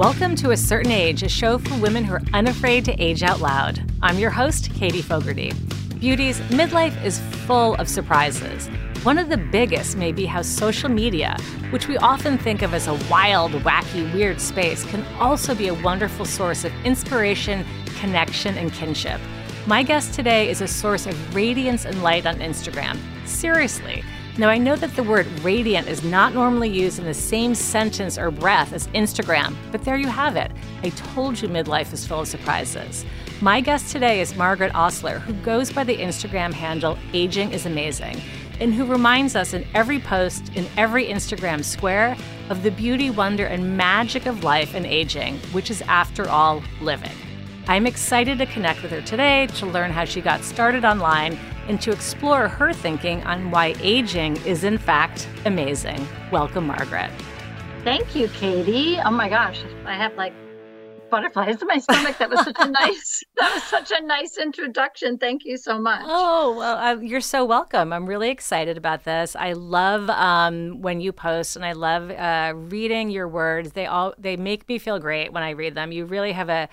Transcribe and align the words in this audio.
Welcome 0.00 0.34
to 0.36 0.52
A 0.52 0.56
Certain 0.56 0.92
Age, 0.92 1.22
a 1.22 1.28
show 1.28 1.58
for 1.58 1.78
women 1.78 2.04
who 2.04 2.14
are 2.14 2.22
unafraid 2.32 2.86
to 2.86 2.92
age 2.94 3.22
out 3.22 3.40
loud. 3.40 3.84
I'm 4.00 4.18
your 4.18 4.30
host, 4.30 4.72
Katie 4.72 5.02
Fogarty. 5.02 5.52
Beauties, 5.98 6.40
midlife 6.48 7.04
is 7.04 7.18
full 7.44 7.74
of 7.74 7.86
surprises. 7.86 8.68
One 9.02 9.18
of 9.18 9.28
the 9.28 9.36
biggest 9.36 9.98
may 9.98 10.10
be 10.10 10.24
how 10.24 10.40
social 10.40 10.88
media, 10.88 11.36
which 11.68 11.86
we 11.86 11.98
often 11.98 12.38
think 12.38 12.62
of 12.62 12.72
as 12.72 12.86
a 12.86 12.94
wild, 13.10 13.52
wacky, 13.52 14.10
weird 14.14 14.40
space, 14.40 14.86
can 14.86 15.04
also 15.16 15.54
be 15.54 15.68
a 15.68 15.74
wonderful 15.74 16.24
source 16.24 16.64
of 16.64 16.72
inspiration, 16.82 17.62
connection, 17.98 18.56
and 18.56 18.72
kinship. 18.72 19.20
My 19.66 19.82
guest 19.82 20.14
today 20.14 20.48
is 20.48 20.62
a 20.62 20.66
source 20.66 21.04
of 21.04 21.34
radiance 21.34 21.84
and 21.84 22.02
light 22.02 22.24
on 22.24 22.36
Instagram. 22.36 22.96
Seriously. 23.26 24.02
Now, 24.40 24.48
I 24.48 24.56
know 24.56 24.74
that 24.74 24.96
the 24.96 25.02
word 25.02 25.26
radiant 25.40 25.86
is 25.86 26.02
not 26.02 26.32
normally 26.32 26.70
used 26.70 26.98
in 26.98 27.04
the 27.04 27.12
same 27.12 27.54
sentence 27.54 28.16
or 28.16 28.30
breath 28.30 28.72
as 28.72 28.86
Instagram, 28.94 29.54
but 29.70 29.84
there 29.84 29.98
you 29.98 30.08
have 30.08 30.34
it. 30.34 30.50
I 30.82 30.88
told 30.88 31.42
you 31.42 31.46
midlife 31.46 31.92
is 31.92 32.06
full 32.06 32.20
of 32.20 32.28
surprises. 32.28 33.04
My 33.42 33.60
guest 33.60 33.92
today 33.92 34.22
is 34.22 34.34
Margaret 34.34 34.74
Osler, 34.74 35.18
who 35.18 35.34
goes 35.42 35.70
by 35.70 35.84
the 35.84 35.94
Instagram 35.94 36.54
handle 36.54 36.96
Aging 37.12 37.52
is 37.52 37.66
Amazing, 37.66 38.18
and 38.60 38.72
who 38.72 38.86
reminds 38.86 39.36
us 39.36 39.52
in 39.52 39.66
every 39.74 39.98
post, 39.98 40.50
in 40.54 40.66
every 40.78 41.04
Instagram 41.04 41.62
square, 41.62 42.16
of 42.48 42.62
the 42.62 42.70
beauty, 42.70 43.10
wonder, 43.10 43.44
and 43.44 43.76
magic 43.76 44.24
of 44.24 44.42
life 44.42 44.74
and 44.74 44.86
aging, 44.86 45.36
which 45.52 45.70
is, 45.70 45.82
after 45.82 46.26
all, 46.30 46.62
living. 46.80 47.12
I'm 47.68 47.86
excited 47.86 48.38
to 48.38 48.46
connect 48.46 48.82
with 48.82 48.90
her 48.92 49.02
today 49.02 49.48
to 49.58 49.66
learn 49.66 49.90
how 49.90 50.06
she 50.06 50.22
got 50.22 50.42
started 50.42 50.86
online 50.86 51.38
and 51.70 51.80
to 51.80 51.92
explore 51.92 52.48
her 52.48 52.72
thinking 52.72 53.22
on 53.22 53.52
why 53.52 53.76
aging 53.80 54.36
is, 54.44 54.64
in 54.64 54.76
fact, 54.76 55.28
amazing. 55.44 56.04
Welcome, 56.32 56.66
Margaret. 56.66 57.12
Thank 57.84 58.16
you, 58.16 58.26
Katie. 58.26 58.98
Oh 58.98 59.12
my 59.12 59.28
gosh, 59.28 59.62
I 59.86 59.94
have 59.94 60.12
like 60.16 60.32
butterflies 61.12 61.62
in 61.62 61.68
my 61.68 61.78
stomach. 61.78 62.18
That 62.18 62.28
was 62.28 62.40
such 62.42 62.56
a 62.58 62.68
nice. 62.70 63.22
that 63.38 63.54
was 63.54 63.62
such 63.62 63.92
a 63.92 64.02
nice 64.02 64.36
introduction. 64.36 65.16
Thank 65.16 65.44
you 65.44 65.56
so 65.56 65.78
much. 65.78 66.02
Oh 66.04 66.56
well, 66.58 66.76
uh, 66.76 67.00
you're 67.00 67.20
so 67.20 67.44
welcome. 67.44 67.92
I'm 67.92 68.06
really 68.06 68.30
excited 68.30 68.76
about 68.76 69.04
this. 69.04 69.36
I 69.36 69.52
love 69.52 70.10
um, 70.10 70.82
when 70.82 71.00
you 71.00 71.12
post, 71.12 71.54
and 71.54 71.64
I 71.64 71.72
love 71.72 72.10
uh, 72.10 72.52
reading 72.56 73.10
your 73.10 73.28
words. 73.28 73.72
They 73.72 73.86
all 73.86 74.12
they 74.18 74.36
make 74.36 74.68
me 74.68 74.78
feel 74.78 74.98
great 74.98 75.32
when 75.32 75.44
I 75.44 75.50
read 75.50 75.76
them. 75.76 75.92
You 75.92 76.04
really 76.04 76.32
have 76.32 76.48
a 76.48 76.68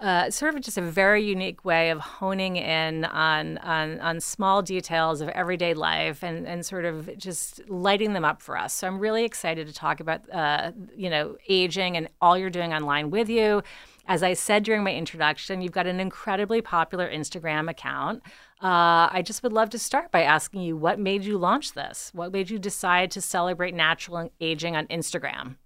uh, 0.00 0.30
sort 0.30 0.54
of 0.54 0.62
just 0.62 0.78
a 0.78 0.82
very 0.82 1.22
unique 1.22 1.64
way 1.64 1.90
of 1.90 2.00
honing 2.00 2.56
in 2.56 3.04
on, 3.04 3.58
on 3.58 4.00
on 4.00 4.18
small 4.18 4.62
details 4.62 5.20
of 5.20 5.28
everyday 5.30 5.74
life 5.74 6.22
and 6.22 6.46
and 6.46 6.64
sort 6.64 6.86
of 6.86 7.10
just 7.18 7.68
lighting 7.68 8.14
them 8.14 8.24
up 8.24 8.40
for 8.40 8.56
us. 8.56 8.72
So 8.72 8.86
I'm 8.86 8.98
really 8.98 9.24
excited 9.24 9.66
to 9.66 9.74
talk 9.74 10.00
about 10.00 10.22
uh, 10.32 10.72
you 10.96 11.10
know 11.10 11.36
aging 11.48 11.96
and 11.96 12.08
all 12.20 12.38
you're 12.38 12.50
doing 12.50 12.72
online 12.72 13.10
with 13.10 13.28
you. 13.28 13.62
As 14.06 14.22
I 14.22 14.32
said 14.32 14.64
during 14.64 14.82
my 14.82 14.94
introduction, 14.94 15.60
you've 15.60 15.72
got 15.72 15.86
an 15.86 16.00
incredibly 16.00 16.62
popular 16.62 17.08
Instagram 17.08 17.70
account. 17.70 18.22
Uh, 18.62 19.08
I 19.12 19.22
just 19.24 19.42
would 19.42 19.52
love 19.52 19.70
to 19.70 19.78
start 19.78 20.10
by 20.10 20.22
asking 20.22 20.62
you 20.62 20.76
what 20.76 20.98
made 20.98 21.24
you 21.24 21.38
launch 21.38 21.74
this? 21.74 22.10
What 22.14 22.32
made 22.32 22.50
you 22.50 22.58
decide 22.58 23.10
to 23.12 23.20
celebrate 23.20 23.74
natural 23.74 24.32
aging 24.40 24.76
on 24.76 24.86
Instagram? 24.86 25.56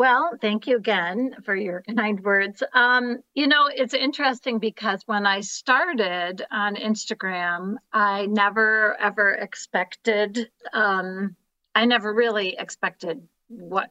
Well, 0.00 0.38
thank 0.40 0.66
you 0.66 0.78
again 0.78 1.36
for 1.44 1.54
your 1.54 1.82
kind 1.94 2.24
words. 2.24 2.62
Um, 2.72 3.18
you 3.34 3.46
know, 3.46 3.68
it's 3.70 3.92
interesting 3.92 4.58
because 4.58 5.02
when 5.04 5.26
I 5.26 5.42
started 5.42 6.40
on 6.50 6.76
Instagram, 6.76 7.74
I 7.92 8.24
never 8.24 8.98
ever 8.98 9.32
expected, 9.32 10.50
um, 10.72 11.36
I 11.74 11.84
never 11.84 12.14
really 12.14 12.56
expected 12.58 13.20
what 13.48 13.90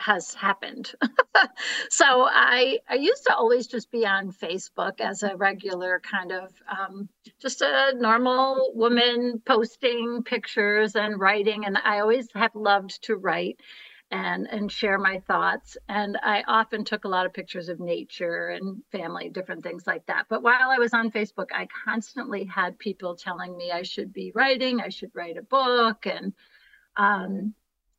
has 0.00 0.32
happened. 0.32 0.94
so 1.90 2.06
I 2.06 2.78
I 2.88 2.94
used 2.94 3.26
to 3.26 3.34
always 3.34 3.66
just 3.66 3.90
be 3.90 4.06
on 4.06 4.32
Facebook 4.32 5.02
as 5.02 5.22
a 5.22 5.36
regular 5.36 6.00
kind 6.00 6.32
of 6.32 6.50
um, 6.66 7.10
just 7.42 7.60
a 7.60 7.92
normal 7.94 8.72
woman 8.74 9.42
posting 9.44 10.22
pictures 10.24 10.96
and 10.96 11.20
writing, 11.20 11.66
and 11.66 11.76
I 11.76 11.98
always 11.98 12.26
have 12.32 12.54
loved 12.54 13.02
to 13.02 13.16
write 13.16 13.60
and 14.10 14.46
and 14.50 14.70
share 14.70 14.98
my 14.98 15.18
thoughts. 15.26 15.76
And 15.88 16.16
i 16.22 16.44
often 16.46 16.84
took 16.84 17.04
a 17.04 17.08
lot 17.08 17.26
of 17.26 17.32
pictures 17.34 17.68
of 17.68 17.80
nature 17.80 18.48
and 18.48 18.82
family 18.92 19.28
different 19.30 19.62
things 19.62 19.86
like 19.86 20.06
that. 20.06 20.26
But 20.28 20.42
while 20.42 20.70
i 20.70 20.78
was 20.78 20.94
on 20.94 21.10
facebook 21.10 21.48
i 21.52 21.66
constantly 21.84 22.44
had 22.44 22.78
people 22.78 23.16
telling 23.16 23.56
me 23.56 23.72
i 23.72 23.82
should 23.82 24.12
be 24.12 24.32
writing 24.34 24.80
i 24.80 24.88
should 24.90 25.10
write 25.14 25.36
a 25.36 25.42
book 25.42 26.06
and 26.06 26.32
um, 26.96 27.54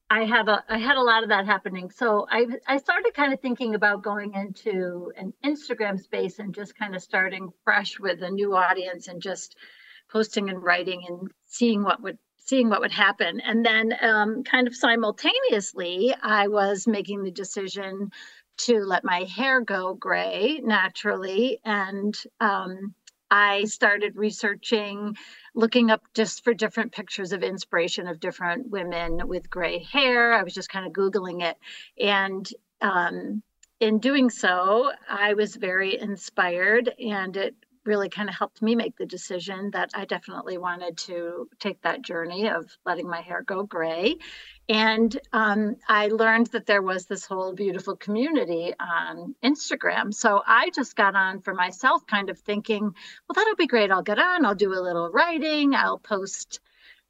i 0.10 0.24
had 0.24 0.48
a 0.48 0.64
i 0.70 0.78
had 0.78 0.98
a 0.98 1.04
lot 1.04 1.24
of 1.24 1.30
that 1.30 1.46
happening. 1.46 1.90
So 1.92 2.26
i 2.32 2.48
i 2.68 2.78
started 2.78 3.14
kind 3.14 3.34
of 3.34 3.42
thinking 3.42 3.76
about 3.76 4.02
going 4.04 4.34
into 4.34 5.12
an 5.18 5.34
instagram 5.44 6.00
space 6.00 6.40
and 6.40 6.56
just 6.56 6.78
kind 6.78 6.96
of 6.96 7.02
starting 7.02 7.50
fresh 7.66 8.00
with 8.00 8.22
a 8.22 8.32
new 8.32 8.56
audience 8.56 9.08
and 9.10 9.22
just 9.22 9.58
posting 10.10 10.50
and 10.50 10.64
writing 10.64 11.04
and 11.08 11.30
seeing 11.46 11.84
what 11.84 12.02
would 12.02 12.18
seeing 12.48 12.70
what 12.70 12.80
would 12.82 12.92
happen. 12.92 13.42
And 13.42 13.66
then, 13.66 13.94
um, 14.02 14.44
kind 14.44 14.68
of 14.68 14.76
simultaneously, 14.76 16.16
I 16.22 16.48
was 16.48 16.88
making 16.88 17.24
the 17.24 17.32
decision 17.32 18.12
to 18.60 18.80
let 18.80 19.04
my 19.04 19.24
hair 19.24 19.62
go 19.62 19.94
gray 19.94 20.62
naturally. 20.64 21.60
And 21.64 22.18
um, 22.40 22.96
I 23.30 23.66
started 23.66 24.16
researching, 24.16 25.18
looking 25.54 25.92
up 25.92 26.02
just 26.14 26.44
for 26.44 26.54
different 26.54 26.94
pictures 26.94 27.34
of 27.34 27.44
inspiration 27.44 28.08
of 28.08 28.20
different 28.20 28.70
women 28.70 29.28
with 29.28 29.50
gray 29.50 29.80
hair. 29.80 30.34
I 30.34 30.44
was 30.44 30.54
just 30.54 30.70
kind 30.70 30.88
of 30.88 30.94
Googling 30.94 31.44
it. 31.44 31.58
And 32.02 32.48
um, 32.82 33.44
in 33.80 34.00
doing 34.00 34.30
so, 34.30 34.92
I 35.08 35.34
was 35.34 35.56
very 35.56 36.00
inspired, 36.00 36.90
and 36.98 37.36
it 37.38 37.56
really 37.88 38.10
kind 38.10 38.30
of 38.30 38.36
helped 38.36 38.62
me 38.62 38.76
make 38.76 38.98
the 38.98 39.06
decision 39.06 39.72
that 39.72 39.92
I 39.96 40.06
definitely 40.06 40.58
wanted 40.58 40.98
to 40.98 41.50
take 41.60 41.82
that 41.82 42.02
journey 42.02 42.50
of 42.50 42.78
letting 42.86 43.10
my 43.10 43.22
hair 43.22 43.42
go 43.42 43.64
gray. 43.64 44.18
And 44.70 45.18
um, 45.32 45.78
I 45.88 46.08
learned 46.08 46.48
that 46.48 46.66
there 46.66 46.82
was 46.82 47.06
this 47.06 47.26
whole 47.26 47.54
beautiful 47.54 47.96
community 47.96 48.74
on 48.80 49.34
Instagram. 49.44 50.14
So 50.14 50.44
I 50.46 50.70
just 50.76 50.96
got 50.96 51.16
on 51.16 51.42
for 51.42 51.54
myself, 51.54 52.06
kind 52.06 52.30
of 52.30 52.38
thinking, 52.38 52.84
well, 52.84 53.34
that'll 53.34 53.56
be 53.56 53.68
great. 53.68 53.92
I'll 53.92 54.04
get 54.04 54.20
on, 54.20 54.46
I'll 54.46 54.56
do 54.56 54.74
a 54.74 54.82
little 54.84 55.10
writing, 55.10 55.74
I'll 55.74 56.00
post 56.00 56.60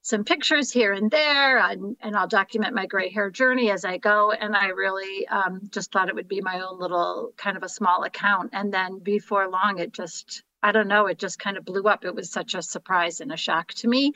some 0.04 0.24
pictures 0.24 0.72
here 0.72 0.94
and 0.94 1.12
there, 1.12 1.58
and, 1.58 1.98
and 2.00 2.16
I'll 2.16 2.30
document 2.30 2.74
my 2.74 2.86
gray 2.86 3.10
hair 3.10 3.30
journey 3.30 3.72
as 3.72 3.84
I 3.84 3.98
go. 3.98 4.32
And 4.32 4.56
I 4.56 4.68
really 4.68 5.28
um, 5.28 5.68
just 5.70 5.92
thought 5.92 6.08
it 6.08 6.16
would 6.16 6.30
be 6.30 6.40
my 6.40 6.62
own 6.62 6.80
little 6.80 7.34
kind 7.36 7.58
of 7.58 7.64
a 7.64 7.68
small 7.68 8.04
account. 8.04 8.52
And 8.54 8.74
then 8.74 9.00
before 9.00 9.50
long, 9.50 9.80
it 9.80 9.92
just 9.92 10.44
I 10.62 10.72
don't 10.72 10.88
know, 10.88 11.06
it 11.08 11.20
just 11.20 11.40
kind 11.40 11.58
of 11.58 11.66
blew 11.66 11.84
up. 11.84 12.06
It 12.06 12.16
was 12.16 12.32
such 12.32 12.56
a 12.56 12.62
surprise 12.62 13.22
and 13.22 13.32
a 13.32 13.38
shock 13.38 13.74
to 13.76 13.88
me. 13.88 14.14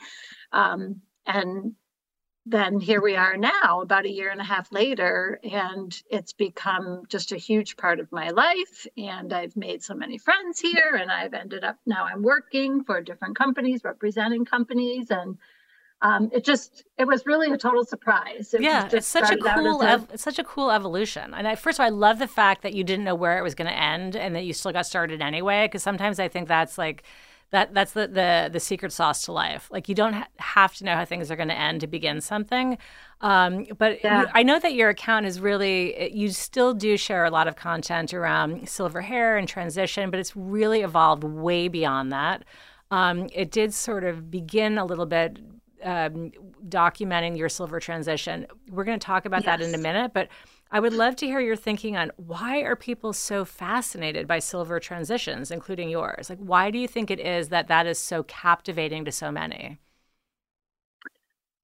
Um, 0.52 1.02
and 1.26 1.74
then 2.44 2.80
here 2.80 3.00
we 3.00 3.14
are 3.14 3.36
now, 3.36 3.82
about 3.82 4.04
a 4.04 4.10
year 4.10 4.28
and 4.30 4.40
a 4.40 4.44
half 4.44 4.72
later, 4.72 5.38
and 5.44 5.96
it's 6.10 6.32
become 6.32 7.04
just 7.08 7.30
a 7.30 7.36
huge 7.36 7.76
part 7.76 8.00
of 8.00 8.10
my 8.10 8.30
life. 8.30 8.86
And 8.96 9.32
I've 9.32 9.56
made 9.56 9.84
so 9.84 9.94
many 9.94 10.18
friends 10.18 10.58
here, 10.58 10.98
and 11.00 11.10
I've 11.10 11.34
ended 11.34 11.62
up 11.62 11.76
now 11.86 12.04
I'm 12.04 12.22
working 12.22 12.82
for 12.82 13.00
different 13.00 13.36
companies, 13.36 13.84
representing 13.84 14.44
companies, 14.44 15.06
and 15.10 15.38
um, 16.02 16.30
it 16.32 16.44
just 16.44 16.84
it 16.98 17.06
was 17.06 17.24
really 17.26 17.50
a 17.52 17.56
total 17.56 17.84
surprise. 17.84 18.52
It 18.52 18.60
yeah, 18.60 18.88
it's 18.92 19.06
such 19.06 19.30
a 19.30 19.36
cool 19.36 19.82
ev- 19.82 20.08
it's 20.12 20.22
such 20.22 20.38
a 20.38 20.44
cool 20.44 20.72
evolution. 20.72 21.32
And 21.32 21.46
I, 21.46 21.54
first 21.54 21.78
of 21.78 21.84
all, 21.84 21.86
I 21.86 21.90
love 21.90 22.18
the 22.18 22.26
fact 22.26 22.62
that 22.62 22.74
you 22.74 22.82
didn't 22.82 23.04
know 23.04 23.14
where 23.14 23.38
it 23.38 23.42
was 23.42 23.54
going 23.54 23.68
to 23.70 23.76
end 23.76 24.16
and 24.16 24.34
that 24.34 24.44
you 24.44 24.52
still 24.52 24.72
got 24.72 24.84
started 24.84 25.22
anyway. 25.22 25.66
Because 25.66 25.82
sometimes 25.82 26.18
I 26.18 26.26
think 26.26 26.48
that's 26.48 26.76
like 26.76 27.04
that 27.52 27.72
that's 27.72 27.92
the 27.92 28.08
the 28.08 28.50
the 28.52 28.58
secret 28.58 28.92
sauce 28.92 29.22
to 29.26 29.32
life. 29.32 29.68
Like 29.70 29.88
you 29.88 29.94
don't 29.94 30.14
ha- 30.14 30.26
have 30.38 30.74
to 30.76 30.84
know 30.84 30.96
how 30.96 31.04
things 31.04 31.30
are 31.30 31.36
going 31.36 31.50
to 31.50 31.58
end 31.58 31.80
to 31.82 31.86
begin 31.86 32.20
something. 32.20 32.78
Um, 33.20 33.66
but 33.78 34.02
yeah. 34.02 34.24
I 34.34 34.42
know 34.42 34.58
that 34.58 34.74
your 34.74 34.88
account 34.88 35.26
is 35.26 35.38
really 35.38 36.12
you 36.12 36.30
still 36.30 36.74
do 36.74 36.96
share 36.96 37.24
a 37.24 37.30
lot 37.30 37.46
of 37.46 37.54
content 37.54 38.12
around 38.12 38.68
silver 38.68 39.02
hair 39.02 39.36
and 39.36 39.46
transition, 39.46 40.10
but 40.10 40.18
it's 40.18 40.36
really 40.36 40.80
evolved 40.80 41.22
way 41.22 41.68
beyond 41.68 42.10
that. 42.10 42.42
Um, 42.90 43.28
it 43.32 43.52
did 43.52 43.72
sort 43.72 44.02
of 44.02 44.32
begin 44.32 44.78
a 44.78 44.84
little 44.84 45.06
bit 45.06 45.38
um, 45.82 46.32
documenting 46.68 47.36
your 47.36 47.48
silver 47.48 47.80
transition. 47.80 48.46
We're 48.70 48.84
going 48.84 48.98
to 48.98 49.04
talk 49.04 49.24
about 49.24 49.44
yes. 49.44 49.58
that 49.58 49.60
in 49.60 49.74
a 49.74 49.78
minute, 49.78 50.12
but 50.12 50.28
I 50.70 50.80
would 50.80 50.94
love 50.94 51.16
to 51.16 51.26
hear 51.26 51.40
your 51.40 51.56
thinking 51.56 51.96
on 51.96 52.10
why 52.16 52.60
are 52.60 52.76
people 52.76 53.12
so 53.12 53.44
fascinated 53.44 54.26
by 54.26 54.38
silver 54.38 54.80
transitions, 54.80 55.50
including 55.50 55.90
yours? 55.90 56.30
Like, 56.30 56.38
why 56.38 56.70
do 56.70 56.78
you 56.78 56.88
think 56.88 57.10
it 57.10 57.20
is 57.20 57.50
that 57.50 57.68
that 57.68 57.86
is 57.86 57.98
so 57.98 58.22
captivating 58.22 59.04
to 59.04 59.12
so 59.12 59.30
many? 59.30 59.78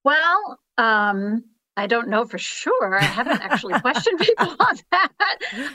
Well, 0.04 0.58
um, 0.76 1.44
I 1.78 1.86
don't 1.86 2.08
know 2.08 2.24
for 2.24 2.38
sure. 2.38 2.98
I 2.98 3.04
haven't 3.04 3.40
actually 3.40 3.78
questioned 3.80 4.18
people 4.18 4.48
on 4.48 4.76
that. 4.90 5.12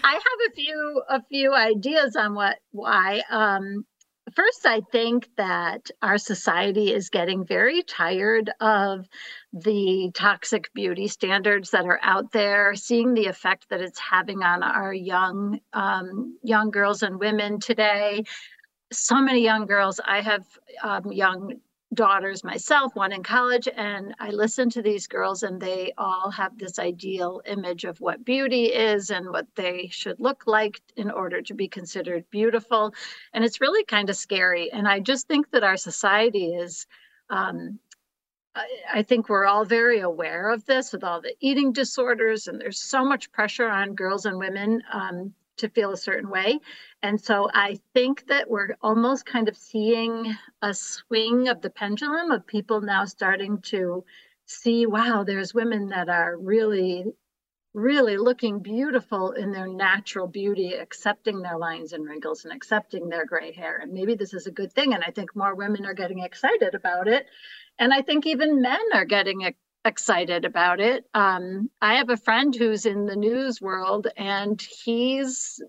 I 0.04 0.12
have 0.12 0.52
a 0.52 0.54
few 0.54 1.04
a 1.10 1.24
few 1.24 1.54
ideas 1.54 2.16
on 2.16 2.36
what 2.36 2.60
why. 2.72 3.22
Um, 3.30 3.86
first, 4.36 4.66
I 4.66 4.82
think 4.92 5.30
that 5.38 5.90
our 6.02 6.18
society 6.18 6.94
is 6.94 7.10
getting 7.10 7.46
very 7.46 7.84
tired 7.84 8.52
of 8.60 9.08
the 9.52 10.12
toxic 10.14 10.74
beauty 10.74 11.08
standards 11.08 11.72
that 11.72 11.86
are 11.86 12.00
out 12.02 12.32
there, 12.32 12.76
seeing 12.76 13.14
the 13.14 13.26
effect 13.26 13.70
that 13.70 13.82
it's 13.82 14.00
having 14.00 14.44
on 14.44 14.64
our 14.64 14.94
young 14.94 15.60
um, 15.74 16.38
young 16.44 16.72
girls 16.72 17.04
and 17.04 17.20
women 17.20 17.60
today. 17.60 18.24
So 18.92 19.22
many 19.22 19.44
young 19.44 19.66
girls. 19.66 20.00
I 20.04 20.22
have 20.22 20.46
um, 20.84 21.12
young 21.12 21.54
daughters 21.94 22.44
myself, 22.44 22.96
one 22.96 23.12
in 23.12 23.24
college, 23.24 23.68
and 23.68 24.16
I 24.20 24.32
listen 24.32 24.70
to 24.72 24.82
these 24.82 25.08
girls, 25.08 25.44
and 25.44 25.62
they 25.62 25.94
all 25.98 26.32
have 26.32 26.58
this 26.58 26.80
ideal 26.80 27.42
image 27.46 27.86
of 27.86 28.02
what 28.02 28.26
beauty 28.26 28.66
is 28.66 29.10
and 29.10 29.30
what 29.30 29.48
they 29.56 29.90
should 29.92 30.20
look 30.20 30.44
like 30.48 30.82
in 30.96 31.12
order 31.12 31.42
to 31.42 31.54
be 31.54 31.68
considered 31.68 32.30
beautiful. 32.30 32.94
And 33.34 33.44
it's 33.44 33.62
really 33.62 33.84
kind 33.84 34.10
of 34.10 34.16
scary. 34.16 34.72
And 34.72 34.88
I 34.88 35.00
just 35.00 35.28
think 35.28 35.52
that 35.52 35.64
our 35.64 35.78
society 35.78 36.54
is. 36.54 36.88
Um, 37.30 37.80
I, 38.94 39.02
think 39.02 39.30
we're 39.30 39.48
all 39.48 39.66
very 39.66 40.02
aware 40.02 40.52
of 40.52 40.64
this 40.66 40.94
with 40.94 41.04
all 41.04 41.22
the 41.22 41.34
eating 41.40 41.74
disorders, 41.74 42.48
and 42.48 42.62
there's 42.62 42.80
so 42.80 43.04
much 43.04 43.32
pressure 43.32 43.68
on 43.68 43.96
girls 43.96 44.28
and 44.28 44.38
women 44.38 44.84
um, 44.94 45.34
to 45.58 45.70
feel 45.70 45.92
a 45.92 45.98
certain 45.98 46.30
way. 46.30 46.60
And 47.02 47.20
so 47.20 47.50
I 47.54 47.80
think 47.94 48.28
that 48.28 48.50
we're 48.50 48.76
almost 48.82 49.26
kind 49.26 49.48
of 49.48 49.58
seeing 49.58 50.36
a 50.62 50.74
swing 50.74 51.48
of 51.48 51.62
the 51.62 51.70
pendulum 51.70 52.32
of 52.32 52.48
people 52.48 52.82
now 52.82 53.06
starting 53.06 53.62
to 53.64 54.04
see 54.46 54.86
wow, 54.86 55.24
there's 55.24 55.54
women 55.54 55.88
that 55.90 56.10
are 56.10 56.38
really, 56.38 57.06
really 57.74 58.18
looking 58.18 58.60
beautiful 58.60 59.32
in 59.32 59.52
their 59.52 59.68
natural 59.68 60.28
beauty, 60.28 60.74
accepting 60.74 61.42
their 61.42 61.58
lines 61.58 61.94
and 61.94 62.06
wrinkles 62.06 62.46
and 62.46 62.54
accepting 62.54 63.10
their 63.10 63.26
gray 63.26 63.52
hair. 63.52 63.80
And 63.82 63.94
maybe 63.94 64.16
this 64.16 64.34
is 64.34 64.48
a 64.48 64.52
good 64.52 64.74
thing. 64.74 64.94
And 64.94 65.04
I 65.04 65.12
think 65.12 65.36
more 65.36 65.56
women 65.56 65.86
are 65.86 65.94
getting 65.94 66.20
excited 66.20 66.76
about 66.76 67.08
it. 67.08 67.26
And 67.80 67.94
I 67.94 68.02
think 68.02 68.26
even 68.28 68.62
men 68.62 68.82
are 68.94 69.06
getting 69.06 69.42
excited 69.86 70.46
about 70.46 70.80
it. 70.80 71.06
Um, 71.14 71.70
I 71.82 71.96
have 71.96 72.10
a 72.10 72.18
friend 72.18 72.56
who's 72.56 72.86
in 72.86 73.06
the 73.06 73.16
news 73.16 73.62
world, 73.62 74.08
and 74.18 74.62
he's 74.84 75.62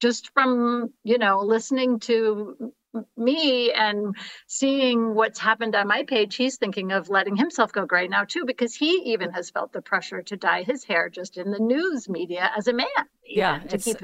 just 0.00 0.32
from 0.32 0.92
you 1.04 1.18
know 1.18 1.40
listening 1.40 2.00
to 2.00 2.72
me 3.16 3.72
and 3.72 4.16
seeing 4.46 5.14
what's 5.14 5.38
happened 5.38 5.74
on 5.74 5.86
my 5.86 6.04
page, 6.04 6.36
he's 6.36 6.56
thinking 6.56 6.92
of 6.92 7.08
letting 7.08 7.36
himself 7.36 7.72
go 7.72 7.86
gray 7.86 8.08
now 8.08 8.24
too, 8.24 8.44
because 8.44 8.74
he 8.74 9.12
even 9.12 9.30
has 9.32 9.50
felt 9.50 9.72
the 9.72 9.82
pressure 9.82 10.22
to 10.22 10.36
dye 10.36 10.62
his 10.62 10.84
hair 10.84 11.08
just 11.08 11.36
in 11.36 11.50
the 11.50 11.58
news 11.58 12.08
media 12.08 12.50
as 12.56 12.66
a 12.68 12.72
man. 12.72 12.86
Yeah, 13.24 13.60
it's, 13.70 13.86
it. 13.86 14.02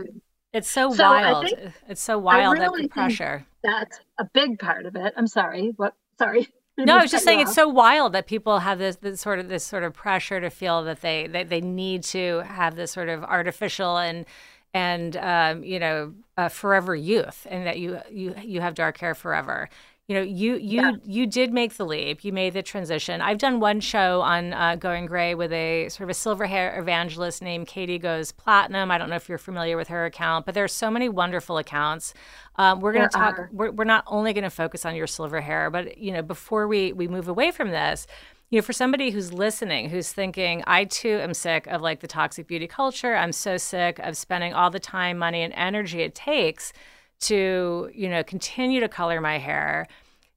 it's 0.53 0.71
so, 0.71 0.93
so 0.93 1.03
wild. 1.03 1.47
It's 1.89 2.03
so 2.03 2.19
wild 2.19 2.59
really 2.59 2.83
that 2.83 2.91
pressure. 2.91 3.45
That's 3.63 3.99
a 4.19 4.25
big 4.33 4.59
part 4.59 4.87
of 4.87 4.95
it. 4.97 5.15
I'm 5.17 5.27
sorry. 5.27 5.73
What? 5.77 5.95
Sorry. 6.19 6.49
No, 6.85 6.99
I 6.99 7.03
was 7.03 7.11
just 7.11 7.25
saying 7.25 7.41
it's 7.41 7.55
so 7.55 7.69
wild 7.69 8.13
that 8.13 8.27
people 8.27 8.59
have 8.59 8.79
this, 8.79 8.97
this 8.97 9.21
sort 9.21 9.39
of 9.39 9.49
this 9.49 9.65
sort 9.65 9.83
of 9.83 9.95
pressure 9.95 10.41
to 10.43 10.51
feel 10.51 10.85
that 10.85 11.01
they 11.01 11.27
they, 11.27 11.43
they 11.43 11.61
need 11.63 12.03
to 12.05 12.41
have 12.41 12.77
this 12.77 12.91
sort 12.93 13.09
of 13.09 13.25
artificial 13.25 13.97
and 13.97 14.27
and 14.77 15.17
um, 15.17 15.65
you 15.65 15.81
know 15.81 16.13
uh, 16.37 16.51
forever 16.51 16.95
youth 16.95 17.47
and 17.51 17.67
that 17.67 17.79
you 17.79 17.99
you 18.11 18.35
you 18.43 18.61
have 18.61 18.75
dark 18.75 18.99
hair 18.99 19.15
forever. 19.15 19.71
You 20.07 20.15
know 20.17 20.23
you 20.23 20.57
you 20.57 20.83
yeah. 20.83 20.93
you 21.05 21.27
did 21.27 21.53
make 21.53 21.75
the 21.75 21.87
leap. 21.87 22.25
You 22.25 22.33
made 22.33 22.53
the 22.53 22.63
transition. 22.63 23.23
I've 23.23 23.39
done 23.39 23.59
one 23.59 23.81
show 23.81 24.21
on 24.21 24.53
uh, 24.53 24.77
going 24.77 25.07
gray 25.07 25.35
with 25.35 25.51
a 25.51 25.89
sort 25.89 26.05
of 26.05 26.11
a 26.11 26.15
silver 26.15 26.47
hair 26.47 26.79
evangelist 26.79 27.41
named 27.43 27.67
katie 27.67 27.99
goes 27.99 28.33
platinum. 28.33 28.91
I 28.91 28.99
don't 28.99 29.09
know 29.09 29.17
if 29.17 29.31
you're 29.31 29.39
familiar 29.39 29.79
with 29.79 29.89
her 29.89 30.05
account 30.05 30.45
but 30.45 30.55
there's 30.55 30.73
so 30.73 30.91
many 30.91 31.09
wonderful 31.09 31.57
accounts. 31.59 32.13
Um, 32.57 32.81
we're 32.81 32.93
going 32.93 33.09
to 33.09 33.17
talk 33.17 33.49
we're, 33.53 33.71
we're 33.71 33.85
not 33.85 34.05
only 34.07 34.33
going 34.33 34.45
to 34.45 34.51
focus 34.51 34.85
on 34.87 34.95
your 34.95 35.07
silver 35.07 35.41
hair 35.41 35.71
but 35.71 35.99
you 35.99 36.13
know 36.13 36.23
before 36.23 36.69
we 36.69 36.93
we 36.93 37.09
move 37.09 37.29
away 37.29 37.51
from 37.51 37.71
this 37.71 38.07
you 38.51 38.59
know, 38.59 38.63
for 38.63 38.73
somebody 38.73 39.11
who's 39.11 39.33
listening, 39.33 39.91
who's 39.91 40.13
thinking, 40.13 40.63
I 40.67 40.85
too 40.85 41.19
am 41.21 41.35
sick 41.35 41.67
of 41.67 41.83
like 41.83 42.01
the 42.01 42.07
toxic 42.07 42.47
beauty 42.47 42.67
culture. 42.67 43.17
I'm 43.17 43.33
so 43.33 43.57
sick 43.57 43.99
of 43.99 44.17
spending 44.17 44.55
all 44.55 44.71
the 44.71 44.81
time, 44.81 45.19
money, 45.19 45.43
and 45.43 45.53
energy 45.55 46.03
it 46.03 46.15
takes 46.15 46.73
to 47.19 47.91
you 47.95 48.09
know 48.11 48.23
continue 48.23 48.79
to 48.79 48.89
color 48.89 49.23
my 49.23 49.39
hair 49.39 49.87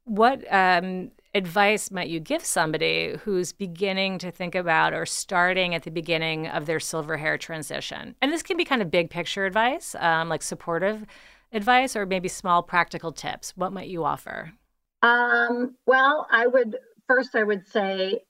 what 0.09 0.43
um, 0.51 1.11
advice 1.35 1.91
might 1.91 2.09
you 2.09 2.19
give 2.19 2.43
somebody 2.43 3.15
who's 3.23 3.53
beginning 3.53 4.17
to 4.17 4.31
think 4.31 4.55
about 4.55 4.91
or 4.93 5.05
starting 5.05 5.75
at 5.75 5.83
the 5.83 5.91
beginning 5.91 6.47
of 6.47 6.65
their 6.65 6.79
silver 6.79 7.15
hair 7.17 7.37
transition? 7.37 8.15
And 8.21 8.33
this 8.33 8.41
can 8.41 8.57
be 8.57 8.65
kind 8.65 8.81
of 8.81 8.89
big 8.89 9.11
picture 9.11 9.45
advice 9.45 9.95
um, 9.99 10.27
like 10.27 10.41
supportive 10.41 11.05
advice 11.51 11.95
or 11.95 12.05
maybe 12.05 12.27
small 12.27 12.63
practical 12.63 13.11
tips. 13.11 13.53
What 13.55 13.71
might 13.71 13.87
you 13.87 14.03
offer? 14.03 14.53
Um, 15.01 15.75
well 15.85 16.27
i 16.29 16.45
would 16.45 16.77
first 17.09 17.35
i 17.35 17.43
would 17.43 17.67
say 17.67 18.21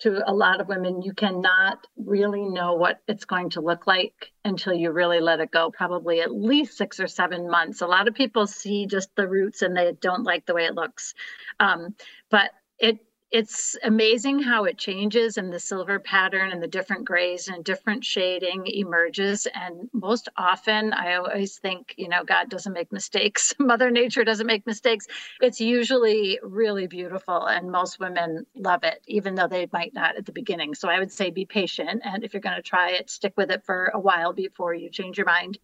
to 0.00 0.22
a 0.28 0.34
lot 0.34 0.60
of 0.60 0.68
women, 0.68 1.02
you 1.02 1.12
cannot 1.14 1.86
really 1.96 2.44
know 2.44 2.74
what 2.74 3.00
it's 3.06 3.24
going 3.24 3.50
to 3.50 3.60
look 3.60 3.86
like 3.86 4.32
until 4.44 4.74
you 4.74 4.90
really 4.90 5.20
let 5.20 5.40
it 5.40 5.50
go, 5.50 5.70
probably 5.70 6.20
at 6.20 6.34
least 6.34 6.76
six 6.76 6.98
or 6.98 7.06
seven 7.06 7.48
months. 7.48 7.80
A 7.80 7.86
lot 7.86 8.08
of 8.08 8.14
people 8.14 8.46
see 8.46 8.86
just 8.86 9.14
the 9.16 9.28
roots 9.28 9.62
and 9.62 9.76
they 9.76 9.92
don't 10.00 10.24
like 10.24 10.46
the 10.46 10.54
way 10.54 10.64
it 10.64 10.74
looks. 10.74 11.14
Um, 11.60 11.94
but 12.30 12.50
it 12.78 12.98
it's 13.34 13.76
amazing 13.82 14.38
how 14.38 14.62
it 14.62 14.78
changes 14.78 15.36
and 15.38 15.52
the 15.52 15.58
silver 15.58 15.98
pattern 15.98 16.52
and 16.52 16.62
the 16.62 16.68
different 16.68 17.04
grays 17.04 17.48
and 17.48 17.64
different 17.64 18.04
shading 18.04 18.64
emerges. 18.68 19.48
And 19.52 19.90
most 19.92 20.28
often, 20.36 20.92
I 20.92 21.14
always 21.14 21.58
think, 21.58 21.94
you 21.96 22.08
know, 22.08 22.22
God 22.22 22.48
doesn't 22.48 22.72
make 22.72 22.92
mistakes, 22.92 23.52
Mother 23.58 23.90
Nature 23.90 24.22
doesn't 24.22 24.46
make 24.46 24.64
mistakes. 24.68 25.08
It's 25.40 25.60
usually 25.60 26.38
really 26.44 26.86
beautiful, 26.86 27.46
and 27.46 27.72
most 27.72 27.98
women 27.98 28.46
love 28.54 28.84
it, 28.84 29.02
even 29.08 29.34
though 29.34 29.48
they 29.48 29.68
might 29.72 29.94
not 29.94 30.16
at 30.16 30.26
the 30.26 30.32
beginning. 30.32 30.72
So 30.76 30.88
I 30.88 31.00
would 31.00 31.10
say 31.10 31.30
be 31.30 31.44
patient. 31.44 32.02
And 32.04 32.22
if 32.22 32.34
you're 32.34 32.40
going 32.40 32.54
to 32.54 32.62
try 32.62 32.90
it, 32.90 33.10
stick 33.10 33.32
with 33.36 33.50
it 33.50 33.64
for 33.64 33.90
a 33.94 33.98
while 33.98 34.32
before 34.32 34.74
you 34.74 34.90
change 34.90 35.18
your 35.18 35.26
mind. 35.26 35.58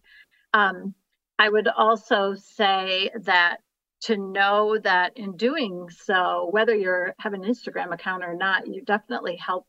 Um, 0.53 0.93
I 1.39 1.47
would 1.47 1.69
also 1.69 2.35
say 2.35 3.11
that 3.21 3.61
to 4.01 4.17
know 4.17 4.77
that 4.79 5.17
in 5.17 5.37
doing 5.37 5.89
so, 5.89 6.49
whether 6.51 6.75
you 6.75 7.07
have 7.19 7.33
an 7.33 7.43
Instagram 7.43 7.93
account 7.93 8.23
or 8.23 8.35
not, 8.35 8.67
you 8.67 8.81
definitely 8.81 9.35
help 9.35 9.67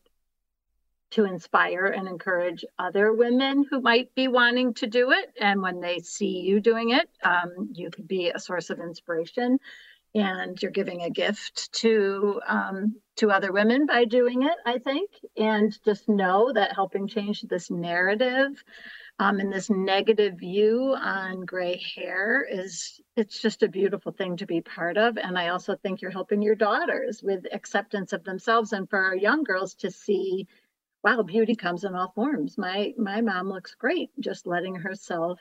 to 1.11 1.25
inspire 1.25 1.85
and 1.85 2.07
encourage 2.07 2.65
other 2.79 3.13
women 3.13 3.63
who 3.69 3.79
might 3.79 4.13
be 4.15 4.27
wanting 4.27 4.73
to 4.73 4.87
do 4.87 5.11
it. 5.11 5.31
And 5.39 5.61
when 5.61 5.79
they 5.79 5.99
see 5.99 6.39
you 6.39 6.59
doing 6.59 6.89
it, 6.89 7.07
um, 7.23 7.69
you 7.71 7.91
could 7.91 8.07
be 8.07 8.29
a 8.29 8.39
source 8.39 8.71
of 8.71 8.79
inspiration, 8.79 9.59
and 10.15 10.59
you're 10.61 10.71
giving 10.71 11.01
a 11.03 11.11
gift 11.11 11.71
to 11.73 12.41
um, 12.47 12.95
to 13.17 13.29
other 13.29 13.51
women 13.51 13.85
by 13.85 14.05
doing 14.05 14.41
it. 14.41 14.55
I 14.65 14.79
think, 14.79 15.11
and 15.37 15.77
just 15.85 16.09
know 16.09 16.51
that 16.53 16.73
helping 16.73 17.07
change 17.07 17.41
this 17.43 17.69
narrative 17.69 18.63
um, 19.19 19.39
and 19.39 19.53
this 19.53 19.69
negative 19.69 20.39
view 20.39 20.95
on 20.99 21.45
gray 21.45 21.81
hair 21.95 22.45
is 22.49 22.99
it's 23.15 23.39
just 23.41 23.61
a 23.61 23.69
beautiful 23.69 24.11
thing 24.11 24.37
to 24.37 24.45
be 24.47 24.61
part 24.61 24.97
of. 24.97 25.17
And 25.17 25.37
i 25.37 25.49
also 25.49 25.75
think 25.75 26.01
you're 26.01 26.11
helping 26.11 26.41
your 26.41 26.55
daughters 26.55 27.21
with 27.21 27.45
acceptance 27.51 28.13
of 28.13 28.23
themselves 28.23 28.73
and 28.73 28.89
for 28.89 28.99
our 28.99 29.15
young 29.15 29.43
girls 29.43 29.75
to 29.75 29.91
see 29.91 30.47
wow 31.03 31.21
beauty 31.21 31.55
comes 31.55 31.83
in 31.83 31.95
all 31.95 32.11
forms. 32.15 32.57
My 32.57 32.93
my 32.97 33.21
mom 33.21 33.49
looks 33.49 33.75
great 33.75 34.09
just 34.19 34.47
letting 34.47 34.75
herself 34.75 35.39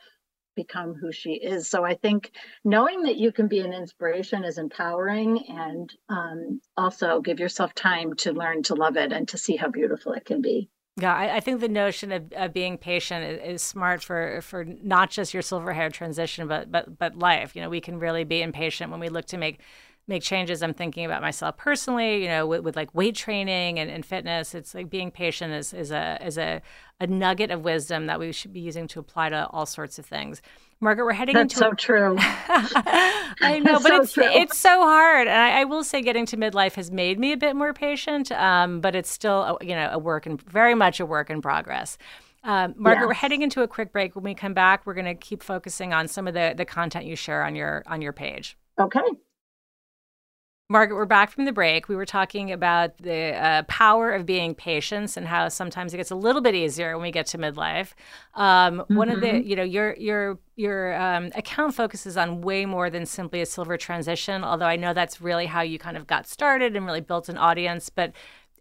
become 0.54 0.94
who 0.94 1.10
she 1.10 1.32
is. 1.32 1.68
So 1.68 1.82
i 1.82 1.94
think 1.94 2.32
knowing 2.64 3.04
that 3.04 3.16
you 3.16 3.32
can 3.32 3.48
be 3.48 3.60
an 3.60 3.72
inspiration 3.72 4.44
is 4.44 4.58
empowering 4.58 5.46
and 5.48 5.94
um, 6.10 6.60
also 6.76 7.20
give 7.22 7.40
yourself 7.40 7.74
time 7.74 8.14
to 8.16 8.32
learn 8.32 8.62
to 8.64 8.74
love 8.74 8.98
it 8.98 9.12
and 9.12 9.26
to 9.28 9.38
see 9.38 9.56
how 9.56 9.68
beautiful 9.68 10.12
it 10.12 10.26
can 10.26 10.42
be 10.42 10.68
yeah, 10.96 11.14
I, 11.14 11.36
I, 11.36 11.40
think 11.40 11.60
the 11.60 11.68
notion 11.68 12.12
of, 12.12 12.32
of 12.32 12.52
being 12.52 12.76
patient 12.76 13.24
is, 13.24 13.54
is, 13.54 13.62
smart 13.62 14.02
for 14.02 14.40
for 14.42 14.64
not 14.64 15.10
just 15.10 15.32
your 15.32 15.42
silver 15.42 15.72
hair 15.72 15.88
transition, 15.88 16.46
but 16.46 16.70
but 16.70 16.98
but 16.98 17.16
life. 17.16 17.56
You 17.56 17.62
know, 17.62 17.70
we 17.70 17.80
can 17.80 17.98
really 17.98 18.24
be 18.24 18.42
impatient 18.42 18.90
when 18.90 19.00
we 19.00 19.08
look 19.08 19.24
to 19.26 19.38
make 19.38 19.60
make 20.08 20.22
changes. 20.22 20.62
I'm 20.62 20.74
thinking 20.74 21.04
about 21.04 21.22
myself 21.22 21.56
personally. 21.56 22.22
You 22.22 22.28
know, 22.28 22.46
with, 22.46 22.62
with 22.62 22.76
like 22.76 22.94
weight 22.94 23.14
training 23.14 23.78
and, 23.78 23.90
and 23.90 24.04
fitness, 24.04 24.54
it's 24.54 24.74
like 24.74 24.90
being 24.90 25.10
patient 25.10 25.52
is 25.52 25.72
is 25.72 25.90
a 25.90 26.18
is 26.24 26.38
a 26.38 26.62
a 27.00 27.06
nugget 27.06 27.50
of 27.50 27.62
wisdom 27.62 28.06
that 28.06 28.20
we 28.20 28.32
should 28.32 28.52
be 28.52 28.60
using 28.60 28.86
to 28.88 29.00
apply 29.00 29.28
to 29.30 29.46
all 29.48 29.66
sorts 29.66 29.98
of 29.98 30.06
things. 30.06 30.40
Margaret, 30.80 31.04
we're 31.04 31.12
heading 31.12 31.34
That's 31.34 31.54
into 31.54 31.64
so 31.64 31.72
true. 31.74 32.16
I 32.18 33.60
know, 33.64 33.74
but 33.74 33.82
so 33.82 34.02
it's 34.02 34.12
true. 34.14 34.24
it's 34.24 34.58
so 34.58 34.80
hard, 34.82 35.28
and 35.28 35.36
I, 35.40 35.60
I, 35.60 35.64
will 35.64 35.84
say, 35.84 36.02
getting 36.02 36.26
to 36.26 36.36
midlife 36.36 36.74
has 36.74 36.90
made 36.90 37.20
me 37.20 37.32
a 37.32 37.36
bit 37.36 37.54
more 37.54 37.72
patient. 37.72 38.32
Um, 38.32 38.80
but 38.80 38.96
it's 38.96 39.08
still, 39.08 39.58
a, 39.60 39.64
you 39.64 39.76
know, 39.76 39.90
a 39.92 39.98
work 39.98 40.26
and 40.26 40.42
very 40.42 40.74
much 40.74 40.98
a 40.98 41.06
work 41.06 41.30
in 41.30 41.40
progress. 41.40 41.98
Um, 42.42 42.74
Margaret, 42.76 43.02
yes. 43.02 43.08
we're 43.08 43.14
heading 43.14 43.42
into 43.42 43.62
a 43.62 43.68
quick 43.68 43.92
break. 43.92 44.16
When 44.16 44.24
we 44.24 44.34
come 44.34 44.54
back, 44.54 44.84
we're 44.84 44.94
going 44.94 45.04
to 45.04 45.14
keep 45.14 45.44
focusing 45.44 45.92
on 45.92 46.08
some 46.08 46.26
of 46.26 46.34
the 46.34 46.54
the 46.56 46.64
content 46.64 47.04
you 47.04 47.14
share 47.14 47.44
on 47.44 47.54
your 47.54 47.84
on 47.86 48.02
your 48.02 48.12
page. 48.12 48.56
Okay. 48.80 49.00
Margaret, 50.72 50.96
we're 50.96 51.04
back 51.04 51.30
from 51.30 51.44
the 51.44 51.52
break. 51.52 51.90
We 51.90 51.96
were 51.96 52.06
talking 52.06 52.50
about 52.50 52.96
the 52.96 53.34
uh, 53.34 53.62
power 53.64 54.10
of 54.10 54.24
being 54.24 54.54
patient 54.54 55.18
and 55.18 55.26
how 55.26 55.50
sometimes 55.50 55.92
it 55.92 55.98
gets 55.98 56.10
a 56.10 56.14
little 56.14 56.40
bit 56.40 56.54
easier 56.54 56.96
when 56.96 57.02
we 57.02 57.10
get 57.10 57.26
to 57.26 57.38
midlife. 57.38 57.92
Um, 58.32 58.78
mm-hmm. 58.78 58.96
One 58.96 59.10
of 59.10 59.20
the, 59.20 59.26
mm-hmm. 59.26 59.46
you 59.46 59.54
know, 59.54 59.64
your 59.64 59.94
your 59.96 60.38
your 60.56 60.94
um, 60.98 61.30
account 61.34 61.74
focuses 61.74 62.16
on 62.16 62.40
way 62.40 62.64
more 62.64 62.88
than 62.88 63.04
simply 63.04 63.42
a 63.42 63.46
silver 63.46 63.76
transition. 63.76 64.42
Although 64.42 64.64
I 64.64 64.76
know 64.76 64.94
that's 64.94 65.20
really 65.20 65.44
how 65.44 65.60
you 65.60 65.78
kind 65.78 65.98
of 65.98 66.06
got 66.06 66.26
started 66.26 66.74
and 66.74 66.86
really 66.86 67.02
built 67.02 67.28
an 67.28 67.36
audience, 67.36 67.90
but 67.90 68.14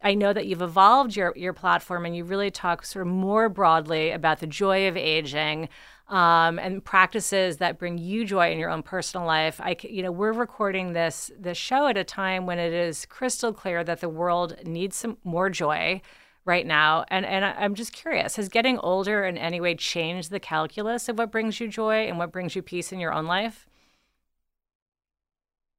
I 0.04 0.14
know 0.14 0.34
that 0.34 0.48
you've 0.48 0.62
evolved 0.62 1.16
your 1.16 1.34
your 1.38 1.54
platform 1.54 2.06
and 2.06 2.14
you 2.14 2.26
really 2.26 2.52
talk 2.52 2.86
sort 2.86 3.08
of 3.08 3.14
more 3.14 3.48
broadly 3.48 4.12
about 4.12 4.42
the 4.42 4.48
joy 4.48 4.90
of 4.90 4.98
aging 4.98 5.70
um, 6.12 6.60
and 6.60 6.84
practices 6.84 7.58
that 7.58 7.80
bring 7.80 7.98
you 7.98 8.26
joy 8.26 8.52
in 8.52 8.60
your 8.60 8.70
own 8.70 8.84
personal 8.84 9.26
life. 9.26 9.60
I, 9.62 9.78
you 9.82 10.04
know, 10.04 10.12
we're 10.12 10.34
recording 10.34 10.94
this 10.94 11.32
this 11.40 11.58
show 11.58 11.88
at 11.88 11.98
a 11.98 12.04
time 12.04 12.46
when 12.46 12.60
it 12.60 12.74
is 12.74 13.06
crystal 13.06 13.54
clear 13.54 13.84
that 13.84 14.02
the 14.02 14.10
world 14.10 14.58
needs 14.66 14.98
some 14.98 15.18
more 15.24 15.50
joy 15.50 16.02
right 16.46 16.68
now. 16.68 17.06
And 17.10 17.26
and 17.26 17.46
I'm 17.46 17.76
just 17.76 17.94
curious, 17.94 18.36
has 18.36 18.50
getting 18.50 18.78
older 18.80 19.24
in 19.26 19.38
any 19.38 19.62
way 19.62 19.74
changed 19.76 20.32
the 20.32 20.40
calculus 20.40 21.08
of 21.10 21.18
what 21.18 21.32
brings 21.32 21.60
you 21.62 21.68
joy 21.70 22.08
and 22.08 22.18
what 22.18 22.32
brings 22.32 22.56
you 22.56 22.62
peace 22.62 22.92
in 22.92 23.00
your 23.00 23.14
own 23.14 23.26
life? 23.26 23.68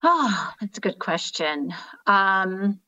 Oh, 0.05 0.53
that's 0.61 0.79
a 0.79 0.81
good 0.81 0.99
question. 0.99 1.75
Um, 2.07 2.81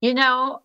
you 0.00 0.14
know, 0.14 0.62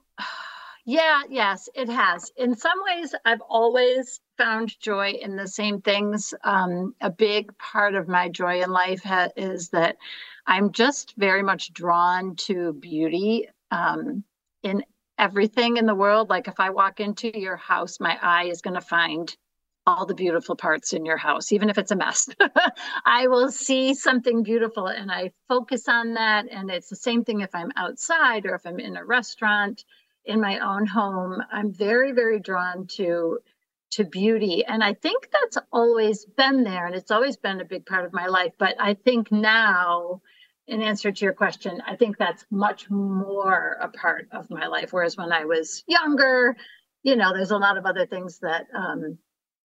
yeah, 0.90 1.24
yes, 1.30 1.68
it 1.76 1.90
has. 1.90 2.32
In 2.38 2.56
some 2.56 2.80
ways, 2.82 3.14
I've 3.26 3.42
always 3.42 4.22
found 4.38 4.80
joy 4.80 5.10
in 5.22 5.36
the 5.36 5.46
same 5.46 5.82
things. 5.82 6.34
Um, 6.46 6.96
a 7.02 7.10
big 7.10 7.56
part 7.58 7.94
of 7.94 8.08
my 8.08 8.30
joy 8.30 8.62
in 8.62 8.72
life 8.72 9.04
ha- 9.04 9.28
is 9.36 9.68
that 9.72 9.98
I'm 10.46 10.72
just 10.72 11.14
very 11.18 11.44
much 11.44 11.74
drawn 11.74 12.38
to 12.38 12.72
beauty 12.72 13.50
um, 13.70 14.24
in 14.64 14.82
everything 15.20 15.76
in 15.76 15.88
the 15.88 15.94
world. 15.94 16.30
Like 16.30 16.48
if 16.48 16.58
I 16.58 16.70
walk 16.70 17.02
into 17.02 17.38
your 17.38 17.58
house, 17.58 18.00
my 18.00 18.18
eye 18.22 18.46
is 18.46 18.62
going 18.62 18.76
to 18.76 18.82
find 18.82 19.36
all 19.86 20.06
the 20.06 20.16
beautiful 20.16 20.56
parts 20.56 20.94
in 20.94 21.06
your 21.06 21.18
house, 21.18 21.52
even 21.52 21.70
if 21.70 21.78
it's 21.78 21.92
a 21.92 21.98
mess. 21.98 22.30
I 23.06 23.28
will 23.28 23.52
see 23.52 23.94
something 23.94 24.42
beautiful 24.42 24.88
and 24.88 25.12
I 25.12 25.34
focus 25.50 25.90
on 25.90 26.14
that. 26.14 26.46
And 26.50 26.72
it's 26.72 26.88
the 26.88 26.96
same 26.96 27.26
thing 27.26 27.42
if 27.42 27.54
I'm 27.54 27.74
outside 27.76 28.46
or 28.46 28.56
if 28.56 28.66
I'm 28.66 28.80
in 28.80 28.96
a 28.96 29.04
restaurant 29.04 29.84
in 30.28 30.42
my 30.42 30.60
own 30.60 30.86
home, 30.86 31.42
I'm 31.52 31.72
very, 31.72 32.12
very 32.12 32.40
drawn 32.40 32.88
to 32.98 33.40
to 33.92 34.04
beauty. 34.04 34.66
And 34.66 34.84
I 34.84 34.94
think 34.94 35.30
that's 35.32 35.58
always 35.72 36.26
been 36.26 36.66
there 36.66 36.86
and 36.86 36.94
it's 36.94 37.10
always 37.10 37.38
been 37.38 37.62
a 37.62 37.66
big 37.66 37.86
part 37.86 38.04
of 38.06 38.12
my 38.12 38.28
life. 38.28 38.52
But 38.60 38.76
I 38.80 38.96
think 38.96 39.32
now, 39.32 40.22
in 40.68 40.82
answer 40.82 41.10
to 41.10 41.26
your 41.26 41.34
question, 41.34 41.82
I 41.88 41.96
think 41.96 42.18
that's 42.18 42.46
much 42.52 42.90
more 42.90 43.78
a 43.80 43.88
part 43.88 44.28
of 44.34 44.50
my 44.50 44.68
life. 44.68 44.92
Whereas 44.92 45.16
when 45.16 45.32
I 45.32 45.46
was 45.46 45.86
younger, 45.88 46.58
you 47.04 47.16
know, 47.16 47.32
there's 47.34 47.52
a 47.52 47.58
lot 47.58 47.78
of 47.78 47.86
other 47.86 48.06
things 48.06 48.40
that 48.40 48.68
um 48.74 49.18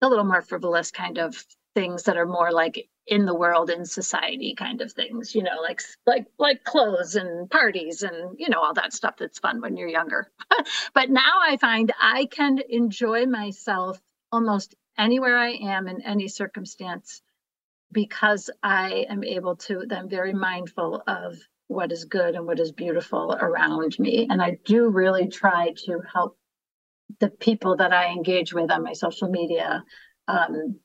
a 0.02 0.10
little 0.10 0.26
more 0.26 0.42
frivolous 0.42 0.92
kind 0.92 1.18
of 1.20 1.44
things 1.76 2.04
that 2.04 2.18
are 2.18 2.26
more 2.26 2.52
like 2.52 2.90
in 3.08 3.26
the 3.26 3.34
world 3.34 3.70
in 3.70 3.86
society 3.86 4.54
kind 4.54 4.82
of 4.82 4.92
things 4.92 5.34
you 5.34 5.42
know 5.42 5.62
like 5.62 5.82
like 6.06 6.26
like 6.38 6.64
clothes 6.64 7.16
and 7.16 7.50
parties 7.50 8.04
and 8.04 8.38
you 8.38 8.50
know 8.50 8.60
all 8.62 8.74
that 8.74 8.94
stuff 8.94 9.16
that's 9.18 9.40
fun 9.40 9.62
when 9.62 9.78
you're 9.78 9.88
younger. 9.88 10.30
But 10.94 11.10
now 11.10 11.40
i 11.42 11.58
find 11.58 11.92
i 12.02 12.26
can 12.26 12.60
enjoy 12.70 13.26
myself 13.26 14.00
almost 14.32 14.76
anywhere 14.98 15.38
i 15.38 15.52
am 15.52 15.88
in 15.88 16.02
any 16.02 16.28
circumstance 16.28 17.22
because 17.92 18.50
i 18.62 19.06
am 19.10 19.24
able 19.24 19.56
to 19.56 19.84
then 19.88 20.10
very 20.10 20.34
mindful 20.34 21.02
of 21.08 21.38
what 21.68 21.92
is 21.92 22.06
good 22.06 22.36
and 22.36 22.46
what 22.46 22.60
is 22.60 22.72
beautiful 22.72 23.34
around 23.40 23.98
me. 24.00 24.28
And 24.30 24.42
i 24.42 24.58
do 24.66 24.90
really 24.90 25.28
try 25.30 25.74
to 25.86 26.02
help 26.14 26.38
the 27.20 27.30
people 27.30 27.78
that 27.78 27.94
i 27.94 28.08
engage 28.12 28.54
with 28.54 28.70
on 28.72 28.84
my 28.84 28.94
social 28.94 29.30
media 29.30 29.84
um, 30.28 30.80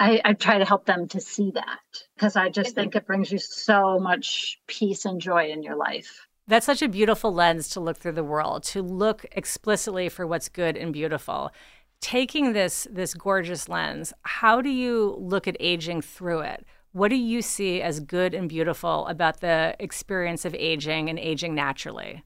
I, 0.00 0.18
I 0.24 0.32
try 0.32 0.56
to 0.56 0.64
help 0.64 0.86
them 0.86 1.06
to 1.08 1.20
see 1.20 1.50
that 1.50 1.78
because 2.16 2.34
I 2.34 2.48
just 2.48 2.74
think 2.74 2.96
it 2.96 3.06
brings 3.06 3.30
you 3.30 3.38
so 3.38 4.00
much 4.00 4.58
peace 4.66 5.04
and 5.04 5.20
joy 5.20 5.50
in 5.50 5.62
your 5.62 5.76
life. 5.76 6.26
That's 6.48 6.64
such 6.64 6.80
a 6.80 6.88
beautiful 6.88 7.34
lens 7.34 7.68
to 7.70 7.80
look 7.80 7.98
through 7.98 8.12
the 8.12 8.24
world, 8.24 8.62
to 8.64 8.80
look 8.82 9.26
explicitly 9.32 10.08
for 10.08 10.26
what's 10.26 10.48
good 10.48 10.78
and 10.78 10.90
beautiful. 10.90 11.52
Taking 12.00 12.54
this 12.54 12.88
this 12.90 13.12
gorgeous 13.12 13.68
lens, 13.68 14.14
how 14.22 14.62
do 14.62 14.70
you 14.70 15.16
look 15.20 15.46
at 15.46 15.56
aging 15.60 16.00
through 16.00 16.40
it? 16.40 16.64
What 16.92 17.08
do 17.08 17.16
you 17.16 17.42
see 17.42 17.82
as 17.82 18.00
good 18.00 18.32
and 18.32 18.48
beautiful 18.48 19.06
about 19.06 19.40
the 19.40 19.76
experience 19.78 20.46
of 20.46 20.54
aging 20.54 21.10
and 21.10 21.18
aging 21.18 21.54
naturally? 21.54 22.24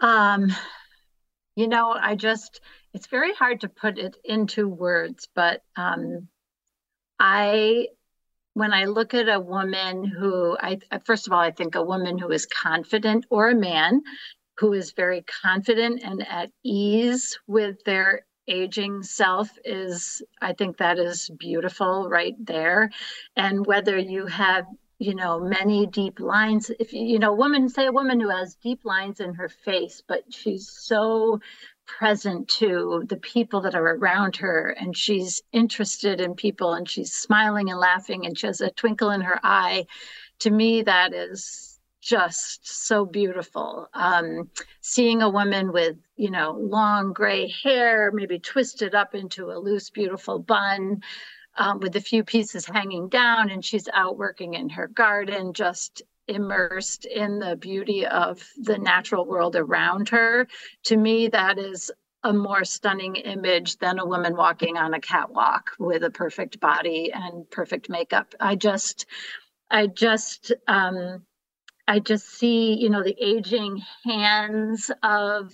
Um, 0.00 0.52
you 1.58 1.66
know, 1.66 1.90
I 1.90 2.14
just 2.14 2.60
it's 2.94 3.08
very 3.08 3.34
hard 3.34 3.62
to 3.62 3.68
put 3.68 3.98
it 3.98 4.16
into 4.24 4.68
words, 4.68 5.26
but 5.34 5.60
um, 5.74 6.28
I, 7.18 7.88
when 8.54 8.72
I 8.72 8.84
look 8.84 9.12
at 9.12 9.28
a 9.28 9.40
woman 9.40 10.04
who, 10.04 10.56
I 10.60 10.78
first 11.04 11.26
of 11.26 11.32
all, 11.32 11.40
I 11.40 11.50
think 11.50 11.74
a 11.74 11.82
woman 11.82 12.16
who 12.16 12.30
is 12.30 12.46
confident 12.46 13.26
or 13.28 13.50
a 13.50 13.56
man 13.56 14.02
who 14.58 14.72
is 14.72 14.92
very 14.92 15.24
confident 15.42 16.00
and 16.04 16.24
at 16.28 16.50
ease 16.62 17.36
with 17.48 17.82
their 17.84 18.24
aging 18.46 19.02
self 19.02 19.50
is, 19.64 20.22
I 20.40 20.52
think 20.52 20.76
that 20.76 21.00
is 21.00 21.28
beautiful 21.40 22.08
right 22.08 22.36
there. 22.38 22.90
And 23.34 23.66
whether 23.66 23.98
you 23.98 24.26
have 24.26 24.64
you 24.98 25.14
know 25.14 25.40
many 25.40 25.86
deep 25.86 26.20
lines. 26.20 26.70
If 26.78 26.92
you 26.92 27.18
know 27.18 27.32
woman 27.32 27.68
say 27.68 27.86
a 27.86 27.92
woman 27.92 28.20
who 28.20 28.28
has 28.28 28.56
deep 28.56 28.84
lines 28.84 29.20
in 29.20 29.34
her 29.34 29.48
face 29.48 30.02
but 30.06 30.22
she's 30.32 30.68
so 30.68 31.40
present 31.86 32.48
to 32.48 33.04
the 33.08 33.16
people 33.16 33.62
that 33.62 33.74
are 33.74 33.94
around 33.96 34.36
her 34.36 34.76
and 34.78 34.96
she's 34.96 35.42
interested 35.52 36.20
in 36.20 36.34
people 36.34 36.74
and 36.74 36.88
she's 36.88 37.12
smiling 37.12 37.70
and 37.70 37.78
laughing 37.78 38.26
and 38.26 38.36
she 38.36 38.46
has 38.46 38.60
a 38.60 38.70
twinkle 38.70 39.10
in 39.10 39.22
her 39.22 39.40
eye 39.42 39.86
to 40.38 40.50
me 40.50 40.82
that 40.82 41.14
is 41.14 41.78
just 42.00 42.66
so 42.66 43.04
beautiful. 43.04 43.88
Um, 43.92 44.50
seeing 44.80 45.22
a 45.22 45.30
woman 45.30 45.72
with 45.72 45.96
you 46.16 46.30
know 46.30 46.52
long 46.52 47.12
gray 47.12 47.48
hair 47.62 48.10
maybe 48.12 48.38
twisted 48.38 48.94
up 48.94 49.14
into 49.14 49.50
a 49.50 49.58
loose 49.58 49.90
beautiful 49.90 50.38
bun 50.38 51.02
um, 51.58 51.80
with 51.80 51.96
a 51.96 52.00
few 52.00 52.24
pieces 52.24 52.66
hanging 52.66 53.08
down 53.08 53.50
and 53.50 53.64
she's 53.64 53.88
out 53.92 54.16
working 54.16 54.54
in 54.54 54.70
her 54.70 54.86
garden 54.88 55.52
just 55.52 56.02
immersed 56.28 57.04
in 57.04 57.38
the 57.38 57.56
beauty 57.56 58.06
of 58.06 58.46
the 58.58 58.78
natural 58.78 59.24
world 59.24 59.56
around 59.56 60.08
her. 60.10 60.46
To 60.84 60.96
me, 60.96 61.28
that 61.28 61.58
is 61.58 61.90
a 62.22 62.32
more 62.32 62.64
stunning 62.64 63.16
image 63.16 63.78
than 63.78 63.98
a 63.98 64.06
woman 64.06 64.36
walking 64.36 64.76
on 64.76 64.94
a 64.94 65.00
catwalk 65.00 65.70
with 65.78 66.02
a 66.04 66.10
perfect 66.10 66.60
body 66.60 67.12
and 67.12 67.48
perfect 67.50 67.88
makeup. 67.88 68.34
I 68.40 68.56
just, 68.56 69.06
I 69.70 69.86
just, 69.86 70.52
um, 70.66 71.24
I 71.86 72.00
just 72.00 72.28
see, 72.28 72.74
you 72.74 72.90
know, 72.90 73.02
the 73.02 73.16
aging 73.18 73.82
hands 74.04 74.90
of 75.02 75.52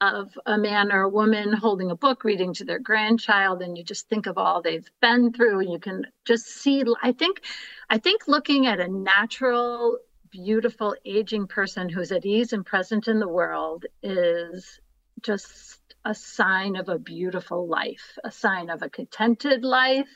of 0.00 0.38
a 0.46 0.58
man 0.58 0.92
or 0.92 1.02
a 1.02 1.08
woman 1.08 1.52
holding 1.52 1.90
a 1.90 1.96
book 1.96 2.24
reading 2.24 2.52
to 2.54 2.64
their 2.64 2.78
grandchild 2.78 3.62
and 3.62 3.78
you 3.78 3.84
just 3.84 4.08
think 4.08 4.26
of 4.26 4.36
all 4.36 4.60
they've 4.60 4.90
been 5.00 5.32
through 5.32 5.60
and 5.60 5.72
you 5.72 5.78
can 5.78 6.06
just 6.24 6.46
see 6.46 6.84
i 7.02 7.12
think 7.12 7.42
i 7.90 7.98
think 7.98 8.26
looking 8.26 8.66
at 8.66 8.80
a 8.80 8.88
natural 8.88 9.98
beautiful 10.30 10.94
aging 11.04 11.46
person 11.46 11.88
who's 11.88 12.10
at 12.10 12.26
ease 12.26 12.52
and 12.52 12.66
present 12.66 13.06
in 13.06 13.20
the 13.20 13.28
world 13.28 13.86
is 14.02 14.80
just 15.22 15.80
a 16.04 16.14
sign 16.14 16.76
of 16.76 16.88
a 16.88 16.98
beautiful 16.98 17.66
life 17.68 18.18
a 18.24 18.30
sign 18.30 18.68
of 18.68 18.82
a 18.82 18.90
contented 18.90 19.64
life. 19.64 20.08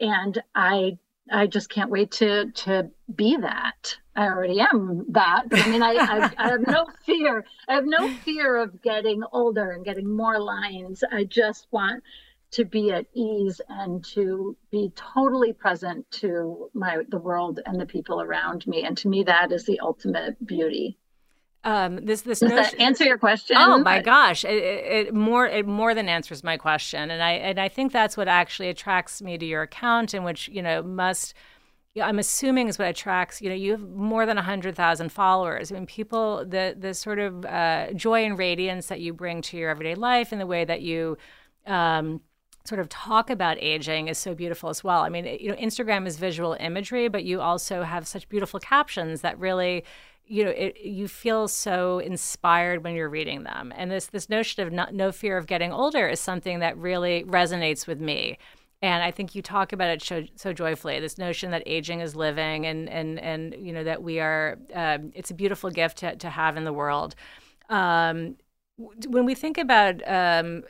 And 0.00 0.40
i 0.54 0.98
I 1.30 1.46
just 1.46 1.68
can't 1.68 1.90
wait 1.90 2.12
to 2.12 2.50
to 2.52 2.90
be 3.14 3.36
that. 3.36 3.96
I 4.14 4.26
already 4.26 4.60
am 4.60 5.04
that. 5.10 5.44
I 5.52 5.68
mean, 5.70 5.82
I, 5.82 5.94
I, 5.94 6.30
I 6.38 6.48
have 6.50 6.66
no 6.66 6.86
fear. 7.04 7.44
I 7.68 7.74
have 7.74 7.84
no 7.84 8.08
fear 8.08 8.56
of 8.56 8.80
getting 8.80 9.22
older 9.32 9.72
and 9.72 9.84
getting 9.84 10.14
more 10.14 10.38
lines. 10.38 11.04
I 11.10 11.24
just 11.24 11.66
want 11.70 12.02
to 12.52 12.64
be 12.64 12.92
at 12.92 13.06
ease 13.12 13.60
and 13.68 14.04
to 14.04 14.56
be 14.70 14.92
totally 14.94 15.52
present 15.52 16.10
to 16.10 16.70
my 16.74 17.02
the 17.08 17.18
world 17.18 17.60
and 17.66 17.80
the 17.80 17.86
people 17.86 18.22
around 18.22 18.66
me. 18.66 18.84
And 18.84 18.96
to 18.98 19.08
me, 19.08 19.24
that 19.24 19.52
is 19.52 19.66
the 19.66 19.80
ultimate 19.80 20.44
beauty. 20.46 20.96
Um, 21.66 21.96
this 21.96 22.20
this 22.20 22.38
Does 22.38 22.50
notion, 22.50 22.78
that 22.78 22.80
answer 22.80 23.04
your 23.04 23.18
question? 23.18 23.56
Oh 23.58 23.78
my 23.78 24.00
gosh, 24.00 24.44
it, 24.44 24.50
it, 24.50 25.14
more 25.14 25.48
it 25.48 25.66
more 25.66 25.96
than 25.96 26.08
answers 26.08 26.44
my 26.44 26.56
question, 26.56 27.10
and 27.10 27.20
I 27.20 27.32
and 27.32 27.58
I 27.58 27.68
think 27.68 27.90
that's 27.90 28.16
what 28.16 28.28
actually 28.28 28.68
attracts 28.68 29.20
me 29.20 29.36
to 29.36 29.44
your 29.44 29.62
account, 29.62 30.14
in 30.14 30.22
which 30.22 30.48
you 30.48 30.62
know 30.62 30.80
must. 30.84 31.34
I'm 32.00 32.20
assuming 32.20 32.68
is 32.68 32.78
what 32.78 32.86
attracts. 32.86 33.42
You 33.42 33.48
know, 33.48 33.56
you 33.56 33.72
have 33.72 33.80
more 33.80 34.26
than 34.26 34.36
hundred 34.36 34.76
thousand 34.76 35.10
followers. 35.10 35.72
I 35.72 35.74
mean, 35.74 35.86
people 35.86 36.44
the 36.46 36.76
the 36.78 36.94
sort 36.94 37.18
of 37.18 37.44
uh, 37.44 37.92
joy 37.94 38.24
and 38.24 38.38
radiance 38.38 38.86
that 38.86 39.00
you 39.00 39.12
bring 39.12 39.42
to 39.42 39.56
your 39.56 39.70
everyday 39.70 39.96
life, 39.96 40.30
and 40.30 40.40
the 40.40 40.46
way 40.46 40.64
that 40.64 40.82
you 40.82 41.18
um, 41.66 42.20
sort 42.64 42.80
of 42.80 42.88
talk 42.88 43.28
about 43.28 43.56
aging 43.60 44.06
is 44.06 44.18
so 44.18 44.36
beautiful 44.36 44.70
as 44.70 44.84
well. 44.84 45.02
I 45.02 45.08
mean, 45.08 45.24
you 45.40 45.48
know, 45.48 45.56
Instagram 45.56 46.06
is 46.06 46.16
visual 46.16 46.56
imagery, 46.60 47.08
but 47.08 47.24
you 47.24 47.40
also 47.40 47.82
have 47.82 48.06
such 48.06 48.28
beautiful 48.28 48.60
captions 48.60 49.22
that 49.22 49.36
really 49.40 49.82
you 50.26 50.44
know 50.44 50.50
it, 50.50 50.78
you 50.80 51.08
feel 51.08 51.48
so 51.48 51.98
inspired 51.98 52.82
when 52.84 52.94
you're 52.94 53.08
reading 53.08 53.44
them 53.44 53.72
and 53.76 53.90
this 53.90 54.06
this 54.06 54.28
notion 54.28 54.66
of 54.66 54.72
not, 54.72 54.92
no 54.94 55.12
fear 55.12 55.36
of 55.36 55.46
getting 55.46 55.72
older 55.72 56.08
is 56.08 56.20
something 56.20 56.60
that 56.60 56.76
really 56.76 57.24
resonates 57.24 57.86
with 57.86 58.00
me 58.00 58.38
and 58.82 59.02
I 59.02 59.10
think 59.10 59.34
you 59.34 59.40
talk 59.40 59.72
about 59.72 59.88
it 59.88 60.02
so, 60.02 60.24
so, 60.36 60.52
joyfully. 60.52 61.00
This 61.00 61.16
notion 61.16 61.50
that 61.52 61.62
aging 61.64 62.00
is 62.00 62.14
living, 62.14 62.66
and 62.66 62.88
and 62.88 63.18
and 63.18 63.54
you 63.58 63.72
know 63.72 63.84
that 63.84 64.02
we 64.02 64.20
are. 64.20 64.58
Um, 64.74 65.12
it's 65.14 65.30
a 65.30 65.34
beautiful 65.34 65.70
gift 65.70 65.98
to, 65.98 66.14
to 66.16 66.28
have 66.28 66.56
in 66.58 66.64
the 66.64 66.74
world. 66.74 67.14
Um, 67.70 68.36
when 68.76 69.24
we 69.24 69.34
think 69.34 69.56
about 69.56 70.06
um, 70.06 70.62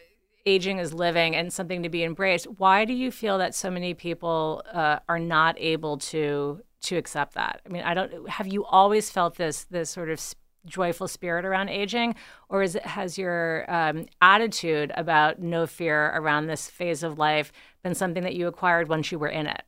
aging 0.46 0.78
is 0.78 0.94
living 0.94 1.34
and 1.34 1.52
something 1.52 1.82
to 1.82 1.88
be 1.88 2.04
embraced, 2.04 2.46
why 2.58 2.84
do 2.84 2.92
you 2.92 3.10
feel 3.10 3.38
that 3.38 3.54
so 3.54 3.70
many 3.70 3.92
people 3.92 4.62
uh, 4.72 5.00
are 5.08 5.18
not 5.18 5.56
able 5.58 5.98
to 5.98 6.62
to 6.86 6.96
accept 6.96 7.34
that? 7.34 7.60
I 7.66 7.68
mean, 7.68 7.82
I 7.82 7.94
don't. 7.94 8.28
Have 8.28 8.46
you 8.46 8.64
always 8.64 9.10
felt 9.10 9.36
this 9.36 9.64
this 9.64 9.90
sort 9.90 10.10
of 10.10 10.20
joyful 10.66 11.08
spirit 11.08 11.44
around 11.44 11.68
aging, 11.68 12.14
or 12.48 12.62
is 12.62 12.74
it 12.74 12.84
has 12.84 13.16
your 13.16 13.70
um, 13.72 14.06
attitude 14.20 14.92
about 14.96 15.40
no 15.40 15.66
fear 15.66 16.12
around 16.14 16.46
this 16.46 16.68
phase 16.68 17.02
of 17.02 17.18
life 17.18 17.52
been 17.82 17.94
something 17.94 18.22
that 18.24 18.34
you 18.34 18.46
acquired 18.46 18.88
once 18.88 19.10
you 19.12 19.18
were 19.18 19.28
in 19.28 19.46
it? 19.46 19.62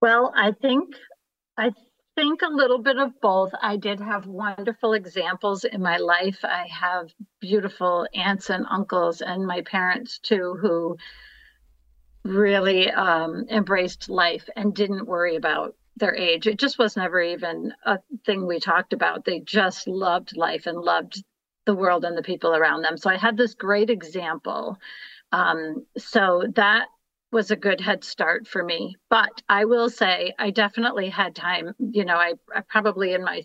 Well, 0.00 0.32
I 0.36 0.52
think 0.52 0.94
I 1.56 1.72
think 2.14 2.42
a 2.42 2.52
little 2.52 2.78
bit 2.78 2.98
of 2.98 3.20
both. 3.20 3.52
I 3.60 3.76
did 3.76 4.00
have 4.00 4.26
wonderful 4.26 4.92
examples 4.92 5.64
in 5.64 5.82
my 5.82 5.96
life. 5.98 6.38
I 6.44 6.66
have 6.68 7.10
beautiful 7.40 8.06
aunts 8.14 8.50
and 8.50 8.66
uncles, 8.70 9.20
and 9.20 9.46
my 9.46 9.62
parents 9.62 10.18
too, 10.18 10.56
who 10.60 10.96
really 12.24 12.90
um, 12.90 13.46
embraced 13.50 14.08
life 14.08 14.48
and 14.56 14.74
didn't 14.74 15.06
worry 15.06 15.36
about 15.36 15.74
their 15.96 16.14
age. 16.14 16.46
It 16.46 16.58
just 16.58 16.78
was 16.78 16.96
never 16.96 17.20
even 17.20 17.72
a 17.84 17.98
thing 18.24 18.46
we 18.46 18.60
talked 18.60 18.92
about. 18.92 19.24
They 19.24 19.40
just 19.40 19.88
loved 19.88 20.36
life 20.36 20.66
and 20.66 20.78
loved 20.78 21.22
the 21.66 21.74
world 21.74 22.04
and 22.04 22.16
the 22.16 22.22
people 22.22 22.54
around 22.54 22.82
them. 22.82 22.96
So 22.96 23.10
I 23.10 23.16
had 23.16 23.36
this 23.36 23.54
great 23.54 23.90
example. 23.90 24.78
Um, 25.32 25.84
so 25.96 26.44
that 26.54 26.86
was 27.30 27.50
a 27.50 27.56
good 27.56 27.80
head 27.80 28.04
start 28.04 28.46
for 28.46 28.64
me. 28.64 28.96
But 29.10 29.42
I 29.48 29.66
will 29.66 29.90
say, 29.90 30.32
I 30.38 30.50
definitely 30.50 31.10
had 31.10 31.34
time. 31.34 31.74
You 31.78 32.04
know, 32.04 32.16
I, 32.16 32.34
I 32.54 32.62
probably 32.62 33.12
in 33.12 33.22
my 33.22 33.42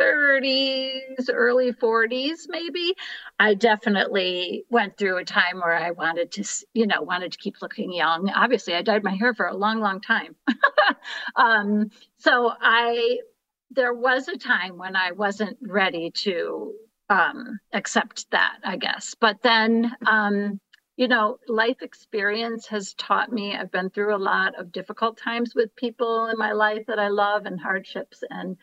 30s, 0.00 1.28
early 1.32 1.72
40s, 1.72 2.46
maybe, 2.48 2.94
I 3.38 3.54
definitely 3.54 4.64
went 4.70 4.96
through 4.96 5.18
a 5.18 5.24
time 5.24 5.58
where 5.58 5.76
I 5.76 5.90
wanted 5.90 6.32
to, 6.32 6.64
you 6.72 6.86
know, 6.86 7.02
wanted 7.02 7.32
to 7.32 7.38
keep 7.38 7.56
looking 7.60 7.92
young. 7.92 8.30
Obviously, 8.30 8.74
I 8.74 8.82
dyed 8.82 9.04
my 9.04 9.14
hair 9.14 9.34
for 9.34 9.46
a 9.46 9.56
long, 9.56 9.80
long 9.80 10.00
time. 10.00 10.34
um, 11.36 11.90
so 12.18 12.52
I, 12.60 13.18
there 13.70 13.94
was 13.94 14.28
a 14.28 14.38
time 14.38 14.78
when 14.78 14.96
I 14.96 15.12
wasn't 15.12 15.58
ready 15.60 16.10
to 16.10 16.74
um, 17.10 17.58
accept 17.72 18.30
that, 18.30 18.58
I 18.64 18.76
guess. 18.76 19.14
But 19.20 19.42
then, 19.42 19.92
um, 20.06 20.60
you 20.96 21.08
know, 21.08 21.38
life 21.48 21.82
experience 21.82 22.66
has 22.68 22.94
taught 22.94 23.32
me. 23.32 23.56
I've 23.56 23.72
been 23.72 23.90
through 23.90 24.14
a 24.14 24.18
lot 24.18 24.58
of 24.58 24.72
difficult 24.72 25.18
times 25.18 25.54
with 25.54 25.74
people 25.74 26.26
in 26.26 26.38
my 26.38 26.52
life 26.52 26.86
that 26.86 26.98
I 26.98 27.08
love 27.08 27.46
and 27.46 27.60
hardships 27.60 28.22
and 28.28 28.56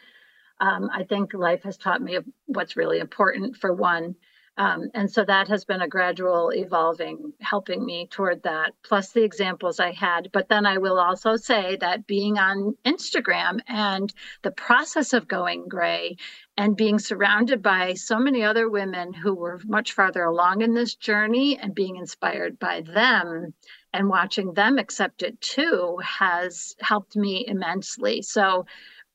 um, 0.59 0.89
I 0.93 1.03
think 1.03 1.33
life 1.33 1.63
has 1.63 1.77
taught 1.77 2.01
me 2.01 2.19
what's 2.45 2.77
really 2.77 2.99
important 2.99 3.57
for 3.57 3.73
one. 3.73 4.15
Um, 4.59 4.89
and 4.95 5.11
so 5.11 5.23
that 5.23 5.47
has 5.49 5.65
been 5.65 5.81
a 5.81 5.87
gradual 5.87 6.51
evolving, 6.51 7.33
helping 7.41 7.85
me 7.85 8.07
toward 8.09 8.41
that, 8.41 8.73
plus 8.83 9.11
the 9.11 9.23
examples 9.23 9.79
I 9.79 9.91
had. 9.91 10.31
But 10.33 10.49
then 10.49 10.65
I 10.65 10.79
will 10.79 10.99
also 10.99 11.35
say 11.35 11.75
that 11.75 12.07
being 12.07 12.39
on 12.39 12.75
Instagram 12.83 13.59
and 13.67 14.11
the 14.41 14.49
process 14.49 15.13
of 15.13 15.27
going 15.27 15.67
gray 15.67 16.17
and 16.57 16.75
being 16.75 16.97
surrounded 16.97 17.61
by 17.61 17.93
so 17.93 18.17
many 18.17 18.43
other 18.43 18.67
women 18.67 19.13
who 19.13 19.35
were 19.35 19.61
much 19.63 19.91
farther 19.91 20.23
along 20.23 20.63
in 20.63 20.73
this 20.73 20.95
journey 20.95 21.59
and 21.59 21.75
being 21.75 21.97
inspired 21.97 22.57
by 22.57 22.81
them 22.81 23.53
and 23.93 24.09
watching 24.09 24.53
them 24.53 24.79
accept 24.79 25.21
it 25.21 25.39
too 25.39 25.97
has 26.03 26.75
helped 26.79 27.15
me 27.15 27.45
immensely. 27.47 28.23
So 28.23 28.65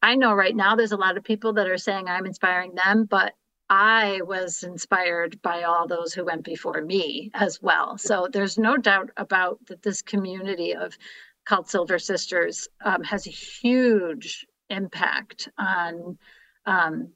I 0.03 0.17
know 0.17 0.35
right 0.35 0.55
now 0.55 0.75
there's 0.75 0.93
a 0.93 0.97
lot 0.97 1.17
of 1.17 1.25
people 1.25 1.53
that 1.55 1.71
are 1.71 1.79
saying 1.79 2.09
I'm 2.09 2.27
inspiring 2.27 2.75
them, 2.75 3.05
but 3.05 3.35
I 3.71 4.21
was 4.25 4.65
inspired 4.65 5.41
by 5.41 5.63
all 5.63 5.87
those 5.87 6.13
who 6.13 6.25
went 6.25 6.45
before 6.45 6.83
me 6.83 7.31
as 7.35 7.63
well. 7.63 7.97
So 7.97 8.29
there's 8.31 8.59
no 8.59 8.77
doubt 8.77 9.11
about 9.17 9.65
that 9.67 9.83
this 9.83 10.03
community 10.03 10.75
of 10.75 10.99
called 11.47 11.69
Silver 11.69 11.99
Sisters 11.99 12.69
um, 12.85 13.03
has 13.05 13.27
a 13.27 13.31
huge 13.31 14.47
impact 14.69 15.49
on, 15.57 16.19
um, 16.67 17.13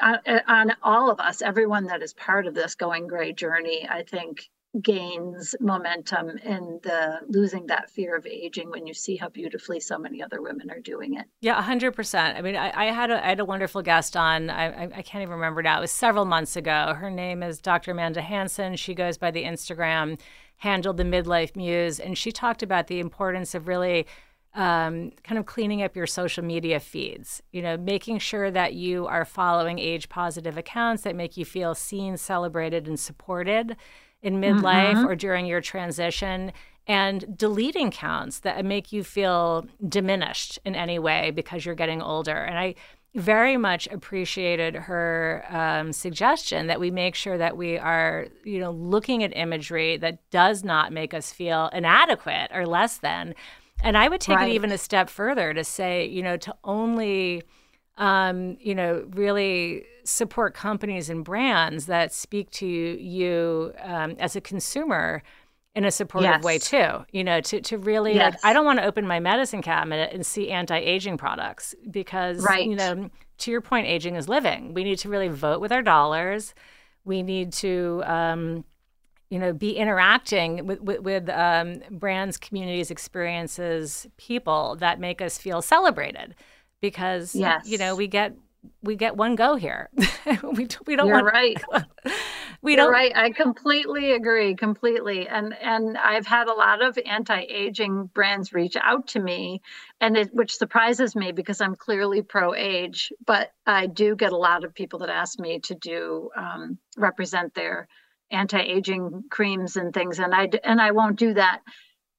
on 0.00 0.18
on 0.46 0.72
all 0.82 1.10
of 1.10 1.20
us, 1.20 1.42
everyone 1.42 1.86
that 1.86 2.02
is 2.02 2.14
part 2.14 2.46
of 2.46 2.54
this 2.54 2.74
going 2.74 3.06
gray 3.06 3.32
journey. 3.32 3.86
I 3.88 4.02
think 4.04 4.48
gains 4.82 5.54
momentum 5.60 6.28
in 6.44 6.78
the 6.82 7.20
losing 7.28 7.66
that 7.66 7.88
fear 7.90 8.16
of 8.16 8.26
aging 8.26 8.70
when 8.70 8.86
you 8.86 8.92
see 8.92 9.16
how 9.16 9.28
beautifully 9.28 9.80
so 9.80 9.98
many 9.98 10.22
other 10.22 10.42
women 10.42 10.70
are 10.70 10.80
doing 10.80 11.14
it. 11.14 11.24
Yeah, 11.40 11.60
hundred 11.62 11.92
percent. 11.92 12.36
I 12.36 12.42
mean, 12.42 12.54
I, 12.54 12.72
I, 12.74 12.84
had 12.92 13.10
a, 13.10 13.24
I 13.24 13.30
had 13.30 13.40
a 13.40 13.44
wonderful 13.44 13.80
guest 13.82 14.16
on. 14.16 14.50
I, 14.50 14.84
I, 14.84 15.02
can't 15.02 15.22
even 15.22 15.34
remember 15.34 15.62
now. 15.62 15.78
It 15.78 15.82
was 15.82 15.90
several 15.90 16.26
months 16.26 16.54
ago. 16.54 16.94
Her 16.94 17.10
name 17.10 17.42
is 17.42 17.60
Dr. 17.60 17.92
Amanda 17.92 18.20
Hanson. 18.20 18.76
She 18.76 18.94
goes 18.94 19.16
by 19.16 19.30
the 19.30 19.44
Instagram 19.44 20.18
handle 20.56 20.92
the 20.92 21.04
Midlife 21.04 21.54
Muse, 21.54 22.00
and 22.00 22.18
she 22.18 22.32
talked 22.32 22.62
about 22.62 22.88
the 22.88 23.00
importance 23.00 23.54
of 23.54 23.68
really. 23.68 24.06
Um, 24.54 25.12
kind 25.22 25.38
of 25.38 25.44
cleaning 25.44 25.82
up 25.82 25.94
your 25.94 26.06
social 26.06 26.42
media 26.42 26.80
feeds, 26.80 27.42
you 27.52 27.60
know, 27.60 27.76
making 27.76 28.18
sure 28.18 28.50
that 28.50 28.72
you 28.72 29.06
are 29.06 29.26
following 29.26 29.78
age 29.78 30.08
positive 30.08 30.56
accounts 30.56 31.02
that 31.02 31.14
make 31.14 31.36
you 31.36 31.44
feel 31.44 31.74
seen, 31.74 32.16
celebrated, 32.16 32.88
and 32.88 32.98
supported 32.98 33.76
in 34.22 34.40
midlife 34.40 34.94
mm-hmm. 34.94 35.06
or 35.06 35.14
during 35.14 35.46
your 35.46 35.60
transition 35.60 36.52
and 36.86 37.36
deleting 37.36 37.90
counts 37.90 38.40
that 38.40 38.64
make 38.64 38.92
you 38.92 39.04
feel 39.04 39.66
diminished 39.86 40.58
in 40.64 40.74
any 40.74 40.98
way 40.98 41.30
because 41.30 41.64
you're 41.64 41.74
getting 41.74 42.00
older. 42.00 42.36
And 42.36 42.58
I 42.58 42.74
very 43.14 43.56
much 43.56 43.86
appreciated 43.88 44.74
her 44.74 45.44
um, 45.48 45.92
suggestion 45.92 46.66
that 46.66 46.80
we 46.80 46.90
make 46.90 47.14
sure 47.14 47.36
that 47.38 47.56
we 47.56 47.78
are, 47.78 48.28
you 48.44 48.58
know, 48.58 48.70
looking 48.70 49.22
at 49.22 49.36
imagery 49.36 49.96
that 49.98 50.18
does 50.30 50.64
not 50.64 50.92
make 50.92 51.12
us 51.12 51.32
feel 51.32 51.68
inadequate 51.72 52.50
or 52.54 52.66
less 52.66 52.98
than. 52.98 53.34
And 53.82 53.96
I 53.96 54.08
would 54.08 54.20
take 54.20 54.36
right. 54.36 54.50
it 54.50 54.54
even 54.54 54.72
a 54.72 54.78
step 54.78 55.08
further 55.08 55.54
to 55.54 55.64
say, 55.64 56.06
you 56.06 56.22
know, 56.22 56.36
to 56.38 56.54
only 56.64 57.42
um, 57.98 58.56
you 58.60 58.74
know, 58.74 59.04
really 59.10 59.84
support 60.04 60.54
companies 60.54 61.10
and 61.10 61.24
brands 61.24 61.86
that 61.86 62.12
speak 62.12 62.50
to 62.50 62.66
you 62.66 63.74
um, 63.82 64.16
as 64.18 64.36
a 64.36 64.40
consumer 64.40 65.22
in 65.74 65.84
a 65.84 65.90
supportive 65.90 66.30
yes. 66.30 66.42
way 66.42 66.58
too. 66.58 67.04
You 67.12 67.24
know, 67.24 67.40
to 67.42 67.60
to 67.60 67.76
really 67.76 68.14
yes. 68.14 68.34
like, 68.34 68.44
I 68.44 68.52
don't 68.52 68.64
want 68.64 68.78
to 68.78 68.86
open 68.86 69.06
my 69.06 69.20
medicine 69.20 69.62
cabinet 69.62 70.12
and 70.12 70.24
see 70.24 70.50
anti-aging 70.50 71.18
products 71.18 71.74
because 71.90 72.42
right. 72.42 72.64
you 72.64 72.76
know, 72.76 73.10
to 73.38 73.50
your 73.50 73.60
point, 73.60 73.86
aging 73.86 74.14
is 74.14 74.28
living. 74.28 74.74
We 74.74 74.84
need 74.84 74.98
to 75.00 75.08
really 75.08 75.28
vote 75.28 75.60
with 75.60 75.72
our 75.72 75.82
dollars. 75.82 76.54
We 77.04 77.22
need 77.22 77.52
to. 77.54 78.02
Um, 78.06 78.64
you 79.30 79.38
know, 79.38 79.52
be 79.52 79.76
interacting 79.76 80.66
with, 80.66 80.80
with, 80.80 81.00
with 81.00 81.28
um, 81.28 81.82
brands, 81.90 82.38
communities, 82.38 82.90
experiences, 82.90 84.06
people 84.16 84.74
that 84.76 84.98
make 84.98 85.20
us 85.20 85.36
feel 85.36 85.60
celebrated 85.60 86.34
because 86.80 87.34
yes. 87.34 87.68
you 87.68 87.78
know 87.78 87.96
we 87.96 88.06
get 88.06 88.34
we 88.82 88.96
get 88.96 89.16
one 89.16 89.34
go 89.34 89.56
here. 89.56 89.88
we, 90.42 90.66
we 90.86 90.96
don't 90.96 91.06
You're 91.06 91.22
want 91.22 91.26
right. 91.26 91.62
we 92.62 92.72
You're 92.72 92.84
don't 92.84 92.92
right. 92.92 93.12
I 93.14 93.30
completely 93.30 94.12
agree. 94.12 94.54
Completely. 94.54 95.28
And 95.28 95.54
and 95.60 95.96
I've 95.96 96.26
had 96.26 96.48
a 96.48 96.54
lot 96.54 96.82
of 96.82 96.98
anti-aging 97.04 98.06
brands 98.14 98.52
reach 98.52 98.76
out 98.76 99.08
to 99.08 99.20
me, 99.20 99.62
and 100.00 100.16
it 100.16 100.30
which 100.32 100.56
surprises 100.56 101.14
me 101.14 101.32
because 101.32 101.60
I'm 101.60 101.76
clearly 101.76 102.22
pro-age, 102.22 103.12
but 103.24 103.52
I 103.66 103.86
do 103.86 104.16
get 104.16 104.32
a 104.32 104.36
lot 104.36 104.64
of 104.64 104.74
people 104.74 105.00
that 105.00 105.10
ask 105.10 105.38
me 105.38 105.60
to 105.60 105.74
do 105.74 106.30
um, 106.36 106.78
represent 106.96 107.54
their 107.54 107.88
anti-aging 108.30 109.24
creams 109.30 109.76
and 109.76 109.94
things, 109.94 110.18
and 110.18 110.34
I 110.34 110.48
and 110.64 110.80
I 110.80 110.90
won't 110.92 111.18
do 111.18 111.34
that 111.34 111.60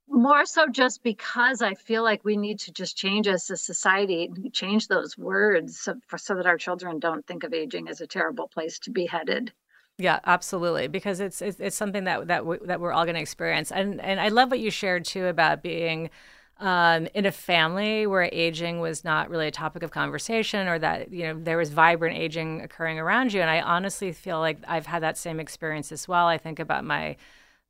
more 0.09 0.45
so 0.45 0.67
just 0.67 1.03
because 1.03 1.61
I 1.61 1.75
feel 1.75 2.03
like 2.03 2.25
we 2.25 2.37
need 2.37 2.59
to 2.61 2.71
just 2.71 2.97
change 2.97 3.27
as 3.27 3.49
a 3.49 3.57
society, 3.57 4.29
change 4.51 4.87
those 4.87 5.17
words 5.17 5.79
so, 5.79 5.95
for, 6.07 6.17
so 6.17 6.35
that 6.35 6.45
our 6.45 6.57
children 6.57 6.99
don't 6.99 7.25
think 7.25 7.43
of 7.43 7.53
aging 7.53 7.87
as 7.87 8.01
a 8.01 8.07
terrible 8.07 8.47
place 8.47 8.79
to 8.79 8.91
be 8.91 9.05
headed. 9.05 9.53
Yeah, 9.97 10.19
absolutely, 10.25 10.87
because 10.87 11.19
it's 11.19 11.41
it's, 11.41 11.59
it's 11.59 11.75
something 11.75 12.05
that 12.05 12.27
that 12.27 12.39
w- 12.39 12.65
that 12.65 12.79
we're 12.79 12.93
all 12.93 13.03
going 13.03 13.15
to 13.15 13.21
experience, 13.21 13.69
and 13.69 13.99
and 13.99 14.19
I 14.21 14.29
love 14.29 14.49
what 14.49 14.59
you 14.59 14.71
shared 14.71 15.05
too 15.05 15.25
about 15.27 15.61
being. 15.61 16.09
Um, 16.61 17.07
in 17.13 17.25
a 17.25 17.31
family 17.31 18.05
where 18.05 18.23
aging 18.33 18.81
was 18.81 19.05
not 19.05 19.29
really 19.29 19.47
a 19.47 19.51
topic 19.51 19.81
of 19.81 19.91
conversation 19.91 20.67
or 20.67 20.77
that 20.79 21.09
you 21.09 21.23
know 21.23 21.39
there 21.41 21.57
was 21.57 21.69
vibrant 21.69 22.17
aging 22.17 22.59
occurring 22.59 22.99
around 22.99 23.31
you 23.31 23.39
and 23.39 23.49
i 23.49 23.61
honestly 23.61 24.11
feel 24.11 24.39
like 24.39 24.57
i've 24.67 24.85
had 24.85 25.01
that 25.01 25.17
same 25.17 25.39
experience 25.39 25.89
as 25.93 26.05
well 26.05 26.27
i 26.27 26.37
think 26.37 26.59
about 26.59 26.83
my 26.83 27.15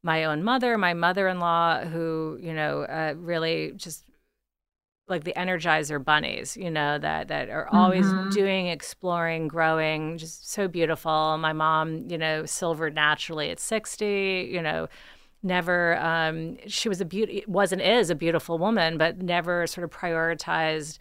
my 0.04 0.24
own 0.24 0.44
mother, 0.44 0.78
my 0.78 0.94
mother-in-law, 0.94 1.86
who 1.86 2.38
you 2.42 2.54
know 2.54 2.84
uh, 2.84 3.14
really 3.18 3.74
just 3.76 4.06
like 5.10 5.24
the 5.24 5.34
energizer 5.34 6.04
bunnies, 6.04 6.56
you 6.56 6.70
know, 6.70 7.00
that 7.00 7.28
that 7.28 7.50
are 7.50 7.68
always 7.70 8.06
mm-hmm. 8.06 8.30
doing, 8.30 8.68
exploring, 8.68 9.48
growing, 9.48 10.18
just 10.18 10.50
so 10.52 10.68
beautiful. 10.68 11.38
My 11.38 11.54
mom, 11.54 12.06
you 12.08 12.18
know, 12.18 12.46
silvered 12.46 12.94
naturally 12.94 13.50
at 13.50 13.60
60, 13.60 14.50
you 14.52 14.62
know, 14.62 14.88
never 15.42 15.98
um 16.00 16.58
she 16.68 16.90
was 16.90 17.00
a 17.00 17.06
beauty 17.06 17.46
was 17.48 17.72
and 17.72 17.82
is 17.82 18.10
a 18.10 18.16
beautiful 18.16 18.58
woman, 18.58 18.98
but 18.98 19.18
never 19.22 19.66
sort 19.68 19.84
of 19.84 19.90
prioritized 19.90 21.00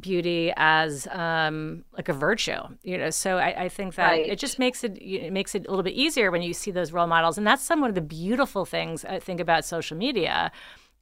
beauty 0.00 0.52
as 0.56 1.06
um 1.12 1.84
like 1.92 2.08
a 2.08 2.12
virtue 2.12 2.60
you 2.82 2.98
know 2.98 3.10
so 3.10 3.38
i, 3.38 3.64
I 3.64 3.68
think 3.68 3.94
that 3.94 4.10
right. 4.10 4.26
it 4.26 4.40
just 4.40 4.58
makes 4.58 4.82
it 4.82 4.98
it 5.00 5.32
makes 5.32 5.54
it 5.54 5.66
a 5.66 5.70
little 5.70 5.84
bit 5.84 5.94
easier 5.94 6.32
when 6.32 6.42
you 6.42 6.52
see 6.52 6.72
those 6.72 6.92
role 6.92 7.06
models 7.06 7.38
and 7.38 7.46
that's 7.46 7.62
some 7.62 7.84
of 7.84 7.94
the 7.94 8.00
beautiful 8.00 8.64
things 8.64 9.04
i 9.04 9.20
think 9.20 9.38
about 9.38 9.64
social 9.64 9.96
media 9.96 10.50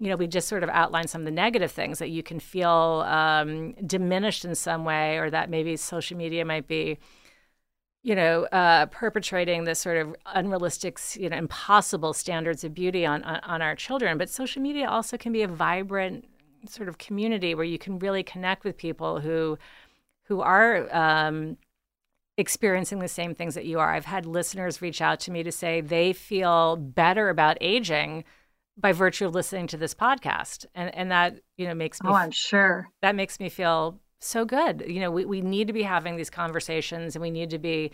you 0.03 0.09
know, 0.09 0.17
we 0.17 0.27
just 0.27 0.49
sort 0.49 0.65
of 0.65 0.69
outlined 0.71 1.09
some 1.09 1.21
of 1.21 1.27
the 1.27 1.31
negative 1.31 1.71
things 1.71 2.01
that 2.01 2.11
you 2.11 2.25
can 2.25 2.41
feel 2.41 3.05
um, 3.07 3.73
diminished 3.87 4.45
in 4.45 4.57
some 4.57 4.85
way, 4.85 5.17
or 5.17 5.31
that 5.31 5.49
maybe 5.49 5.77
social 5.77 6.17
media 6.17 6.45
might 6.45 6.67
be, 6.67 6.99
you 8.03 8.17
know, 8.17 8.43
uh, 8.47 8.87
perpetrating 8.87 9.63
this 9.63 9.79
sort 9.79 9.99
of 9.99 10.17
unrealistic, 10.27 10.99
you 11.15 11.31
know, 11.31 11.37
impossible 11.37 12.13
standards 12.13 12.65
of 12.65 12.75
beauty 12.75 13.07
on, 13.07 13.23
on, 13.23 13.39
on 13.45 13.63
our 13.63 13.77
children. 13.77 14.19
But 14.19 14.29
social 14.29 14.61
media 14.61 14.89
also 14.89 15.17
can 15.17 15.31
be 15.33 15.43
a 15.43 15.49
vibrant 15.49 16.27
sort 16.69 16.89
of 16.89 16.99
community 16.99 17.55
where 17.55 17.65
you 17.65 17.79
can 17.79 17.99
really 17.99 18.23
connect 18.23 18.65
with 18.65 18.77
people 18.77 19.21
who 19.21 19.59
who 20.25 20.41
are 20.41 20.95
um, 20.95 21.57
experiencing 22.39 23.01
the 23.01 23.09
same 23.09 23.35
things 23.35 23.55
that 23.55 23.67
you 23.67 23.79
are. 23.79 23.93
I've 23.93 24.07
had 24.07 24.25
listeners 24.27 24.81
reach 24.81 25.01
out 25.01 25.21
to 25.21 25.31
me 25.31 25.43
to 25.43 25.53
say 25.53 25.81
they 25.81 26.13
feel 26.13 26.77
better 26.77 27.29
about 27.29 27.59
aging 27.61 28.25
by 28.77 28.93
virtue 28.93 29.27
of 29.27 29.35
listening 29.35 29.67
to 29.69 29.77
this 29.77 29.95
podcast. 29.95 30.67
And 30.75 30.95
and 30.95 31.11
that 31.11 31.41
you 31.57 31.67
know 31.67 31.75
makes 31.75 32.03
me 32.03 32.11
oh 32.11 32.15
i'm 32.15 32.31
sure. 32.31 32.89
that 33.03 33.15
makes 33.15 33.39
me 33.39 33.49
feel 33.49 34.01
so 34.21 34.45
good. 34.45 34.85
You 34.87 35.01
know 35.01 35.11
we, 35.11 35.25
we 35.25 35.41
need 35.41 35.67
to 35.67 35.73
be 35.73 35.83
having 35.83 36.17
these 36.17 36.31
conversations 36.31 37.15
and 37.15 37.23
we 37.23 37.31
need 37.31 37.51
to 37.51 37.59
be 37.59 37.93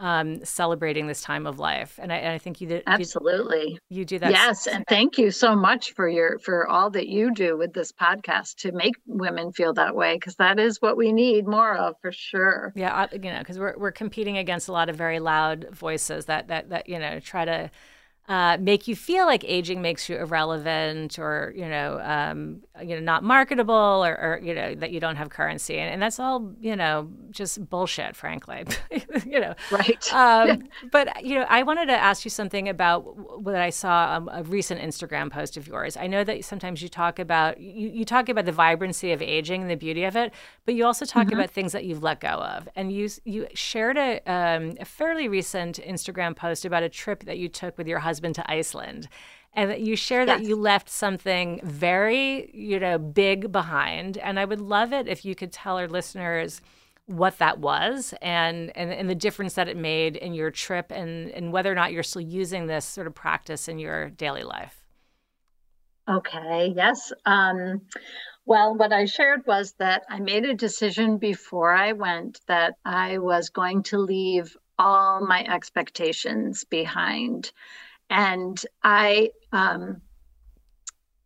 um, 0.00 0.44
celebrating 0.44 1.06
this 1.06 1.20
time 1.20 1.46
of 1.46 1.58
life. 1.58 1.98
And 2.02 2.12
i, 2.12 2.16
and 2.16 2.32
I 2.32 2.38
think 2.38 2.60
you 2.60 2.66
did 2.66 2.82
absolutely. 2.86 3.78
you, 3.88 3.98
you 4.00 4.04
do 4.04 4.18
that 4.18 4.30
yes 4.30 4.66
and 4.66 4.84
thank 4.88 5.18
you 5.18 5.30
so 5.30 5.54
much 5.54 5.92
for 5.92 6.08
your 6.08 6.38
for 6.38 6.66
all 6.66 6.90
that 6.90 7.08
you 7.08 7.32
do 7.32 7.56
with 7.56 7.72
this 7.72 7.92
podcast 7.92 8.56
to 8.56 8.72
make 8.72 8.94
women 9.06 9.52
feel 9.52 9.74
that 9.74 9.94
way 9.94 10.16
because 10.16 10.36
that 10.36 10.58
is 10.58 10.80
what 10.80 10.96
we 10.96 11.12
need 11.12 11.46
more 11.46 11.76
of 11.76 11.94
for 12.00 12.12
sure. 12.12 12.72
Yeah 12.74 13.06
you 13.12 13.18
know 13.18 13.38
because 13.38 13.58
we're, 13.58 13.76
we're 13.76 13.92
competing 13.92 14.38
against 14.38 14.68
a 14.68 14.72
lot 14.72 14.88
of 14.88 14.96
very 14.96 15.20
loud 15.20 15.68
voices 15.70 16.24
that 16.26 16.48
that 16.48 16.70
that 16.70 16.88
you 16.88 16.98
know 16.98 17.20
try 17.20 17.44
to 17.44 17.70
uh, 18.30 18.56
make 18.60 18.86
you 18.86 18.94
feel 18.94 19.26
like 19.26 19.44
aging 19.44 19.82
makes 19.82 20.08
you 20.08 20.16
irrelevant 20.16 21.18
or 21.18 21.52
you 21.56 21.68
know 21.68 22.00
um, 22.00 22.62
you 22.80 22.94
know 22.94 23.00
not 23.00 23.24
marketable 23.24 23.74
or, 23.74 24.12
or, 24.12 24.40
you 24.40 24.54
know 24.54 24.72
that 24.76 24.92
you 24.92 25.00
don't 25.00 25.16
have 25.16 25.30
currency. 25.30 25.78
And, 25.78 25.92
and 25.92 26.00
that's 26.00 26.20
all 26.20 26.52
you 26.60 26.76
know 26.76 27.10
just 27.32 27.68
bullshit 27.68 28.14
frankly 28.14 28.64
you 29.26 29.40
know. 29.40 29.54
Right. 29.72 30.14
Um, 30.14 30.62
but 30.92 31.24
you 31.24 31.34
know 31.34 31.44
I 31.48 31.64
wanted 31.64 31.86
to 31.86 31.96
ask 31.96 32.24
you 32.24 32.30
something 32.30 32.68
about 32.68 33.40
what 33.42 33.56
I 33.56 33.70
saw 33.70 34.14
um, 34.14 34.30
a 34.32 34.44
recent 34.44 34.80
Instagram 34.80 35.28
post 35.28 35.56
of 35.56 35.66
yours. 35.66 35.96
I 35.96 36.06
know 36.06 36.22
that 36.22 36.44
sometimes 36.44 36.82
you 36.82 36.88
talk 36.88 37.18
about 37.18 37.60
you, 37.60 37.88
you 37.88 38.04
talk 38.04 38.28
about 38.28 38.44
the 38.44 38.52
vibrancy 38.52 39.10
of 39.10 39.20
aging 39.20 39.62
and 39.62 39.70
the 39.70 39.74
beauty 39.74 40.04
of 40.04 40.14
it 40.14 40.32
but 40.66 40.76
you 40.76 40.86
also 40.86 41.04
talk 41.04 41.26
mm-hmm. 41.26 41.34
about 41.34 41.50
things 41.50 41.72
that 41.72 41.84
you've 41.84 42.04
let 42.04 42.20
go 42.20 42.28
of. 42.28 42.68
And 42.76 42.92
you 42.92 43.08
you 43.24 43.48
shared 43.54 43.96
a, 43.96 44.20
um, 44.20 44.76
a 44.78 44.84
fairly 44.84 45.26
recent 45.26 45.80
Instagram 45.80 46.36
post 46.36 46.64
about 46.64 46.84
a 46.84 46.88
trip 46.88 47.24
that 47.24 47.38
you 47.38 47.48
took 47.48 47.76
with 47.76 47.88
your 47.88 47.98
husband 47.98 48.19
husband 48.20 48.34
to 48.34 48.50
Iceland 48.50 49.08
and 49.54 49.70
that 49.70 49.80
you 49.80 49.96
share 49.96 50.24
yes. 50.24 50.38
that 50.38 50.46
you 50.46 50.54
left 50.54 50.88
something 50.88 51.60
very, 51.64 52.50
you 52.54 52.78
know, 52.78 52.98
big 52.98 53.50
behind. 53.50 54.18
And 54.18 54.38
I 54.38 54.44
would 54.44 54.60
love 54.60 54.92
it 54.92 55.08
if 55.08 55.24
you 55.24 55.34
could 55.34 55.52
tell 55.52 55.78
our 55.78 55.88
listeners 55.88 56.60
what 57.06 57.38
that 57.38 57.58
was 57.58 58.14
and, 58.22 58.70
and, 58.76 58.92
and 58.92 59.10
the 59.10 59.14
difference 59.16 59.54
that 59.54 59.68
it 59.68 59.76
made 59.76 60.16
in 60.16 60.34
your 60.34 60.50
trip 60.50 60.92
and, 60.92 61.30
and 61.30 61.52
whether 61.52 61.72
or 61.72 61.74
not 61.74 61.92
you're 61.92 62.04
still 62.04 62.22
using 62.22 62.66
this 62.66 62.84
sort 62.84 63.08
of 63.08 63.14
practice 63.14 63.66
in 63.66 63.78
your 63.80 64.10
daily 64.10 64.44
life. 64.44 64.84
Okay, 66.08 66.72
yes. 66.76 67.12
Um, 67.24 67.80
well, 68.46 68.76
what 68.76 68.92
I 68.92 69.06
shared 69.06 69.46
was 69.46 69.74
that 69.78 70.04
I 70.08 70.20
made 70.20 70.44
a 70.44 70.54
decision 70.54 71.18
before 71.18 71.72
I 71.72 71.92
went 71.92 72.40
that 72.46 72.74
I 72.84 73.18
was 73.18 73.50
going 73.50 73.82
to 73.84 73.98
leave 73.98 74.56
all 74.78 75.26
my 75.26 75.44
expectations 75.44 76.64
behind 76.64 77.52
and 78.10 78.60
I, 78.82 79.30
um, 79.52 80.02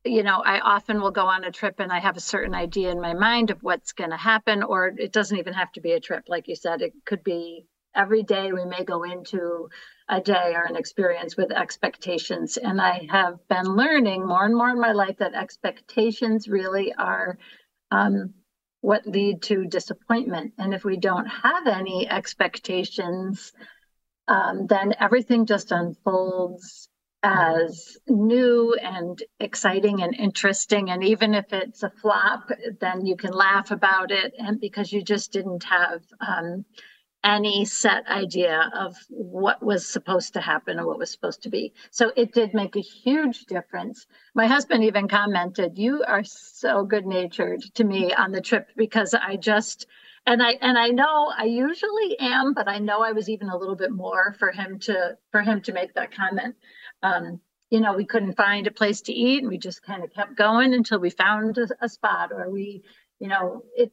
you 0.04 0.22
know, 0.22 0.42
I 0.44 0.60
often 0.60 1.00
will 1.00 1.10
go 1.10 1.26
on 1.26 1.44
a 1.44 1.50
trip 1.50 1.80
and 1.80 1.90
I 1.90 1.98
have 1.98 2.18
a 2.18 2.20
certain 2.20 2.54
idea 2.54 2.90
in 2.90 3.00
my 3.00 3.14
mind 3.14 3.50
of 3.50 3.62
what's 3.62 3.92
going 3.92 4.10
to 4.10 4.18
happen, 4.18 4.62
or 4.62 4.92
it 4.98 5.12
doesn't 5.12 5.38
even 5.38 5.54
have 5.54 5.72
to 5.72 5.80
be 5.80 5.92
a 5.92 6.00
trip. 6.00 6.24
Like 6.28 6.46
you 6.46 6.54
said, 6.54 6.82
it 6.82 6.92
could 7.06 7.24
be 7.24 7.66
every 7.94 8.22
day 8.22 8.52
we 8.52 8.66
may 8.66 8.84
go 8.84 9.02
into 9.02 9.70
a 10.08 10.20
day 10.20 10.52
or 10.54 10.64
an 10.64 10.76
experience 10.76 11.38
with 11.38 11.50
expectations. 11.50 12.58
And 12.58 12.80
I 12.80 13.06
have 13.10 13.38
been 13.48 13.64
learning 13.64 14.26
more 14.26 14.44
and 14.44 14.54
more 14.54 14.68
in 14.68 14.78
my 14.78 14.92
life 14.92 15.16
that 15.18 15.34
expectations 15.34 16.48
really 16.48 16.92
are 16.92 17.38
um, 17.90 18.34
what 18.82 19.06
lead 19.06 19.40
to 19.44 19.64
disappointment. 19.64 20.52
And 20.58 20.74
if 20.74 20.84
we 20.84 20.98
don't 20.98 21.26
have 21.26 21.66
any 21.66 22.06
expectations, 22.10 23.54
um, 24.28 24.66
then 24.66 24.94
everything 25.00 25.46
just 25.46 25.72
unfolds 25.72 26.88
as 27.22 27.96
new 28.06 28.74
and 28.74 29.22
exciting 29.40 30.02
and 30.02 30.14
interesting. 30.14 30.90
And 30.90 31.02
even 31.02 31.32
if 31.34 31.52
it's 31.52 31.82
a 31.82 31.90
flop, 31.90 32.50
then 32.80 33.06
you 33.06 33.16
can 33.16 33.32
laugh 33.32 33.70
about 33.70 34.10
it, 34.10 34.34
and 34.38 34.60
because 34.60 34.92
you 34.92 35.02
just 35.02 35.32
didn't 35.32 35.64
have 35.64 36.02
um, 36.20 36.66
any 37.24 37.64
set 37.64 38.06
idea 38.06 38.70
of 38.78 38.94
what 39.08 39.62
was 39.62 39.86
supposed 39.86 40.34
to 40.34 40.40
happen 40.42 40.78
or 40.78 40.86
what 40.86 40.98
was 40.98 41.10
supposed 41.10 41.42
to 41.42 41.48
be. 41.48 41.72
So 41.90 42.12
it 42.14 42.32
did 42.32 42.52
make 42.52 42.76
a 42.76 42.80
huge 42.80 43.46
difference. 43.46 44.06
My 44.34 44.46
husband 44.46 44.84
even 44.84 45.08
commented, 45.08 45.78
"You 45.78 46.04
are 46.06 46.24
so 46.24 46.84
good 46.84 47.06
natured 47.06 47.62
to 47.76 47.84
me 47.84 48.12
on 48.12 48.32
the 48.32 48.42
trip 48.42 48.68
because 48.76 49.14
I 49.14 49.36
just." 49.36 49.86
And 50.26 50.42
i 50.42 50.52
and 50.60 50.78
i 50.78 50.88
know 50.88 51.32
i 51.36 51.44
usually 51.44 52.18
am 52.18 52.54
but 52.54 52.68
i 52.68 52.78
know 52.78 53.00
i 53.02 53.12
was 53.12 53.28
even 53.28 53.48
a 53.48 53.56
little 53.56 53.76
bit 53.76 53.92
more 53.92 54.34
for 54.38 54.50
him 54.50 54.78
to 54.78 55.16
for 55.30 55.42
him 55.42 55.60
to 55.60 55.72
make 55.72 55.94
that 55.94 56.14
comment 56.14 56.54
um, 57.02 57.40
you 57.70 57.80
know 57.80 57.94
we 57.94 58.04
couldn't 58.04 58.36
find 58.36 58.66
a 58.66 58.72
place 58.72 59.02
to 59.02 59.12
eat 59.12 59.42
and 59.42 59.50
we 59.50 59.58
just 59.58 59.82
kind 59.82 60.04
of 60.04 60.12
kept 60.12 60.36
going 60.36 60.74
until 60.74 60.98
we 60.98 61.10
found 61.10 61.58
a, 61.58 61.68
a 61.80 61.88
spot 61.88 62.30
or 62.32 62.50
we 62.50 62.82
you 63.18 63.28
know 63.28 63.62
it 63.76 63.92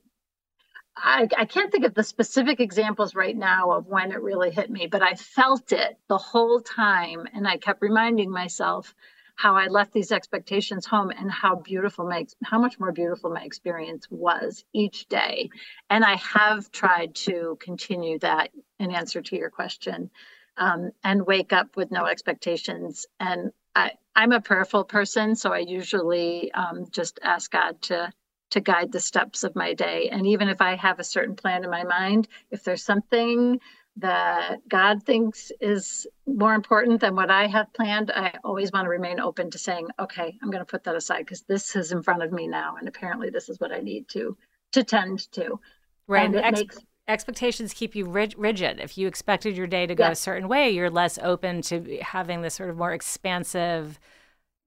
I, 0.95 1.27
I 1.37 1.45
can't 1.45 1.71
think 1.71 1.85
of 1.85 1.93
the 1.93 2.03
specific 2.03 2.59
examples 2.59 3.15
right 3.15 3.35
now 3.35 3.71
of 3.71 3.87
when 3.87 4.11
it 4.11 4.21
really 4.21 4.51
hit 4.51 4.69
me, 4.69 4.87
but 4.87 5.01
I 5.01 5.15
felt 5.15 5.71
it 5.71 5.97
the 6.09 6.17
whole 6.17 6.59
time. 6.59 7.27
And 7.33 7.47
I 7.47 7.57
kept 7.57 7.81
reminding 7.81 8.29
myself 8.29 8.93
how 9.35 9.55
I 9.55 9.67
left 9.67 9.93
these 9.93 10.11
expectations 10.11 10.85
home 10.85 11.11
and 11.11 11.31
how 11.31 11.55
beautiful 11.55 12.05
my 12.05 12.25
how 12.43 12.59
much 12.59 12.79
more 12.79 12.91
beautiful 12.91 13.31
my 13.31 13.43
experience 13.43 14.07
was 14.09 14.63
each 14.73 15.07
day. 15.07 15.49
And 15.89 16.03
I 16.03 16.15
have 16.15 16.71
tried 16.71 17.15
to 17.15 17.57
continue 17.59 18.19
that 18.19 18.49
in 18.79 18.91
answer 18.91 19.21
to 19.21 19.35
your 19.35 19.49
question 19.49 20.09
um, 20.57 20.91
and 21.03 21.25
wake 21.25 21.53
up 21.53 21.75
with 21.75 21.91
no 21.91 22.05
expectations. 22.05 23.05
And 23.19 23.51
I, 23.75 23.91
I'm 24.15 24.31
a 24.31 24.41
prayerful 24.41 24.83
person, 24.83 25.35
so 25.35 25.53
I 25.53 25.59
usually 25.59 26.51
um, 26.53 26.87
just 26.91 27.19
ask 27.23 27.51
God 27.51 27.81
to 27.83 28.11
to 28.51 28.59
guide 28.59 28.91
the 28.91 28.99
steps 28.99 29.45
of 29.45 29.55
my 29.55 29.73
day. 29.73 30.09
And 30.11 30.27
even 30.27 30.49
if 30.49 30.59
I 30.59 30.75
have 30.75 30.99
a 30.99 31.05
certain 31.05 31.35
plan 31.35 31.63
in 31.63 31.69
my 31.69 31.85
mind, 31.85 32.27
if 32.51 32.65
there's 32.65 32.83
something 32.83 33.61
that 33.97 34.67
God 34.67 35.03
thinks 35.03 35.51
is 35.59 36.07
more 36.25 36.53
important 36.53 37.01
than 37.01 37.15
what 37.15 37.29
I 37.29 37.47
have 37.47 37.73
planned, 37.73 38.11
I 38.11 38.33
always 38.43 38.71
want 38.71 38.85
to 38.85 38.89
remain 38.89 39.19
open 39.19 39.51
to 39.51 39.57
saying, 39.57 39.87
okay, 39.99 40.37
I'm 40.41 40.49
going 40.49 40.63
to 40.63 40.69
put 40.69 40.83
that 40.85 40.95
aside 40.95 41.19
because 41.19 41.41
this 41.41 41.75
is 41.75 41.91
in 41.91 42.01
front 42.01 42.23
of 42.23 42.31
me 42.31 42.47
now. 42.47 42.75
And 42.79 42.87
apparently 42.87 43.29
this 43.29 43.49
is 43.49 43.59
what 43.59 43.71
I 43.71 43.79
need 43.79 44.07
to 44.09 44.37
to 44.73 44.83
tend 44.83 45.31
to. 45.33 45.59
Right. 46.07 46.25
And 46.25 46.35
Ex- 46.35 46.59
makes, 46.59 46.79
expectations 47.07 47.73
keep 47.73 47.93
you 47.93 48.05
rig- 48.05 48.35
rigid. 48.37 48.79
If 48.79 48.97
you 48.97 49.07
expected 49.07 49.57
your 49.57 49.67
day 49.67 49.85
to 49.85 49.95
go 49.95 50.05
a 50.05 50.15
certain 50.15 50.47
way, 50.47 50.69
you're 50.69 50.89
less 50.89 51.19
open 51.21 51.61
to 51.63 51.97
having 52.01 52.41
this 52.41 52.55
sort 52.55 52.69
of 52.69 52.77
more 52.77 52.93
expansive 52.93 53.99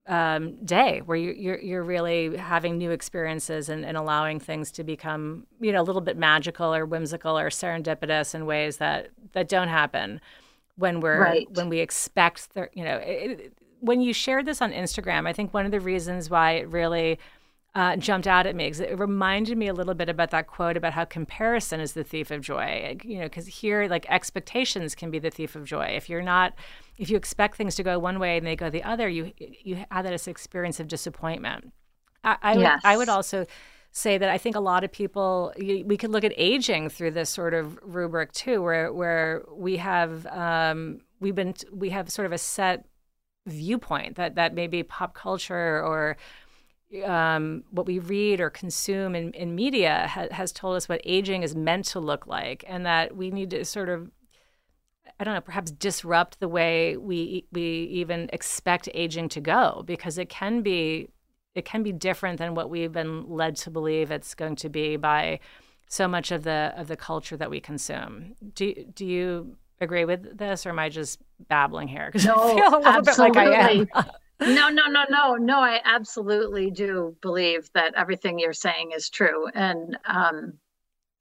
um, 0.07 0.63
day 0.63 1.01
where 1.05 1.17
you, 1.17 1.31
you're 1.31 1.59
you're 1.59 1.83
really 1.83 2.37
having 2.37 2.77
new 2.77 2.91
experiences 2.91 3.69
and, 3.69 3.83
and 3.83 3.97
allowing 3.97 4.39
things 4.39 4.71
to 4.73 4.83
become 4.83 5.47
you 5.59 5.71
know 5.71 5.81
a 5.81 5.83
little 5.83 6.01
bit 6.01 6.15
magical 6.15 6.73
or 6.73 6.85
whimsical 6.85 7.37
or 7.37 7.49
serendipitous 7.49 8.35
in 8.35 8.45
ways 8.45 8.77
that 8.77 9.09
that 9.31 9.49
don't 9.49 9.67
happen 9.67 10.21
when 10.77 10.99
we're 10.99 11.21
right. 11.21 11.47
when 11.53 11.69
we 11.69 11.79
expect 11.79 12.53
the, 12.53 12.69
you 12.73 12.83
know 12.83 12.97
it, 12.97 13.53
when 13.79 13.99
you 13.99 14.13
shared 14.13 14.45
this 14.45 14.61
on 14.61 14.71
Instagram 14.71 15.27
I 15.27 15.33
think 15.33 15.53
one 15.53 15.65
of 15.65 15.71
the 15.71 15.79
reasons 15.79 16.29
why 16.29 16.51
it 16.51 16.67
really 16.67 17.17
uh, 17.75 17.97
jumped 17.97 18.25
out 18.25 18.47
at 18.47 18.55
me 18.55 18.65
because 18.65 18.79
it 18.79 18.97
reminded 18.97 19.57
me 19.57 19.67
a 19.67 19.73
little 19.73 19.93
bit 19.93 20.07
about 20.07 20.31
that 20.31 20.47
quote 20.47 20.77
about 20.77 20.93
how 20.93 21.03
comparison 21.03 21.81
is 21.81 21.91
the 21.91 22.05
thief 22.05 22.31
of 22.31 22.39
joy. 22.39 22.95
You 23.03 23.19
know, 23.19 23.25
because 23.25 23.47
here, 23.47 23.87
like 23.87 24.05
expectations 24.09 24.95
can 24.95 25.11
be 25.11 25.19
the 25.19 25.29
thief 25.29 25.55
of 25.57 25.65
joy. 25.65 25.87
If 25.87 26.09
you're 26.09 26.21
not, 26.21 26.53
if 26.97 27.09
you 27.09 27.17
expect 27.17 27.57
things 27.57 27.75
to 27.75 27.83
go 27.83 27.99
one 27.99 28.17
way 28.17 28.37
and 28.37 28.47
they 28.47 28.55
go 28.55 28.69
the 28.69 28.83
other, 28.83 29.09
you 29.09 29.33
you 29.37 29.83
have 29.91 30.05
that 30.05 30.13
as 30.13 30.27
experience 30.27 30.79
of 30.79 30.87
disappointment. 30.87 31.73
I, 32.23 32.37
I 32.41 32.53
yes. 32.53 32.81
would 32.81 32.89
I 32.89 32.97
would 32.97 33.09
also 33.09 33.45
say 33.91 34.17
that 34.17 34.29
I 34.29 34.37
think 34.37 34.55
a 34.55 34.61
lot 34.61 34.85
of 34.85 34.91
people 34.91 35.53
we 35.57 35.97
could 35.97 36.11
look 36.11 36.23
at 36.23 36.33
aging 36.37 36.89
through 36.89 37.11
this 37.11 37.29
sort 37.29 37.53
of 37.53 37.77
rubric 37.83 38.31
too, 38.31 38.61
where 38.61 38.93
where 38.93 39.43
we 39.53 39.77
have 39.77 40.25
um, 40.27 41.01
we've 41.19 41.35
been 41.35 41.53
we 41.73 41.89
have 41.89 42.09
sort 42.09 42.25
of 42.25 42.31
a 42.31 42.37
set 42.37 42.85
viewpoint 43.47 44.15
that 44.15 44.35
that 44.35 44.53
maybe 44.53 44.81
pop 44.81 45.13
culture 45.13 45.83
or 45.83 46.15
um, 47.03 47.63
what 47.71 47.85
we 47.85 47.99
read 47.99 48.39
or 48.41 48.49
consume 48.49 49.15
in, 49.15 49.31
in 49.33 49.55
media 49.55 50.07
ha- 50.07 50.27
has 50.31 50.51
told 50.51 50.75
us 50.75 50.87
what 50.87 51.01
aging 51.03 51.43
is 51.43 51.55
meant 51.55 51.85
to 51.85 51.99
look 51.99 52.27
like, 52.27 52.63
and 52.67 52.85
that 52.85 53.15
we 53.15 53.31
need 53.31 53.49
to 53.51 53.65
sort 53.65 53.89
of, 53.89 54.09
I 55.19 55.23
don't 55.23 55.33
know, 55.33 55.41
perhaps 55.41 55.71
disrupt 55.71 56.39
the 56.39 56.47
way 56.47 56.97
we 56.97 57.45
we 57.51 57.61
even 57.91 58.29
expect 58.33 58.89
aging 58.93 59.29
to 59.29 59.41
go, 59.41 59.83
because 59.85 60.17
it 60.17 60.29
can 60.29 60.61
be 60.61 61.09
it 61.55 61.65
can 61.65 61.83
be 61.83 61.91
different 61.91 62.37
than 62.37 62.53
what 62.53 62.69
we've 62.69 62.91
been 62.91 63.29
led 63.29 63.55
to 63.55 63.71
believe 63.71 64.11
it's 64.11 64.35
going 64.35 64.57
to 64.57 64.69
be 64.69 64.97
by 64.97 65.39
so 65.87 66.07
much 66.07 66.31
of 66.31 66.43
the 66.43 66.73
of 66.75 66.87
the 66.87 66.97
culture 66.97 67.37
that 67.37 67.49
we 67.49 67.59
consume. 67.59 68.35
Do 68.53 68.73
do 68.93 69.05
you 69.05 69.57
agree 69.81 70.05
with 70.05 70.37
this, 70.37 70.65
or 70.65 70.69
am 70.69 70.79
I 70.79 70.89
just 70.89 71.19
babbling 71.47 71.87
here? 71.87 72.05
Because 72.11 72.25
no, 72.25 72.35
I 72.35 72.55
feel 72.55 72.67
a 72.67 72.77
little 72.77 72.85
absolutely. 72.85 73.41
bit 73.41 73.49
like 73.49 73.95
I 73.95 73.99
am. 73.99 74.05
no, 74.41 74.69
no, 74.69 74.87
no, 74.87 75.05
no, 75.09 75.35
no. 75.35 75.59
I 75.59 75.81
absolutely 75.83 76.71
do 76.71 77.15
believe 77.21 77.69
that 77.73 77.95
everything 77.95 78.39
you're 78.39 78.53
saying 78.53 78.91
is 78.91 79.09
true, 79.09 79.47
and 79.47 79.97
um, 80.05 80.59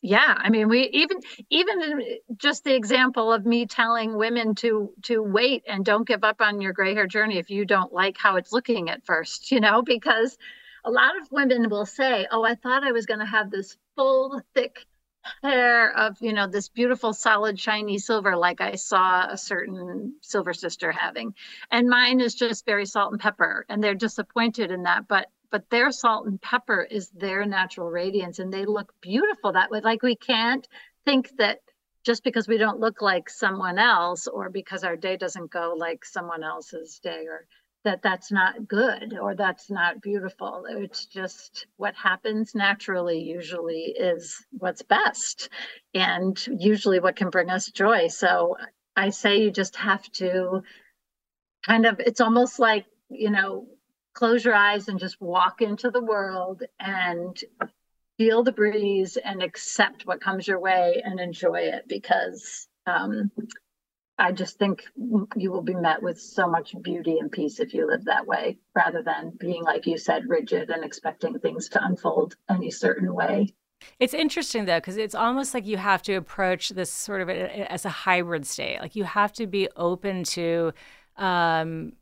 yeah, 0.03 0.35
I 0.37 0.51
mean, 0.51 0.69
we 0.69 0.89
even 0.93 1.19
even 1.49 2.03
just 2.37 2.65
the 2.65 2.75
example 2.75 3.33
of 3.33 3.47
me 3.47 3.67
telling 3.67 4.17
women 4.17 4.55
to 4.57 4.93
to 5.05 5.23
wait 5.23 5.65
and 5.67 5.85
don't 5.85 6.07
give 6.07 6.25
up 6.25 6.41
on 6.41 6.61
your 6.61 6.75
gray 6.75 6.95
hair 6.95 7.07
journey 7.07 7.39
if 7.39 7.49
you 7.51 7.65
don't 7.65 7.93
like 7.93 8.19
how 8.19 8.37
it's 8.37 8.53
looking 8.53 8.91
at 8.91 9.07
first, 9.07 9.51
you 9.51 9.61
know, 9.61 9.83
because 9.83 10.37
a 10.85 10.91
lot 10.91 11.19
of 11.19 11.33
women 11.33 11.71
will 11.71 11.87
say, 11.87 12.27
"Oh, 12.31 12.45
I 12.45 12.55
thought 12.55 12.85
I 12.85 12.93
was 12.93 13.07
going 13.07 13.21
to 13.21 13.27
have 13.27 13.51
this 13.51 13.79
full, 13.97 14.43
thick 14.55 14.87
hair 15.43 15.97
of 15.97 16.17
you 16.21 16.33
know 16.33 16.47
this 16.47 16.69
beautiful 16.69 17.13
solid 17.13 17.59
shiny 17.59 17.99
silver 17.99 18.37
like 18.37 18.61
i 18.61 18.75
saw 18.75 19.27
a 19.29 19.37
certain 19.37 20.15
silver 20.21 20.53
sister 20.53 20.93
having. 20.93 21.35
And 21.71 21.89
mine 21.89 22.21
is 22.21 22.35
just 22.35 22.67
very 22.67 22.87
salt 22.87 23.13
and 23.13 23.21
pepper 23.21 23.65
and 23.69 23.83
they're 23.83 23.95
disappointed 23.95 24.71
in 24.71 24.83
that 24.85 25.09
but 25.09 25.29
but 25.51 25.71
their 25.71 25.93
salt 25.93 26.27
and 26.27 26.41
pepper 26.41 26.83
is 26.83 27.11
their 27.11 27.47
natural 27.47 27.89
radiance 27.91 28.39
and 28.39 28.53
they 28.53 28.65
look 28.67 28.93
beautiful 29.01 29.53
that 29.53 29.71
way. 29.71 29.81
Like 29.81 30.03
we 30.03 30.17
can't 30.17 30.67
think 31.05 31.31
that 31.39 31.61
just 32.03 32.25
because 32.25 32.49
we 32.49 32.59
don't 32.59 32.81
look 32.81 33.01
like 33.01 33.31
someone 33.31 33.79
else 33.79 34.27
or 34.27 34.51
because 34.51 34.85
our 34.85 34.97
day 34.97 35.17
doesn't 35.17 35.51
go 35.51 35.75
like 35.77 36.05
someone 36.05 36.43
else's 36.43 36.99
day 36.99 37.25
or 37.29 37.47
that 37.85 38.03
that's 38.03 38.33
not 38.33 38.67
good 38.67 39.17
or 39.21 39.35
that's 39.35 39.71
not 39.71 40.01
beautiful. 40.01 40.65
It's 40.69 41.07
just 41.07 41.67
what 41.77 41.95
happens 41.95 42.55
naturally, 42.55 43.21
usually, 43.21 43.95
is 43.97 44.45
what's 44.51 44.83
best 44.83 45.51
and 45.95 46.39
usually 46.59 47.01
what 47.01 47.17
can 47.17 47.31
bring 47.31 47.51
us 47.51 47.67
joy. 47.71 48.09
So 48.09 48.57
I 48.97 49.11
say 49.11 49.43
you 49.43 49.51
just 49.51 49.77
have 49.77 50.11
to 50.13 50.63
kind 51.65 51.87
of, 51.87 52.01
it's 52.01 52.21
almost 52.21 52.59
like, 52.59 52.87
you 53.11 53.31
know, 53.31 53.67
close 54.15 54.45
your 54.45 54.55
eyes 54.55 54.89
and 54.89 54.99
just 54.99 55.21
walk 55.21 55.61
into 55.61 55.91
the 55.91 56.03
world 56.03 56.63
and 56.81 57.39
feel 58.17 58.43
the 58.43 58.53
breeze 58.53 59.17
and 59.17 59.43
accept 59.43 60.07
what 60.07 60.21
comes 60.21 60.47
your 60.47 60.61
way 60.61 61.03
and 61.05 61.21
enjoy 61.21 61.61
it 61.61 61.85
because 61.89 62.69
um, 62.87 63.31
I 64.19 64.33
just 64.33 64.59
think 64.59 64.85
you 65.37 65.51
will 65.51 65.63
be 65.63 65.75
met 65.75 66.03
with 66.03 66.21
so 66.21 66.49
much 66.49 66.75
beauty 66.83 67.19
and 67.19 67.33
peace 67.33 67.59
if 67.59 67.75
you 67.75 67.87
live 67.87 68.05
that 68.05 68.27
way, 68.27 68.59
rather 68.75 69.03
than 69.03 69.33
being, 69.39 69.65
like 69.65 69.87
you 69.87 69.99
said, 69.99 70.29
rigid 70.29 70.71
and 70.71 70.85
expecting 70.85 71.39
things 71.39 71.69
to 71.71 71.85
unfold 71.85 72.37
any 72.49 72.71
certain 72.71 73.13
way. 73.13 73.55
It's 73.99 74.15
interesting 74.15 74.65
though, 74.65 74.79
because 74.79 74.97
it's 74.97 75.15
almost 75.15 75.53
like 75.53 75.67
you 75.67 75.77
have 75.77 76.01
to 76.03 76.15
approach 76.15 76.71
this 76.71 76.91
sort 76.91 77.21
of 77.21 77.29
as 77.29 77.85
a 77.85 77.91
hybrid 77.91 78.47
state. 78.47 78.81
Like 78.81 78.97
you 78.97 79.05
have 79.05 79.33
to 79.35 79.47
be 79.47 79.69
open 79.77 80.25
to 80.25 80.73
um, 81.17 81.93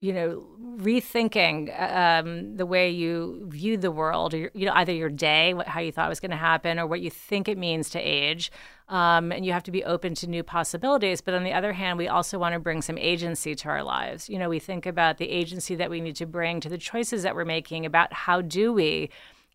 you 0.00 0.14
know, 0.14 0.46
rethinking 0.78 1.78
um, 1.78 2.56
the 2.56 2.64
way 2.64 2.88
you 2.88 3.46
view 3.48 3.76
the 3.76 3.90
world, 3.90 4.32
or 4.32 4.50
you 4.54 4.64
know, 4.64 4.72
either 4.74 4.92
your 4.92 5.10
day, 5.10 5.52
what, 5.52 5.68
how 5.68 5.80
you 5.80 5.92
thought 5.92 6.06
it 6.06 6.08
was 6.08 6.20
going 6.20 6.30
to 6.30 6.38
happen, 6.38 6.78
or 6.78 6.86
what 6.86 7.02
you 7.02 7.10
think 7.10 7.48
it 7.48 7.58
means 7.58 7.90
to 7.90 7.98
age. 7.98 8.50
Um, 8.88 9.30
and 9.30 9.44
you 9.44 9.52
have 9.52 9.62
to 9.64 9.70
be 9.70 9.84
open 9.84 10.14
to 10.16 10.26
new 10.26 10.42
possibilities. 10.42 11.20
But 11.20 11.34
on 11.34 11.44
the 11.44 11.52
other 11.52 11.74
hand, 11.74 11.98
we 11.98 12.08
also 12.08 12.38
want 12.38 12.54
to 12.54 12.58
bring 12.58 12.82
some 12.82 12.98
agency 12.98 13.54
to 13.54 13.68
our 13.68 13.84
lives. 13.84 14.28
You 14.28 14.38
know, 14.38 14.48
we 14.48 14.58
think 14.58 14.86
about 14.86 15.18
the 15.18 15.28
agency 15.28 15.74
that 15.76 15.90
we 15.90 16.00
need 16.00 16.16
to 16.16 16.26
bring 16.26 16.60
to 16.60 16.68
the 16.68 16.78
choices 16.78 17.22
that 17.22 17.34
we're 17.34 17.44
making 17.44 17.84
about 17.84 18.12
how 18.12 18.40
do 18.40 18.72
we 18.72 19.10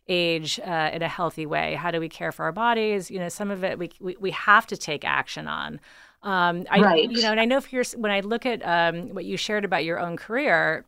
age 0.08 0.60
uh, 0.60 0.92
in 0.94 1.02
a 1.02 1.08
healthy 1.08 1.46
way? 1.46 1.74
How 1.76 1.92
do 1.92 2.00
we 2.00 2.10
care 2.10 2.32
for 2.32 2.46
our 2.46 2.52
bodies? 2.52 3.10
You 3.10 3.20
know, 3.20 3.30
some 3.30 3.50
of 3.52 3.64
it 3.64 3.80
we, 3.80 3.90
we, 4.00 4.16
we 4.20 4.32
have 4.32 4.68
to 4.68 4.78
take 4.78 5.04
action 5.04 5.48
on. 5.48 5.80
Um, 6.26 6.66
I, 6.72 6.80
right. 6.80 7.10
You 7.10 7.22
know, 7.22 7.32
and 7.32 7.40
I 7.40 7.46
know 7.46 7.62
for 7.62 7.70
your, 7.70 7.86
when 7.98 8.12
I 8.12 8.22
look 8.22 8.46
at 8.48 8.62
um, 8.66 9.14
what 9.14 9.26
you 9.26 9.38
shared 9.38 9.64
about 9.64 9.86
your 9.86 10.00
own 10.00 10.18
career, 10.18 10.84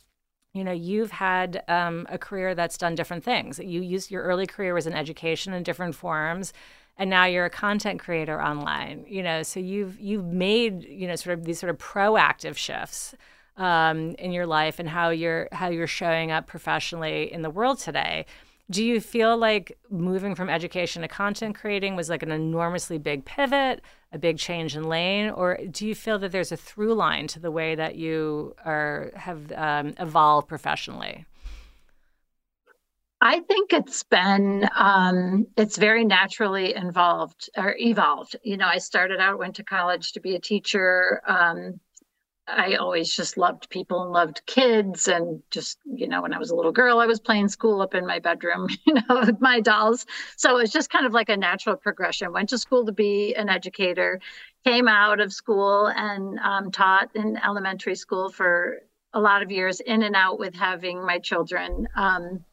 you 0.54 0.64
know, 0.64 0.72
you've 0.72 1.12
had 1.12 1.64
um, 1.68 2.08
a 2.10 2.18
career 2.18 2.56
that's 2.56 2.78
done 2.78 2.96
different 2.96 3.24
things. 3.24 3.60
You 3.60 3.82
used 3.82 4.10
your 4.10 4.24
early 4.24 4.48
career 4.48 4.74
was 4.74 4.88
in 4.88 4.94
education 4.94 5.54
in 5.54 5.62
different 5.62 5.94
forms, 5.94 6.54
and 6.98 7.08
now 7.12 7.26
you're 7.26 7.46
a 7.46 7.52
content 7.52 8.00
creator 8.00 8.42
online. 8.42 9.06
You 9.08 9.22
know, 9.22 9.44
so 9.44 9.60
you've 9.60 10.00
you've 10.00 10.26
made 10.26 10.84
you 10.84 11.08
know 11.08 11.16
sort 11.16 11.38
of 11.38 11.46
these 11.46 11.60
sort 11.60 11.70
of 11.70 11.78
proactive 11.78 12.58
shifts 12.58 13.14
um, 13.58 14.16
in 14.16 14.32
your 14.32 14.48
life 14.48 14.80
and 14.80 14.90
how 14.90 15.10
you're 15.10 15.50
how 15.52 15.70
you're 15.70 15.86
showing 15.86 16.32
up 16.32 16.48
professionally 16.48 17.32
in 17.32 17.44
the 17.44 17.52
world 17.52 17.78
today. 17.78 18.26
Do 18.70 18.84
you 18.84 19.00
feel 19.00 19.38
like 19.38 19.78
moving 19.90 20.36
from 20.36 20.50
education 20.50 21.02
to 21.02 21.08
content 21.08 21.56
creating 21.56 21.96
was 21.96 22.10
like 22.10 22.22
an 22.22 22.32
enormously 22.32 22.98
big 22.98 23.24
pivot, 23.24 23.82
a 24.12 24.18
big 24.18 24.38
change 24.38 24.76
in 24.76 24.84
lane, 24.84 25.30
or 25.30 25.58
do 25.72 25.88
you 25.88 25.96
feel 25.96 26.20
that 26.20 26.34
there's 26.34 26.52
a 26.52 26.58
through 26.58 26.94
line 26.94 27.28
to 27.28 27.40
the 27.40 27.52
way 27.52 27.76
that 27.76 27.96
you 27.96 28.56
are 28.66 29.12
have 29.16 29.52
um, 29.54 29.94
evolved 30.00 30.50
professionally? 30.50 31.26
I 33.22 33.40
think 33.40 33.74
it's 33.74 34.04
been 34.04 34.70
um, 34.76 35.48
it's 35.58 35.78
very 35.78 36.06
naturally 36.06 36.76
involved 36.76 37.50
or 37.58 37.76
evolved. 37.80 38.36
You 38.44 38.58
know, 38.58 38.68
I 38.68 38.78
started 38.78 39.20
out, 39.20 39.40
went 39.40 39.56
to 39.56 39.64
college 39.64 40.12
to 40.12 40.20
be 40.20 40.36
a 40.36 40.40
teacher. 40.40 41.22
Um, 41.26 41.80
I 42.48 42.76
always 42.76 43.14
just 43.14 43.38
loved 43.38 43.70
people 43.70 44.04
and 44.04 44.12
loved 44.12 44.42
kids. 44.46 45.08
And 45.08 45.42
just, 45.52 45.80
you 45.86 46.08
know, 46.08 46.22
when 46.22 46.34
I 46.34 46.38
was 46.38 46.50
a 46.50 46.56
little 46.56 46.72
girl, 46.72 47.00
I 47.00 47.06
was 47.06 47.20
playing 47.20 47.50
school 47.50 47.82
up 47.82 47.94
in 47.94 48.06
my 48.06 48.20
bedroom, 48.20 48.68
you 48.86 48.94
know, 48.94 49.20
with 49.22 49.42
my 49.42 49.60
dolls. 49.60 50.06
So 50.38 50.52
it 50.58 50.62
was 50.62 50.72
just 50.72 50.90
kind 50.90 51.06
of 51.06 51.14
like 51.14 51.30
a 51.30 51.38
natural 51.38 51.76
progression. 51.76 52.32
Went 52.32 52.50
to 52.50 52.58
school 52.58 52.86
to 52.86 52.92
be 52.92 53.36
an 53.36 53.50
educator, 53.50 54.22
came 54.66 54.88
out 54.88 55.20
of 55.20 55.34
school 55.34 55.88
and 55.88 56.40
um, 56.40 56.72
taught 56.72 57.10
in 57.16 57.38
elementary 57.38 57.96
school 57.96 58.30
for 58.30 58.80
a 59.14 59.20
lot 59.20 59.42
of 59.42 59.52
years, 59.52 59.80
in 59.80 60.04
and 60.04 60.16
out 60.16 60.40
with 60.40 60.54
having 60.54 61.06
my 61.06 61.20
children. 61.20 61.88
Um, 61.96 62.44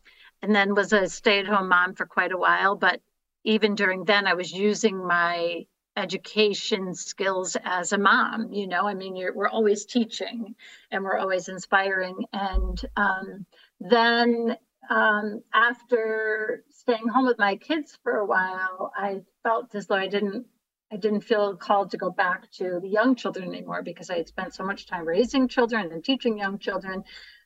and 0.43 0.55
then 0.55 0.75
was 0.75 0.93
a 0.93 1.09
stay 1.09 1.39
at 1.39 1.47
home 1.47 1.69
mom 1.69 1.95
for 1.95 2.07
quite 2.07 2.33
a 2.33 2.39
while. 2.39 2.75
But 2.77 3.01
even 3.45 3.75
during 3.75 4.05
then, 4.05 4.27
I 4.27 4.35
was 4.35 4.53
using 4.53 5.07
my 5.07 5.67
education 5.97 6.95
skills 6.95 7.57
as 7.63 7.93
a 7.93 7.99
mom 7.99 8.53
you 8.53 8.67
know? 8.67 8.87
I 8.87 8.95
mean 8.95 9.15
we're 9.35 9.49
always 9.49 9.85
teaching 9.85 10.55
and 10.91 11.05
we're 11.05 11.19
always 11.19 11.49
inspiring. 11.49 12.25
And 12.33 12.81
um, 12.97 13.47
then 13.81 14.57
um, 14.91 15.43
after 15.53 16.65
staying 16.71 17.09
home 17.09 17.27
with 17.27 17.39
my 17.39 17.57
kids 17.57 17.99
for 18.03 18.19
a 18.19 18.27
while 18.27 18.93
i 18.95 19.23
felt 19.43 19.75
as 19.75 19.87
though 19.87 19.95
i 19.95 20.07
didn't 20.07 20.45
i 20.93 20.97
didn't 20.97 21.23
feel 21.23 21.57
called 21.57 21.91
to 21.91 21.97
go 21.97 22.11
back 22.11 22.51
to 22.53 22.79
the 22.83 22.89
young 22.89 23.15
children 23.15 23.49
anymore 23.49 23.83
because 23.83 24.11
i 24.11 24.17
had 24.19 24.29
spent 24.29 24.55
so 24.55 24.63
much 24.63 24.87
time 24.87 25.09
raising 25.09 25.49
children 25.49 25.91
and 25.93 26.05
teaching 26.05 26.37
young 26.37 26.59
children. 26.59 27.03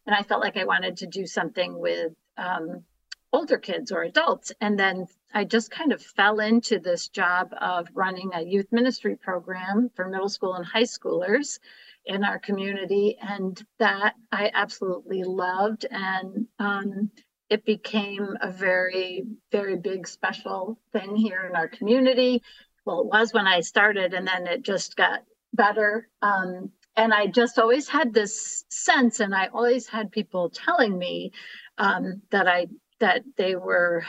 And 0.07 0.17
i 0.17 0.23
felt 0.23 0.43
like 0.43 0.57
i 0.57 0.65
wanted 0.65 0.97
to 0.99 1.07
do 1.07 1.27
something 1.27 1.79
with 1.79 2.13
um, 2.37 2.85
older 3.33 3.59
kids 3.59 3.93
or 3.93 4.03
adults. 4.03 4.53
And 4.61 4.79
then 4.79 5.07
I 5.33 5.45
just 5.45 5.71
kind 5.71 5.93
of 5.93 6.03
fell 6.03 6.41
into 6.41 6.79
this 6.79 7.09
job 7.09 7.53
of 7.61 7.89
running 7.95 8.31
a 8.35 8.43
youth 8.43 8.69
ministry 8.73 9.17
program 9.17 9.91
for 9.95 10.09
middle 10.09 10.29
school 10.29 10.55
and 10.55 10.65
high 10.65 10.85
schoolers 10.85 11.59
in 12.07 12.25
our 12.25 12.39
community. 12.39 13.17
And 13.21 13.63
that 13.79 14.15
I 14.33 14.51
absolutely 14.55 15.25
loved. 15.25 15.87
And 15.91 16.47
um, 16.59 17.11
it 17.51 17.65
became 17.65 18.37
a 18.41 18.51
very, 18.51 19.25
very 19.53 19.77
big, 19.77 20.07
special 20.07 20.79
thing 20.93 21.17
here 21.17 21.47
in 21.49 21.57
our 21.57 21.69
community. 21.69 22.43
Well, 22.85 23.01
it 23.01 23.07
was 23.07 23.33
when 23.33 23.47
I 23.47 23.61
started, 23.61 24.15
and 24.15 24.27
then 24.27 24.47
it 24.47 24.63
just 24.63 24.97
got 24.97 25.23
better. 25.53 26.09
Um, 26.23 26.71
and 26.97 27.13
I 27.13 27.27
just 27.27 27.59
always 27.59 27.89
had 27.89 28.13
this 28.13 28.65
sense, 28.71 29.21
and 29.21 29.35
I 29.35 29.47
always 29.47 29.87
had 29.87 30.11
people 30.11 30.51
telling 30.51 30.99
me 30.99 31.33
um, 31.79 32.23
that 32.31 32.49
I 32.49 32.69
that 33.01 33.23
they 33.37 33.55
were 33.55 34.05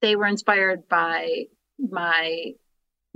they 0.00 0.16
were 0.16 0.26
inspired 0.26 0.88
by 0.88 1.44
my 1.78 2.52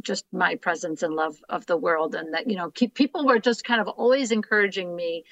just 0.03 0.27
my 0.33 0.57
presence 0.57 1.03
and 1.03 1.15
love 1.15 1.37
of 1.49 1.65
the 1.67 1.77
world 1.77 2.15
and 2.15 2.35
that 2.35 2.49
you 2.49 2.57
know 2.57 2.71
keep 2.71 2.95
people 2.95 3.25
were 3.27 3.39
just 3.39 3.65
kind 3.65 3.81
of 3.81 3.89
always 3.89 4.33
encouraging 4.33 4.95
me 4.95 5.25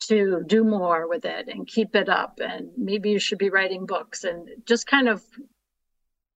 to 0.00 0.42
do 0.46 0.64
more 0.64 1.08
with 1.08 1.24
it 1.24 1.48
and 1.48 1.66
keep 1.66 1.94
it 1.94 2.08
up. 2.08 2.40
And 2.40 2.70
maybe 2.76 3.10
you 3.10 3.18
should 3.18 3.38
be 3.38 3.50
writing 3.50 3.86
books 3.86 4.24
and 4.24 4.48
just 4.64 4.86
kind 4.86 5.08
of 5.08 5.22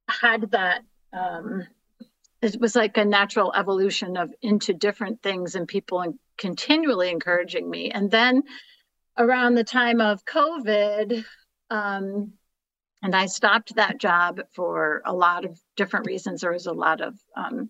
had 0.08 0.50
that 0.50 0.82
um 1.12 1.66
it 2.40 2.60
was 2.60 2.74
like 2.74 2.96
a 2.96 3.04
natural 3.04 3.52
evolution 3.54 4.16
of 4.16 4.34
into 4.42 4.74
different 4.74 5.22
things 5.22 5.54
and 5.54 5.68
people 5.68 6.00
and 6.00 6.18
continually 6.36 7.08
encouraging 7.08 7.70
me. 7.70 7.90
And 7.90 8.10
then 8.10 8.42
around 9.16 9.54
the 9.54 9.64
time 9.64 10.00
of 10.00 10.24
covid 10.24 11.24
um 11.70 12.32
and 13.02 13.16
I 13.16 13.26
stopped 13.26 13.74
that 13.74 13.98
job 13.98 14.40
for 14.54 15.02
a 15.04 15.12
lot 15.12 15.44
of 15.44 15.60
different 15.76 16.06
reasons. 16.06 16.40
There 16.40 16.52
was 16.52 16.66
a 16.66 16.72
lot 16.72 17.00
of 17.00 17.18
um, 17.36 17.68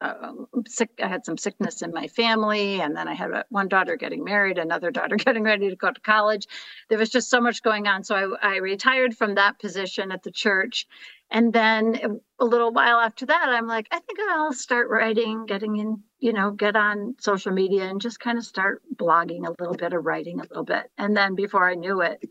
uh, 0.00 0.32
sick. 0.66 0.90
I 1.02 1.08
had 1.08 1.24
some 1.24 1.38
sickness 1.38 1.80
in 1.80 1.92
my 1.92 2.08
family, 2.08 2.80
and 2.80 2.94
then 2.94 3.08
I 3.08 3.14
had 3.14 3.30
one 3.48 3.68
daughter 3.68 3.96
getting 3.96 4.22
married, 4.22 4.58
another 4.58 4.90
daughter 4.90 5.16
getting 5.24 5.44
ready 5.44 5.70
to 5.70 5.76
go 5.76 5.90
to 5.90 6.00
college. 6.00 6.46
There 6.90 6.98
was 6.98 7.08
just 7.10 7.30
so 7.30 7.40
much 7.40 7.62
going 7.62 7.86
on, 7.86 8.04
so 8.04 8.36
I, 8.42 8.54
I 8.54 8.56
retired 8.56 9.16
from 9.16 9.36
that 9.36 9.58
position 9.58 10.12
at 10.12 10.22
the 10.22 10.30
church. 10.30 10.86
And 11.30 11.52
then 11.52 12.20
a 12.38 12.44
little 12.44 12.70
while 12.70 13.00
after 13.00 13.26
that, 13.26 13.48
I'm 13.48 13.66
like, 13.66 13.88
I 13.90 13.98
think 13.98 14.18
I'll 14.30 14.52
start 14.52 14.90
writing, 14.90 15.46
getting 15.46 15.76
in, 15.76 16.02
you 16.18 16.34
know, 16.34 16.50
get 16.50 16.76
on 16.76 17.16
social 17.18 17.50
media 17.50 17.84
and 17.84 18.00
just 18.00 18.20
kind 18.20 18.36
of 18.36 18.44
start 18.44 18.82
blogging 18.94 19.46
a 19.46 19.54
little 19.58 19.74
bit 19.74 19.94
or 19.94 20.00
writing 20.00 20.38
a 20.38 20.42
little 20.42 20.64
bit. 20.64 20.90
And 20.98 21.16
then 21.16 21.34
before 21.34 21.68
I 21.68 21.74
knew 21.74 22.02
it, 22.02 22.22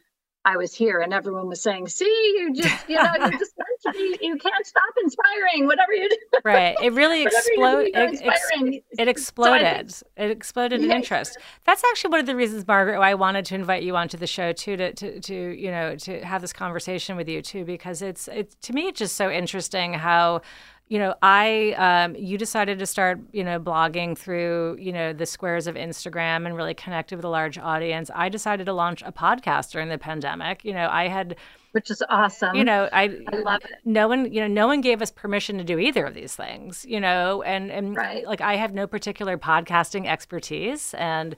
I 0.46 0.58
was 0.58 0.74
here 0.74 1.00
and 1.00 1.14
everyone 1.14 1.48
was 1.48 1.62
saying, 1.62 1.88
see, 1.88 2.06
you 2.06 2.54
just, 2.56 2.90
you 2.90 2.96
know, 2.96 3.12
you 3.18 3.32
just, 3.32 3.54
you 4.22 4.38
can't 4.38 4.66
stop 4.66 4.94
inspiring, 5.02 5.68
whatever 5.68 5.94
you 5.94 6.10
do. 6.10 6.18
Right. 6.44 6.76
It 6.82 6.94
really 6.94 7.24
exploded. 7.26 7.92
It, 7.96 8.22
it, 8.22 8.84
it, 9.00 9.08
exploded. 9.08 9.92
So 9.92 10.06
it 10.18 10.32
exploded 10.32 10.84
in 10.84 10.92
interest. 10.92 11.38
That's 11.66 11.84
actually 11.92 12.12
one 12.12 12.20
of 12.20 12.26
the 12.26 12.36
reasons, 12.36 12.68
Margaret, 12.68 13.00
why 13.00 13.12
I 13.12 13.16
wanted 13.16 13.46
to 13.46 13.56
invite 13.56 13.84
you 13.84 13.96
onto 13.96 14.18
the 14.18 14.28
show 14.28 14.52
too, 14.52 14.76
to, 14.78 14.94
to, 14.94 15.20
to, 15.20 15.34
you 15.34 15.72
know, 15.72 15.96
to 15.96 16.26
have 16.26 16.42
this 16.42 16.54
conversation 16.54 17.16
with 17.16 17.30
you 17.30 17.42
too, 17.42 17.64
because 17.64 18.02
it's, 18.02 18.28
it's, 18.28 18.56
to 18.62 18.74
me, 18.74 18.88
it's 18.88 19.00
just 19.00 19.16
so 19.16 19.32
interesting 19.32 19.94
how, 19.94 20.42
you 20.90 21.00
know, 21.00 21.16
I 21.22 21.74
um, 21.78 22.16
you 22.16 22.38
decided 22.38 22.78
to 22.80 22.86
start, 22.86 23.20
you 23.32 23.44
know, 23.44 23.60
blogging 23.60 24.18
through, 24.18 24.78
you 24.80 24.92
know, 24.92 25.14
the 25.14 25.26
squares 25.26 25.66
of 25.66 25.76
Instagram 25.76 26.46
and 26.46 26.56
really 26.56 26.74
connected 26.74 27.16
with 27.16 27.26
a 27.26 27.30
large 27.30 27.58
audience. 27.58 28.12
I 28.14 28.30
decided 28.30 28.66
to 28.66 28.74
launch 28.74 29.02
a 29.02 29.12
podcast 29.12 29.72
during 29.72 29.90
the 29.90 29.98
pandemic. 29.98 30.64
You 30.64 30.74
know, 30.74 30.88
I 30.92 31.08
had 31.08 31.38
which 31.72 31.90
is 31.90 32.04
awesome. 32.08 32.56
You 32.56 32.64
know, 32.64 32.88
I, 32.94 33.20
I 33.34 33.38
love 33.38 33.66
it. 33.66 33.72
No 33.84 34.08
one, 34.08 34.32
you 34.32 34.42
know, 34.42 34.48
no 34.48 34.68
one 34.68 34.82
gave 34.82 35.02
us 35.02 35.10
permission 35.10 35.58
to 35.58 35.64
do 35.64 35.80
either 35.80 36.06
of 36.06 36.14
these 36.14 36.36
things. 36.36 36.86
You 36.88 37.00
know, 37.00 37.42
and 37.42 37.72
and 37.72 37.96
right. 37.96 38.26
like 38.28 38.42
I 38.42 38.58
have 38.58 38.74
no 38.74 38.86
particular 38.86 39.38
podcasting 39.38 40.06
expertise, 40.06 40.94
and 40.94 41.36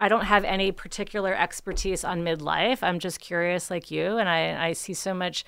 I 0.00 0.08
don't 0.08 0.24
have 0.24 0.44
any 0.44 0.72
particular 0.72 1.34
expertise 1.34 2.04
on 2.04 2.22
midlife. 2.22 2.82
I'm 2.82 2.98
just 2.98 3.20
curious, 3.20 3.70
like 3.70 3.90
you, 3.90 4.16
and 4.16 4.28
I 4.28 4.68
I 4.68 4.72
see 4.72 4.94
so 4.94 5.12
much 5.12 5.44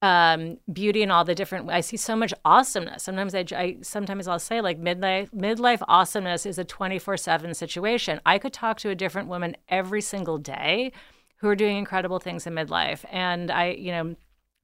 um, 0.00 0.58
beauty 0.72 1.02
and 1.02 1.10
all 1.10 1.24
the 1.24 1.34
different. 1.34 1.70
I 1.70 1.80
see 1.80 1.96
so 1.96 2.14
much 2.14 2.32
awesomeness. 2.44 3.02
Sometimes 3.02 3.34
I, 3.34 3.44
I 3.52 3.76
sometimes 3.82 4.28
I'll 4.28 4.38
say 4.38 4.60
like 4.60 4.80
midlife 4.80 5.30
midlife 5.30 5.82
awesomeness 5.88 6.46
is 6.46 6.58
a 6.58 6.64
twenty 6.64 6.98
four 6.98 7.16
seven 7.16 7.52
situation. 7.54 8.20
I 8.24 8.38
could 8.38 8.52
talk 8.52 8.78
to 8.78 8.90
a 8.90 8.94
different 8.94 9.28
woman 9.28 9.56
every 9.68 10.00
single 10.00 10.38
day 10.38 10.92
who 11.38 11.48
are 11.48 11.56
doing 11.56 11.76
incredible 11.76 12.18
things 12.20 12.46
in 12.46 12.54
midlife, 12.54 13.04
and 13.10 13.50
I 13.50 13.70
you 13.70 13.92
know. 13.92 14.16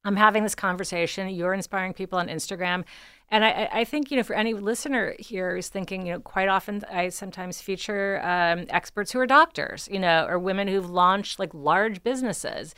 I'm 0.06 0.16
having 0.16 0.42
this 0.42 0.54
conversation. 0.54 1.30
You're 1.30 1.54
inspiring 1.54 1.94
people 1.94 2.18
on 2.18 2.28
Instagram. 2.28 2.84
And 3.30 3.42
I, 3.42 3.70
I, 3.72 3.84
think, 3.84 4.10
you 4.10 4.18
know, 4.18 4.22
for 4.22 4.36
any 4.36 4.52
listener 4.52 5.14
here 5.18 5.54
who's 5.54 5.68
thinking, 5.68 6.06
you 6.06 6.12
know, 6.12 6.20
quite 6.20 6.50
often 6.50 6.82
I 6.92 7.08
sometimes 7.08 7.62
feature 7.62 8.20
um, 8.22 8.66
experts 8.68 9.12
who 9.12 9.20
are 9.20 9.26
doctors, 9.26 9.88
you 9.90 9.98
know, 9.98 10.26
or 10.28 10.38
women 10.38 10.68
who've 10.68 10.90
launched 10.90 11.38
like 11.38 11.54
large 11.54 12.02
businesses 12.02 12.74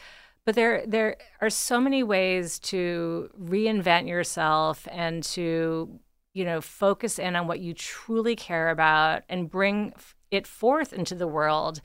but 0.46 0.54
there 0.54 0.84
there 0.86 1.16
are 1.42 1.50
so 1.50 1.78
many 1.78 2.02
ways 2.02 2.58
to 2.60 3.28
reinvent 3.38 4.08
yourself 4.08 4.88
and 4.90 5.22
to 5.22 5.98
you 6.32 6.44
know 6.44 6.60
focus 6.62 7.18
in 7.18 7.36
on 7.36 7.46
what 7.46 7.60
you 7.60 7.74
truly 7.74 8.36
care 8.36 8.70
about 8.70 9.24
and 9.28 9.50
bring 9.50 9.92
it 10.30 10.46
forth 10.46 10.92
into 10.92 11.14
the 11.14 11.26
world 11.26 11.82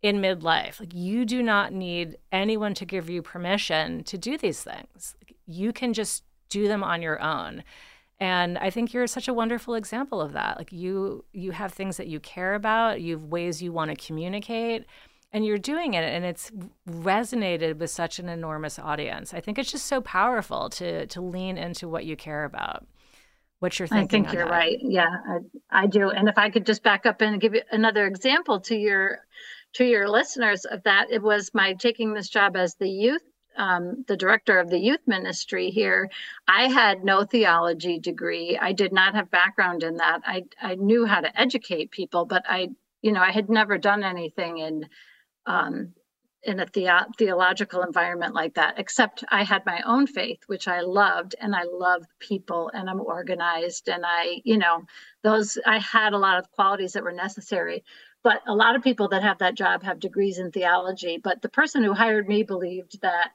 in 0.00 0.20
midlife. 0.20 0.80
Like 0.80 0.94
you 0.94 1.24
do 1.24 1.42
not 1.42 1.72
need 1.72 2.16
anyone 2.30 2.74
to 2.74 2.84
give 2.84 3.10
you 3.10 3.20
permission 3.20 4.04
to 4.04 4.16
do 4.16 4.38
these 4.38 4.62
things. 4.62 5.16
You 5.46 5.72
can 5.72 5.92
just 5.92 6.22
do 6.48 6.68
them 6.68 6.84
on 6.84 7.02
your 7.02 7.20
own. 7.20 7.64
And 8.20 8.58
i 8.58 8.70
think 8.70 8.92
you're 8.92 9.08
such 9.08 9.26
a 9.26 9.34
wonderful 9.34 9.74
example 9.74 10.20
of 10.20 10.34
that. 10.34 10.56
Like 10.56 10.72
you 10.72 11.24
you 11.32 11.50
have 11.50 11.72
things 11.72 11.96
that 11.96 12.06
you 12.06 12.20
care 12.20 12.54
about. 12.54 13.00
You 13.00 13.14
have 13.14 13.24
ways 13.24 13.60
you 13.60 13.72
want 13.72 13.90
to 13.90 14.06
communicate 14.06 14.84
and 15.34 15.44
you're 15.44 15.58
doing 15.58 15.94
it 15.94 16.04
and 16.04 16.24
it's 16.24 16.50
resonated 16.88 17.78
with 17.78 17.90
such 17.90 18.18
an 18.20 18.28
enormous 18.28 18.78
audience. 18.78 19.34
I 19.34 19.40
think 19.40 19.58
it's 19.58 19.70
just 19.70 19.86
so 19.86 20.00
powerful 20.00 20.70
to 20.70 21.06
to 21.08 21.20
lean 21.20 21.58
into 21.58 21.88
what 21.88 22.06
you 22.06 22.16
care 22.16 22.44
about. 22.44 22.86
What 23.58 23.78
you're 23.78 23.88
thinking. 23.88 24.24
I 24.24 24.28
think 24.28 24.34
you're 24.34 24.44
that. 24.44 24.50
right. 24.50 24.78
Yeah, 24.80 25.08
I, 25.28 25.82
I 25.82 25.86
do. 25.86 26.10
And 26.10 26.28
if 26.28 26.38
I 26.38 26.50
could 26.50 26.66
just 26.66 26.82
back 26.82 27.06
up 27.06 27.20
and 27.20 27.40
give 27.40 27.54
you 27.54 27.62
another 27.70 28.06
example 28.06 28.60
to 28.60 28.76
your 28.76 29.20
to 29.74 29.84
your 29.84 30.08
listeners 30.08 30.64
of 30.64 30.82
that, 30.84 31.10
it 31.10 31.22
was 31.22 31.50
my 31.52 31.74
taking 31.74 32.14
this 32.14 32.28
job 32.28 32.56
as 32.56 32.76
the 32.76 32.88
youth 32.88 33.22
um, 33.56 34.04
the 34.08 34.16
director 34.16 34.58
of 34.58 34.68
the 34.68 34.78
youth 34.78 35.00
ministry 35.06 35.70
here, 35.70 36.10
I 36.48 36.68
had 36.68 37.04
no 37.04 37.24
theology 37.24 38.00
degree. 38.00 38.58
I 38.60 38.72
did 38.72 38.92
not 38.92 39.14
have 39.14 39.30
background 39.30 39.82
in 39.82 39.96
that. 39.98 40.22
I 40.26 40.44
I 40.60 40.74
knew 40.74 41.06
how 41.06 41.20
to 41.20 41.40
educate 41.40 41.90
people, 41.90 42.24
but 42.24 42.44
I, 42.48 42.70
you 43.00 43.12
know, 43.12 43.20
I 43.20 43.30
had 43.30 43.48
never 43.48 43.78
done 43.78 44.02
anything 44.02 44.58
in 44.58 44.88
um, 45.46 45.94
in 46.42 46.60
a 46.60 46.66
the- 46.66 47.06
theological 47.18 47.82
environment 47.82 48.34
like 48.34 48.54
that, 48.54 48.78
except 48.78 49.24
I 49.30 49.44
had 49.44 49.64
my 49.64 49.80
own 49.86 50.06
faith, 50.06 50.40
which 50.46 50.68
I 50.68 50.80
loved, 50.80 51.34
and 51.40 51.54
I 51.56 51.62
love 51.64 52.04
people, 52.18 52.70
and 52.74 52.88
I'm 52.88 53.00
organized, 53.00 53.88
and 53.88 54.04
I, 54.06 54.42
you 54.44 54.58
know, 54.58 54.84
those 55.22 55.58
I 55.64 55.78
had 55.78 56.12
a 56.12 56.18
lot 56.18 56.38
of 56.38 56.50
qualities 56.50 56.92
that 56.92 57.02
were 57.02 57.12
necessary. 57.12 57.84
But 58.22 58.40
a 58.46 58.54
lot 58.54 58.74
of 58.76 58.82
people 58.82 59.08
that 59.08 59.22
have 59.22 59.38
that 59.38 59.54
job 59.54 59.82
have 59.82 60.00
degrees 60.00 60.38
in 60.38 60.50
theology. 60.50 61.18
But 61.22 61.42
the 61.42 61.48
person 61.50 61.82
who 61.84 61.92
hired 61.92 62.26
me 62.26 62.42
believed 62.42 63.02
that, 63.02 63.32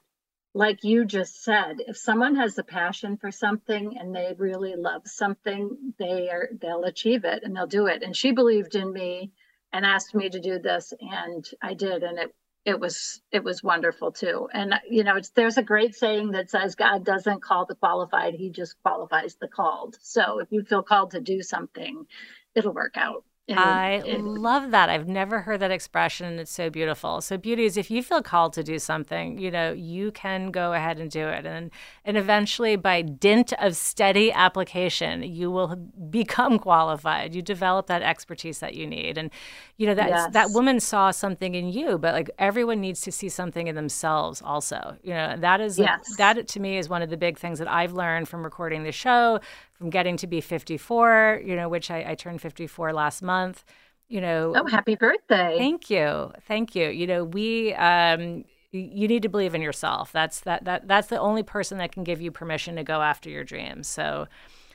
like 0.52 0.82
you 0.82 1.04
just 1.04 1.44
said, 1.44 1.76
if 1.86 1.96
someone 1.96 2.34
has 2.36 2.58
a 2.58 2.64
passion 2.64 3.16
for 3.16 3.30
something 3.30 3.96
and 3.98 4.14
they 4.14 4.34
really 4.36 4.74
love 4.76 5.02
something, 5.06 5.94
they 5.98 6.28
are 6.28 6.48
they'll 6.60 6.84
achieve 6.84 7.24
it 7.24 7.42
and 7.44 7.54
they'll 7.56 7.66
do 7.68 7.86
it. 7.86 8.02
And 8.02 8.16
she 8.16 8.32
believed 8.32 8.74
in 8.74 8.92
me 8.92 9.32
and 9.72 9.86
asked 9.86 10.14
me 10.14 10.28
to 10.28 10.40
do 10.40 10.58
this 10.58 10.92
and 11.00 11.48
I 11.62 11.74
did 11.74 12.02
and 12.02 12.18
it 12.18 12.34
it 12.66 12.78
was 12.78 13.22
it 13.32 13.42
was 13.42 13.62
wonderful 13.62 14.12
too. 14.12 14.48
And 14.52 14.74
you 14.88 15.02
know 15.02 15.18
there's 15.34 15.56
a 15.56 15.62
great 15.62 15.94
saying 15.94 16.32
that 16.32 16.50
says 16.50 16.74
god 16.74 17.04
doesn't 17.04 17.42
call 17.42 17.66
the 17.66 17.74
qualified 17.74 18.34
he 18.34 18.50
just 18.50 18.80
qualifies 18.82 19.36
the 19.36 19.48
called. 19.48 19.96
So 20.02 20.40
if 20.40 20.48
you 20.50 20.62
feel 20.62 20.82
called 20.82 21.12
to 21.12 21.20
do 21.20 21.42
something 21.42 22.06
it'll 22.54 22.74
work 22.74 22.96
out 22.96 23.24
I 23.56 24.02
love 24.18 24.70
that. 24.70 24.88
I've 24.88 25.08
never 25.08 25.40
heard 25.40 25.60
that 25.60 25.70
expression, 25.70 26.26
and 26.26 26.40
it's 26.40 26.52
so 26.52 26.70
beautiful. 26.70 27.20
So, 27.20 27.36
beauty 27.36 27.64
is 27.64 27.76
if 27.76 27.90
you 27.90 28.02
feel 28.02 28.22
called 28.22 28.52
to 28.54 28.62
do 28.62 28.78
something, 28.78 29.38
you 29.38 29.50
know, 29.50 29.72
you 29.72 30.12
can 30.12 30.50
go 30.50 30.72
ahead 30.72 30.98
and 30.98 31.10
do 31.10 31.26
it, 31.26 31.46
and 31.46 31.70
and 32.04 32.16
eventually, 32.16 32.76
by 32.76 33.02
dint 33.02 33.52
of 33.54 33.76
steady 33.76 34.30
application, 34.32 35.22
you 35.22 35.50
will 35.50 35.76
become 36.10 36.58
qualified. 36.60 37.34
You 37.34 37.42
develop 37.42 37.86
that 37.86 38.02
expertise 38.02 38.60
that 38.60 38.74
you 38.74 38.86
need, 38.86 39.18
and 39.18 39.30
you 39.76 39.86
know 39.86 39.94
that 39.94 40.08
yes. 40.08 40.32
that 40.32 40.50
woman 40.50 40.80
saw 40.80 41.10
something 41.10 41.54
in 41.54 41.68
you, 41.68 41.98
but 41.98 42.14
like 42.14 42.30
everyone 42.38 42.80
needs 42.80 43.00
to 43.02 43.12
see 43.12 43.28
something 43.28 43.66
in 43.66 43.74
themselves, 43.74 44.42
also. 44.42 44.96
You 45.02 45.14
know, 45.14 45.36
that 45.38 45.60
is 45.60 45.78
yes. 45.78 46.16
that 46.16 46.46
to 46.46 46.60
me 46.60 46.78
is 46.78 46.88
one 46.88 47.02
of 47.02 47.10
the 47.10 47.16
big 47.16 47.38
things 47.38 47.58
that 47.58 47.68
I've 47.68 47.92
learned 47.92 48.28
from 48.28 48.44
recording 48.44 48.84
the 48.84 48.92
show, 48.92 49.40
from 49.80 49.88
getting 49.88 50.18
to 50.18 50.26
be 50.26 50.42
54, 50.42 51.40
you 51.42 51.56
know, 51.56 51.66
which 51.70 51.90
I, 51.90 52.10
I 52.10 52.14
turned 52.14 52.42
54 52.42 52.92
last 52.92 53.22
month. 53.22 53.64
You 54.08 54.20
know, 54.20 54.52
oh, 54.54 54.66
happy 54.66 54.94
birthday! 54.94 55.54
Thank 55.56 55.88
you, 55.88 56.32
thank 56.46 56.74
you. 56.74 56.88
You 56.88 57.06
know, 57.06 57.24
we 57.24 57.72
um, 57.74 58.44
you 58.72 59.08
need 59.08 59.22
to 59.22 59.28
believe 59.28 59.54
in 59.54 59.62
yourself. 59.62 60.12
That's 60.12 60.40
that 60.40 60.64
that 60.64 60.86
that's 60.86 61.06
the 61.06 61.18
only 61.18 61.44
person 61.44 61.78
that 61.78 61.92
can 61.92 62.04
give 62.04 62.20
you 62.20 62.30
permission 62.30 62.76
to 62.76 62.82
go 62.84 63.00
after 63.00 63.30
your 63.30 63.44
dreams. 63.44 63.88
So. 63.88 64.28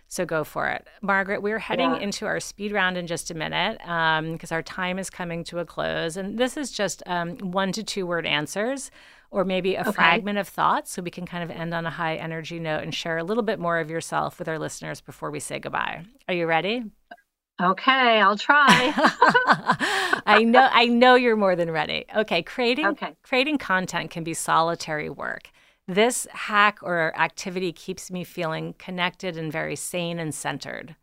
So 0.08 0.24
go 0.24 0.44
for 0.44 0.70
it. 0.70 0.88
Margaret, 1.02 1.42
we're 1.42 1.58
heading 1.58 1.90
yeah. 1.90 2.00
into 2.00 2.28
our 2.28 2.40
speed 2.40 2.72
round 2.72 2.96
in 2.96 3.08
just 3.08 3.32
a 3.32 3.34
minute 3.34 3.82
um, 3.90 4.34
because 4.34 4.52
um, 4.52 4.58
our 4.58 4.62
time 4.62 5.00
is 5.00 5.10
coming 5.10 5.44
to 5.46 5.58
a 5.58 5.66
close. 5.66 6.16
And 6.16 6.38
this 6.38 6.58
is 6.58 6.70
just 6.70 7.02
um, 7.08 7.38
one 7.40 7.72
to 7.72 7.84
two 7.84 8.06
word 8.06 8.28
answers 8.28 8.92
or 9.32 9.44
maybe 9.46 9.76
a 9.76 9.82
okay. 9.82 9.92
fragment 9.92 10.38
of 10.38 10.48
thoughts 10.48 10.92
so 10.92 11.02
we 11.02 11.12
can 11.12 11.26
kind 11.26 11.44
of 11.44 11.52
end 11.52 11.74
on 11.74 11.86
a 11.86 11.90
high 11.90 12.16
energy 12.16 12.60
note 12.60 12.84
and 12.84 12.94
share 12.94 13.18
a 13.18 13.24
little 13.24 13.44
bit 13.44 13.60
more 13.60 13.80
of 13.80 13.90
yourself 13.90 14.40
with 14.40 14.48
our 14.48 14.60
listeners 14.60 15.02
before 15.02 15.32
we 15.32 15.40
say 15.40 15.60
goodbye. 15.60 16.06
Are 16.28 16.34
you 16.34 16.46
ready? 16.46 16.84
Okay, 17.62 18.20
I'll 18.22 18.38
try. 18.38 18.94
I 20.26 20.44
know 20.44 20.68
I 20.72 20.88
know 20.88 21.16
you're 21.16 21.38
more 21.38 21.56
than 21.56 21.72
ready. 21.72 22.06
Okay, 22.14 22.44
creating 22.44 22.88
okay. 22.88 23.16
creating 23.24 23.60
content 23.60 24.12
can 24.12 24.26
be 24.26 24.34
solitary 24.34 25.10
work. 25.10 25.52
This 25.88 26.28
hack 26.32 26.80
or 26.82 27.18
activity 27.18 27.72
keeps 27.72 28.12
me 28.12 28.24
feeling 28.24 28.74
connected 28.78 29.38
and 29.38 29.52
very 29.52 29.76
sane 29.76 30.20
and 30.20 30.34
centered. 30.34 30.96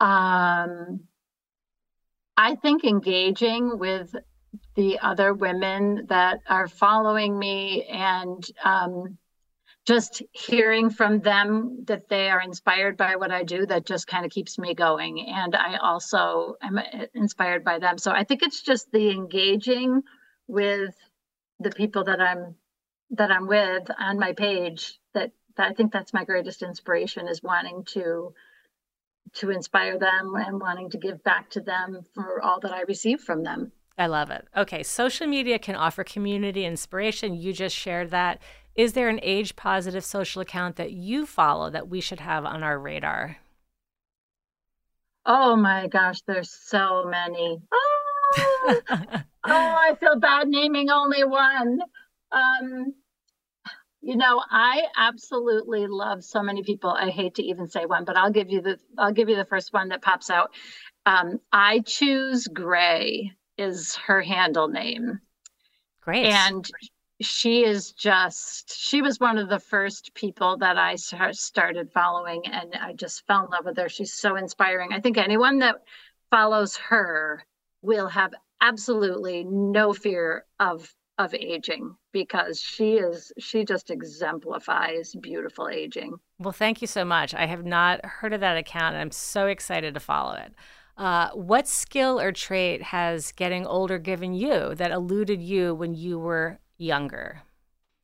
Um, 0.00 1.00
I 2.36 2.56
think 2.56 2.84
engaging 2.84 3.78
with 3.78 4.14
the 4.74 4.98
other 5.00 5.34
women 5.34 6.06
that 6.08 6.40
are 6.48 6.68
following 6.68 7.38
me 7.38 7.84
and 7.84 8.44
um, 8.64 9.18
just 9.86 10.22
hearing 10.32 10.90
from 10.90 11.20
them 11.20 11.84
that 11.86 12.08
they 12.08 12.30
are 12.30 12.40
inspired 12.40 12.96
by 12.96 13.16
what 13.16 13.30
I 13.30 13.42
do, 13.42 13.66
that 13.66 13.84
just 13.84 14.06
kind 14.06 14.24
of 14.24 14.30
keeps 14.30 14.58
me 14.58 14.74
going. 14.74 15.26
And 15.28 15.54
I 15.54 15.76
also 15.76 16.56
am 16.62 16.78
uh, 16.78 17.06
inspired 17.14 17.64
by 17.64 17.78
them. 17.78 17.98
So 17.98 18.10
I 18.10 18.24
think 18.24 18.42
it's 18.42 18.62
just 18.62 18.90
the 18.92 19.10
engaging 19.10 20.02
with 20.46 20.94
the 21.60 21.70
people 21.70 22.04
that 22.04 22.20
I'm 22.20 22.54
that 23.10 23.30
I'm 23.30 23.46
with 23.46 23.88
on 23.98 24.18
my 24.18 24.32
page 24.32 24.98
that, 25.12 25.30
that 25.56 25.70
I 25.70 25.74
think 25.74 25.92
that's 25.92 26.14
my 26.14 26.24
greatest 26.24 26.62
inspiration 26.62 27.28
is 27.28 27.42
wanting 27.42 27.84
to 27.92 28.34
to 29.34 29.50
inspire 29.50 29.98
them 29.98 30.34
and 30.34 30.60
wanting 30.60 30.90
to 30.90 30.98
give 30.98 31.22
back 31.22 31.50
to 31.50 31.60
them 31.60 32.04
for 32.14 32.40
all 32.42 32.60
that 32.60 32.72
I 32.72 32.82
receive 32.82 33.20
from 33.20 33.42
them. 33.42 33.72
I 33.96 34.06
love 34.06 34.30
it. 34.30 34.48
Okay, 34.56 34.82
social 34.82 35.26
media 35.26 35.58
can 35.58 35.76
offer 35.76 36.02
community 36.02 36.64
inspiration. 36.64 37.36
You 37.36 37.52
just 37.52 37.76
shared 37.76 38.10
that. 38.10 38.40
Is 38.74 38.94
there 38.94 39.08
an 39.08 39.20
age 39.22 39.54
positive 39.54 40.04
social 40.04 40.42
account 40.42 40.76
that 40.76 40.92
you 40.92 41.26
follow 41.26 41.70
that 41.70 41.88
we 41.88 42.00
should 42.00 42.20
have 42.20 42.44
on 42.44 42.64
our 42.64 42.78
radar? 42.78 43.36
Oh 45.24 45.54
my 45.56 45.86
gosh, 45.86 46.20
there's 46.22 46.50
so 46.50 47.04
many. 47.06 47.60
Oh, 48.66 48.82
oh 49.44 49.52
I 49.52 49.94
feel 50.00 50.18
bad 50.18 50.48
naming 50.48 50.90
only 50.90 51.22
one. 51.22 51.80
Um, 52.32 52.94
you 54.00 54.16
know, 54.16 54.42
I 54.50 54.84
absolutely 54.96 55.86
love 55.86 56.24
so 56.24 56.42
many 56.42 56.62
people. 56.62 56.90
I 56.90 57.10
hate 57.10 57.34
to 57.34 57.42
even 57.42 57.68
say 57.68 57.84
one, 57.84 58.04
but 58.06 58.16
I'll 58.16 58.30
give 58.30 58.50
you 58.50 58.62
the 58.62 58.78
I'll 58.98 59.12
give 59.12 59.28
you 59.28 59.36
the 59.36 59.44
first 59.44 59.72
one 59.72 59.90
that 59.90 60.02
pops 60.02 60.30
out. 60.30 60.50
Um, 61.04 61.40
I 61.52 61.80
choose 61.80 62.48
Gray 62.48 63.32
is 63.58 63.96
her 63.96 64.22
handle 64.22 64.68
name. 64.68 65.20
Great. 66.00 66.26
And 66.26 66.70
she 67.20 67.64
is 67.64 67.92
just 67.92 68.76
she 68.76 69.00
was 69.00 69.20
one 69.20 69.38
of 69.38 69.48
the 69.48 69.60
first 69.60 70.14
people 70.14 70.56
that 70.58 70.76
I 70.76 70.96
started 70.96 71.92
following 71.92 72.42
and 72.46 72.74
I 72.74 72.92
just 72.92 73.26
fell 73.26 73.44
in 73.44 73.50
love 73.50 73.64
with 73.64 73.76
her. 73.78 73.88
She's 73.88 74.12
so 74.12 74.36
inspiring. 74.36 74.92
I 74.92 75.00
think 75.00 75.16
anyone 75.16 75.60
that 75.60 75.76
follows 76.30 76.76
her 76.76 77.44
will 77.82 78.08
have 78.08 78.34
absolutely 78.60 79.44
no 79.44 79.92
fear 79.92 80.44
of 80.58 80.92
of 81.16 81.32
aging 81.32 81.94
because 82.12 82.60
she 82.60 82.94
is 82.94 83.32
she 83.38 83.64
just 83.64 83.90
exemplifies 83.90 85.14
beautiful 85.20 85.68
aging. 85.68 86.14
Well, 86.40 86.52
thank 86.52 86.80
you 86.80 86.88
so 86.88 87.04
much. 87.04 87.34
I 87.34 87.46
have 87.46 87.64
not 87.64 88.04
heard 88.04 88.32
of 88.32 88.40
that 88.40 88.56
account 88.56 88.94
and 88.94 89.02
I'm 89.02 89.12
so 89.12 89.46
excited 89.46 89.94
to 89.94 90.00
follow 90.00 90.34
it. 90.34 90.52
Uh, 90.96 91.30
what 91.30 91.66
skill 91.66 92.20
or 92.20 92.30
trait 92.30 92.82
has 92.82 93.32
getting 93.32 93.66
older 93.66 93.98
given 93.98 94.32
you 94.32 94.74
that 94.76 94.92
eluded 94.92 95.42
you 95.42 95.74
when 95.74 95.94
you 95.94 96.18
were 96.18 96.58
younger? 96.78 97.42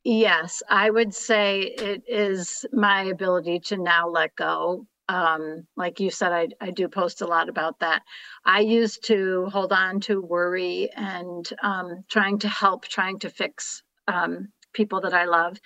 Yes, 0.03 0.63
I 0.67 0.89
would 0.89 1.13
say 1.13 1.61
it 1.61 2.03
is 2.07 2.65
my 2.73 3.03
ability 3.03 3.59
to 3.65 3.77
now 3.77 4.09
let 4.09 4.35
go. 4.35 4.87
Um, 5.07 5.67
like 5.75 5.99
you 5.99 6.09
said, 6.09 6.31
I, 6.31 6.47
I 6.59 6.71
do 6.71 6.87
post 6.87 7.21
a 7.21 7.27
lot 7.27 7.49
about 7.49 7.79
that. 7.79 8.01
I 8.43 8.61
used 8.61 9.05
to 9.07 9.47
hold 9.51 9.71
on 9.71 9.99
to 10.01 10.21
worry 10.21 10.89
and 10.95 11.47
um, 11.61 12.03
trying 12.09 12.39
to 12.39 12.49
help, 12.49 12.87
trying 12.87 13.19
to 13.19 13.29
fix 13.29 13.83
um, 14.07 14.49
people 14.73 15.01
that 15.01 15.13
I 15.13 15.25
love. 15.25 15.59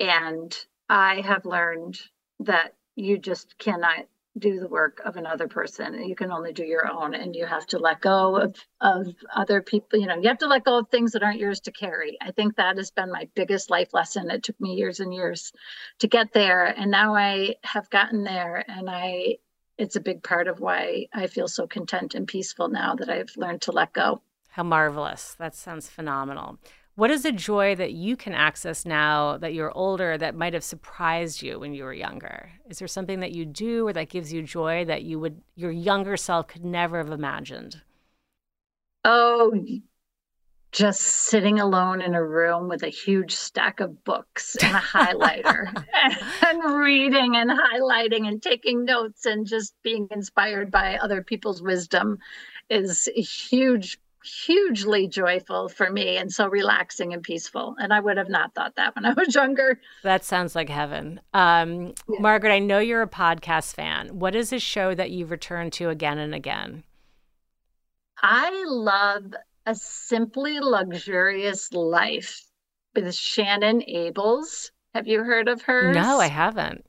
And 0.00 0.56
I 0.88 1.20
have 1.20 1.44
learned 1.44 2.00
that 2.40 2.74
you 2.96 3.18
just 3.18 3.58
cannot 3.58 4.06
do 4.38 4.58
the 4.58 4.68
work 4.68 5.00
of 5.04 5.16
another 5.16 5.46
person. 5.46 6.08
You 6.08 6.14
can 6.14 6.32
only 6.32 6.52
do 6.52 6.64
your 6.64 6.90
own, 6.90 7.14
and 7.14 7.36
you 7.36 7.44
have 7.44 7.66
to 7.68 7.78
let 7.78 8.00
go 8.00 8.36
of, 8.36 8.56
of 8.80 9.14
other 9.34 9.60
people. 9.60 9.98
You 9.98 10.06
know, 10.06 10.16
you 10.16 10.28
have 10.28 10.38
to 10.38 10.46
let 10.46 10.64
go 10.64 10.78
of 10.78 10.88
things 10.88 11.12
that 11.12 11.22
aren't 11.22 11.38
yours 11.38 11.60
to 11.60 11.72
carry. 11.72 12.16
I 12.20 12.30
think 12.32 12.56
that 12.56 12.78
has 12.78 12.90
been 12.90 13.12
my 13.12 13.28
biggest 13.34 13.70
life 13.70 13.92
lesson. 13.92 14.30
It 14.30 14.42
took 14.42 14.58
me 14.60 14.74
years 14.74 15.00
and 15.00 15.12
years 15.12 15.52
to 15.98 16.08
get 16.08 16.32
there, 16.32 16.64
and 16.64 16.90
now 16.90 17.14
I 17.14 17.56
have 17.64 17.90
gotten 17.90 18.24
there, 18.24 18.64
and 18.66 18.88
I. 18.88 19.38
It's 19.78 19.96
a 19.96 20.00
big 20.00 20.22
part 20.22 20.48
of 20.48 20.60
why 20.60 21.06
I 21.14 21.26
feel 21.26 21.48
so 21.48 21.66
content 21.66 22.14
and 22.14 22.28
peaceful 22.28 22.68
now 22.68 22.94
that 22.94 23.08
I've 23.08 23.32
learned 23.36 23.62
to 23.62 23.72
let 23.72 23.92
go. 23.92 24.20
How 24.50 24.62
marvelous. 24.62 25.34
That 25.38 25.54
sounds 25.54 25.88
phenomenal. 25.88 26.58
What 26.94 27.10
is 27.10 27.24
a 27.24 27.32
joy 27.32 27.74
that 27.76 27.92
you 27.92 28.16
can 28.18 28.34
access 28.34 28.84
now 28.84 29.38
that 29.38 29.54
you're 29.54 29.74
older 29.74 30.18
that 30.18 30.34
might 30.34 30.52
have 30.52 30.62
surprised 30.62 31.40
you 31.40 31.58
when 31.58 31.72
you 31.72 31.84
were 31.84 31.94
younger? 31.94 32.50
Is 32.68 32.78
there 32.78 32.88
something 32.88 33.20
that 33.20 33.32
you 33.32 33.46
do 33.46 33.88
or 33.88 33.94
that 33.94 34.10
gives 34.10 34.30
you 34.30 34.42
joy 34.42 34.84
that 34.84 35.02
you 35.02 35.18
would 35.18 35.40
your 35.54 35.70
younger 35.70 36.18
self 36.18 36.48
could 36.48 36.66
never 36.66 36.98
have 36.98 37.10
imagined? 37.10 37.80
Oh, 39.06 39.54
just 40.70 41.00
sitting 41.00 41.60
alone 41.60 42.02
in 42.02 42.14
a 42.14 42.22
room 42.22 42.68
with 42.68 42.82
a 42.82 42.88
huge 42.88 43.34
stack 43.34 43.80
of 43.80 44.04
books 44.04 44.56
and 44.62 44.76
a 44.76 44.80
highlighter 44.80 45.66
and 46.46 46.78
reading 46.78 47.36
and 47.36 47.50
highlighting 47.50 48.28
and 48.28 48.42
taking 48.42 48.84
notes 48.84 49.24
and 49.24 49.46
just 49.46 49.74
being 49.82 50.08
inspired 50.10 50.70
by 50.70 50.96
other 50.96 51.22
people's 51.22 51.62
wisdom 51.62 52.18
is 52.68 53.08
a 53.14 53.20
huge 53.20 53.98
hugely 54.24 55.08
joyful 55.08 55.68
for 55.68 55.90
me 55.90 56.16
and 56.16 56.32
so 56.32 56.48
relaxing 56.48 57.12
and 57.12 57.22
peaceful. 57.22 57.74
And 57.78 57.92
I 57.92 58.00
would 58.00 58.16
have 58.16 58.28
not 58.28 58.54
thought 58.54 58.76
that 58.76 58.94
when 58.94 59.04
I 59.04 59.12
was 59.16 59.34
younger. 59.34 59.80
That 60.02 60.24
sounds 60.24 60.54
like 60.54 60.68
heaven. 60.68 61.20
Um, 61.34 61.94
yeah. 62.08 62.20
Margaret, 62.20 62.52
I 62.52 62.58
know 62.58 62.78
you're 62.78 63.02
a 63.02 63.08
podcast 63.08 63.74
fan. 63.74 64.18
What 64.18 64.34
is 64.34 64.52
a 64.52 64.58
show 64.58 64.94
that 64.94 65.10
you've 65.10 65.30
returned 65.30 65.72
to 65.74 65.88
again 65.88 66.18
and 66.18 66.34
again? 66.34 66.84
I 68.22 68.64
love 68.68 69.34
A 69.66 69.74
Simply 69.74 70.60
Luxurious 70.60 71.72
Life 71.72 72.42
with 72.94 73.14
Shannon 73.14 73.82
Ables. 73.88 74.70
Have 74.94 75.08
you 75.08 75.24
heard 75.24 75.48
of 75.48 75.62
her? 75.62 75.92
No, 75.92 76.20
I 76.20 76.28
haven't. 76.28 76.84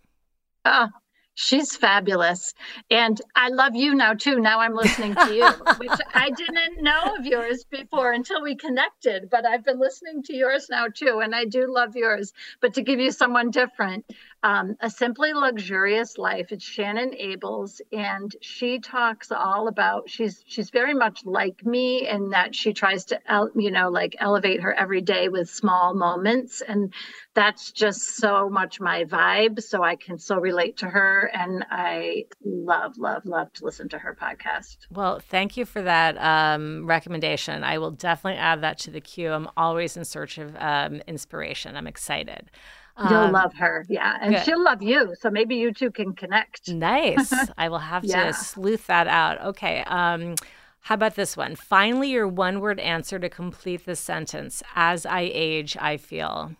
Oh, 0.66 0.90
She's 1.36 1.76
fabulous. 1.76 2.54
And 2.92 3.20
I 3.36 3.50
love 3.50 3.76
you 3.76 3.96
now 3.96 4.14
too. 4.14 4.40
Now 4.40 4.60
I'm 4.60 4.76
listening 4.76 5.16
to 5.16 5.34
you, 5.34 5.48
which 5.78 6.00
I 6.14 6.30
didn't 6.30 6.84
know 6.84 7.16
of 7.18 7.26
yours 7.26 7.66
before 7.70 8.12
until 8.12 8.44
we 8.44 8.56
connected, 8.56 9.30
but 9.32 9.46
I've 9.46 9.66
been 9.66 9.80
listening 9.80 10.22
to 10.24 10.36
yours 10.36 10.68
now 10.70 10.88
too. 10.94 11.22
And 11.24 11.34
I 11.34 11.46
do 11.46 11.72
love 11.72 11.96
yours. 11.96 12.34
But 12.62 12.76
to 12.76 12.84
give 12.84 13.00
you 13.00 13.12
someone 13.12 13.50
different, 13.50 14.06
um, 14.44 14.76
A 14.82 14.90
Simply 14.90 15.34
Luxurious 15.34 16.18
Life, 16.18 16.52
it's 16.52 16.64
Shannon 16.64 17.12
Ables, 17.12 17.82
and 17.92 18.36
she 18.42 18.80
talks 18.80 19.32
all 19.32 19.68
about 19.68 20.10
she's 20.10 20.44
she's 20.46 20.70
very 20.70 20.94
much 20.94 21.26
like 21.26 21.66
me 21.66 22.08
in 22.08 22.30
that 22.30 22.54
she 22.54 22.74
tries 22.74 23.06
to 23.06 23.20
you 23.56 23.72
know 23.72 23.90
like 23.90 24.16
elevate 24.20 24.62
her 24.62 24.74
every 24.74 25.02
day 25.02 25.30
with 25.30 25.50
small 25.50 25.94
moments 25.94 26.62
and 26.62 26.94
that's 27.34 27.72
just 27.72 28.18
so 28.18 28.50
much 28.50 28.80
my 28.80 29.06
vibe. 29.06 29.62
So 29.62 29.84
I 29.84 29.96
can 29.96 30.18
so 30.18 30.38
relate 30.38 30.78
to 30.78 30.88
her. 30.88 31.32
And 31.34 31.66
I 31.70 32.26
love, 32.44 32.98
love, 32.98 33.26
love 33.26 33.52
to 33.54 33.66
listen 33.66 33.90
to 33.90 34.00
her 34.00 34.16
podcast. 34.20 34.78
Well, 34.92 35.20
thank 35.20 35.58
you 35.58 35.66
for 35.66 35.82
that 35.82 36.18
um, 36.18 36.86
recommendation. 36.86 37.64
I 37.64 37.78
will 37.78 37.92
definitely 37.92 38.40
add 38.40 38.62
that 38.62 38.78
to 38.80 38.92
the 38.92 39.02
queue. 39.02 39.32
I'm 39.32 39.50
always 39.58 39.98
in 39.98 40.06
search 40.06 40.38
of 40.38 40.56
um, 40.58 41.02
inspiration. 41.08 41.76
I'm 41.76 41.88
excited. 41.88 42.52
You'll 42.98 43.14
um, 43.14 43.32
love 43.32 43.54
her. 43.56 43.86
Yeah. 43.90 44.18
And 44.22 44.36
good. 44.36 44.46
she'll 44.46 44.64
love 44.64 44.84
you. 44.84 45.16
So 45.20 45.30
maybe 45.30 45.56
you 45.56 45.74
two 45.74 45.90
can 45.90 46.14
connect. 46.14 46.70
Nice. 46.70 47.34
I 47.58 47.70
will 47.70 47.80
have 47.80 48.06
yeah. 48.06 48.28
to 48.28 48.34
sleuth 48.34 48.88
that 48.88 49.08
out. 49.08 49.42
Okay. 49.42 49.84
Um, 49.88 50.36
how 50.82 50.96
about 50.96 51.16
this 51.16 51.36
one? 51.36 51.56
Finally, 51.56 52.12
your 52.12 52.28
one 52.28 52.60
word 52.60 52.80
answer 52.80 53.18
to 53.18 53.30
complete 53.30 53.86
the 53.86 53.96
sentence. 53.96 54.62
As 54.76 55.06
I 55.06 55.22
age, 55.34 55.76
I 55.80 55.98
feel 55.98 56.56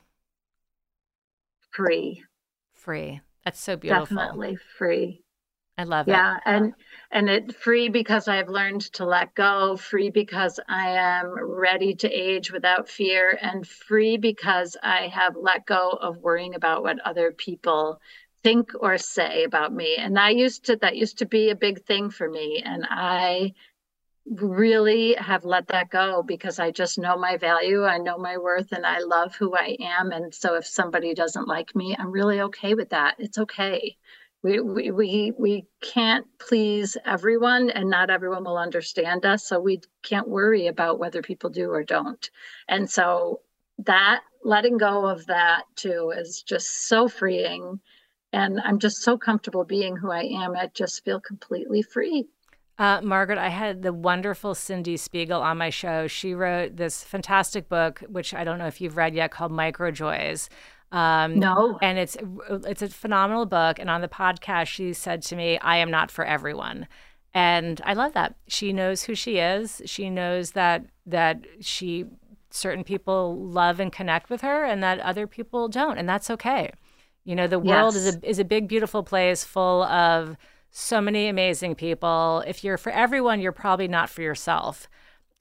free. 1.72 2.24
Free. 2.74 3.22
That's 3.44 3.60
so 3.60 3.76
beautiful. 3.76 4.16
Definitely 4.16 4.58
free. 4.78 5.23
I 5.78 5.84
love 5.84 6.08
yeah, 6.08 6.36
it. 6.38 6.44
Yeah, 6.46 6.56
and 6.56 6.74
and 7.12 7.30
it 7.30 7.56
free 7.56 7.90
because 7.90 8.28
I've 8.28 8.50
learned 8.50 8.82
to 8.94 9.06
let 9.06 9.34
go, 9.36 9.78
free 9.78 10.10
because 10.10 10.60
I 10.68 10.90
am 10.90 11.34
ready 11.34 11.96
to 11.96 12.10
age 12.10 12.52
without 12.52 12.90
fear, 12.90 13.38
and 13.42 13.68
free 13.68 14.18
because 14.18 14.78
I 14.82 15.08
have 15.08 15.36
let 15.36 15.66
go 15.66 15.90
of 15.92 16.18
worrying 16.18 16.56
about 16.56 16.84
what 16.84 17.00
other 17.00 17.32
people 17.32 18.00
think 18.44 18.72
or 18.80 18.98
say 18.98 19.44
about 19.46 19.74
me. 19.74 19.96
And 19.98 20.20
I 20.20 20.30
used 20.30 20.66
to 20.66 20.76
that 20.78 20.98
used 20.98 21.20
to 21.20 21.26
be 21.26 21.50
a 21.50 21.56
big 21.56 21.84
thing 21.86 22.10
for 22.10 22.30
me, 22.30 22.62
and 22.64 22.86
I 22.90 23.54
really 24.26 25.16
have 25.16 25.44
let 25.46 25.68
that 25.68 25.90
go 25.90 26.24
because 26.24 26.60
I 26.60 26.72
just 26.72 26.98
know 26.98 27.18
my 27.18 27.38
value, 27.38 27.84
I 27.84 27.98
know 27.98 28.18
my 28.18 28.38
worth, 28.38 28.72
and 28.72 28.86
I 28.86 29.00
love 29.00 29.36
who 29.36 29.56
I 29.56 29.78
am. 29.82 30.12
And 30.12 30.34
so 30.34 30.56
if 30.56 30.66
somebody 30.66 31.14
doesn't 31.14 31.48
like 31.48 31.76
me, 31.76 31.96
I'm 31.98 32.12
really 32.12 32.42
okay 32.42 32.74
with 32.74 32.90
that. 32.90 33.16
It's 33.20 33.38
okay. 33.38 33.98
We, 34.44 34.60
we, 34.60 34.92
we, 34.92 35.32
we 35.40 35.66
can't 35.82 36.26
please 36.38 36.98
everyone, 37.06 37.70
and 37.70 37.90
not 37.90 38.10
everyone 38.10 38.44
will 38.44 38.58
understand 38.58 39.26
us. 39.26 39.46
So 39.46 39.60
we 39.60 39.82
can't 40.04 40.28
worry 40.28 40.68
about 40.68 41.00
whether 41.00 41.22
people 41.22 41.50
do 41.50 41.70
or 41.70 41.84
don't. 41.84 42.30
And 42.68 42.90
so 42.90 43.40
that 43.80 44.22
letting 44.44 44.78
go 44.78 45.06
of 45.06 45.26
that 45.28 45.64
too 45.76 46.14
is 46.16 46.44
just 46.44 46.88
so 46.88 47.08
freeing. 47.08 47.80
And 48.34 48.60
I'm 48.60 48.80
just 48.80 48.98
so 48.98 49.18
comfortable 49.18 49.64
being 49.64 49.96
who 49.96 50.12
I 50.12 50.24
am. 50.24 50.56
I 50.56 50.70
just 50.74 51.06
feel 51.06 51.22
completely 51.22 51.82
free. 51.82 52.26
Uh, 52.80 53.00
Margaret, 53.04 53.38
I 53.38 53.50
had 53.50 53.84
the 53.84 53.94
wonderful 53.94 54.56
Cyndie 54.56 54.98
Spiegel 54.98 55.42
on 55.42 55.60
my 55.60 55.70
show. 55.70 56.08
She 56.08 56.34
wrote 56.34 56.76
this 56.76 57.04
fantastic 57.04 57.70
book, 57.70 58.04
which 58.10 58.34
I 58.34 58.44
don't 58.44 58.58
know 58.58 58.66
if 58.66 58.82
you've 58.82 58.98
read 58.98 59.14
yet, 59.14 59.30
called 59.30 59.52
Microjoys. 59.52 60.50
Um, 60.94 61.40
no, 61.40 61.80
and 61.82 61.98
it's 61.98 62.16
it's 62.50 62.84
a 62.84 62.88
phenomenal 62.88 63.48
book. 63.48 63.80
And 63.80 63.90
on 63.90 64.02
the 64.02 64.08
podcast, 64.08 64.68
she 64.68 64.94
said 64.94 65.24
to 65.24 65.36
me, 65.36 65.58
"I 65.58 65.78
am 65.78 65.90
not 65.90 66.12
for 66.12 66.24
everyone," 66.24 66.88
and 67.34 67.82
I 67.84 67.94
love 67.94 68.14
that. 68.14 68.36
She 68.48 68.72
knows 68.72 69.04
who 69.04 69.16
she 69.16 69.40
is. 69.40 69.82
She 69.86 70.12
knows 70.12 70.52
that 70.52 70.86
that 71.08 71.40
she 71.62 72.06
certain 72.52 72.84
people 72.84 73.36
love 73.36 73.80
and 73.80 73.92
connect 73.92 74.30
with 74.30 74.42
her, 74.42 74.64
and 74.64 74.84
that 74.84 75.00
other 75.00 75.26
people 75.26 75.68
don't, 75.68 75.98
and 75.98 76.08
that's 76.08 76.30
okay. 76.30 76.72
You 77.26 77.36
know, 77.36 77.48
the 77.48 77.58
world 77.58 77.96
yes. 77.96 78.04
is 78.04 78.16
a 78.16 78.30
is 78.30 78.40
a 78.40 78.46
big, 78.46 78.68
beautiful 78.68 79.02
place 79.02 79.44
full 79.44 79.82
of 79.84 80.38
so 80.70 81.02
many 81.02 81.28
amazing 81.28 81.74
people. 81.74 82.44
If 82.46 82.64
you're 82.64 82.78
for 82.78 82.92
everyone, 82.92 83.42
you're 83.42 83.52
probably 83.52 83.88
not 83.88 84.12
for 84.12 84.22
yourself. 84.22 84.88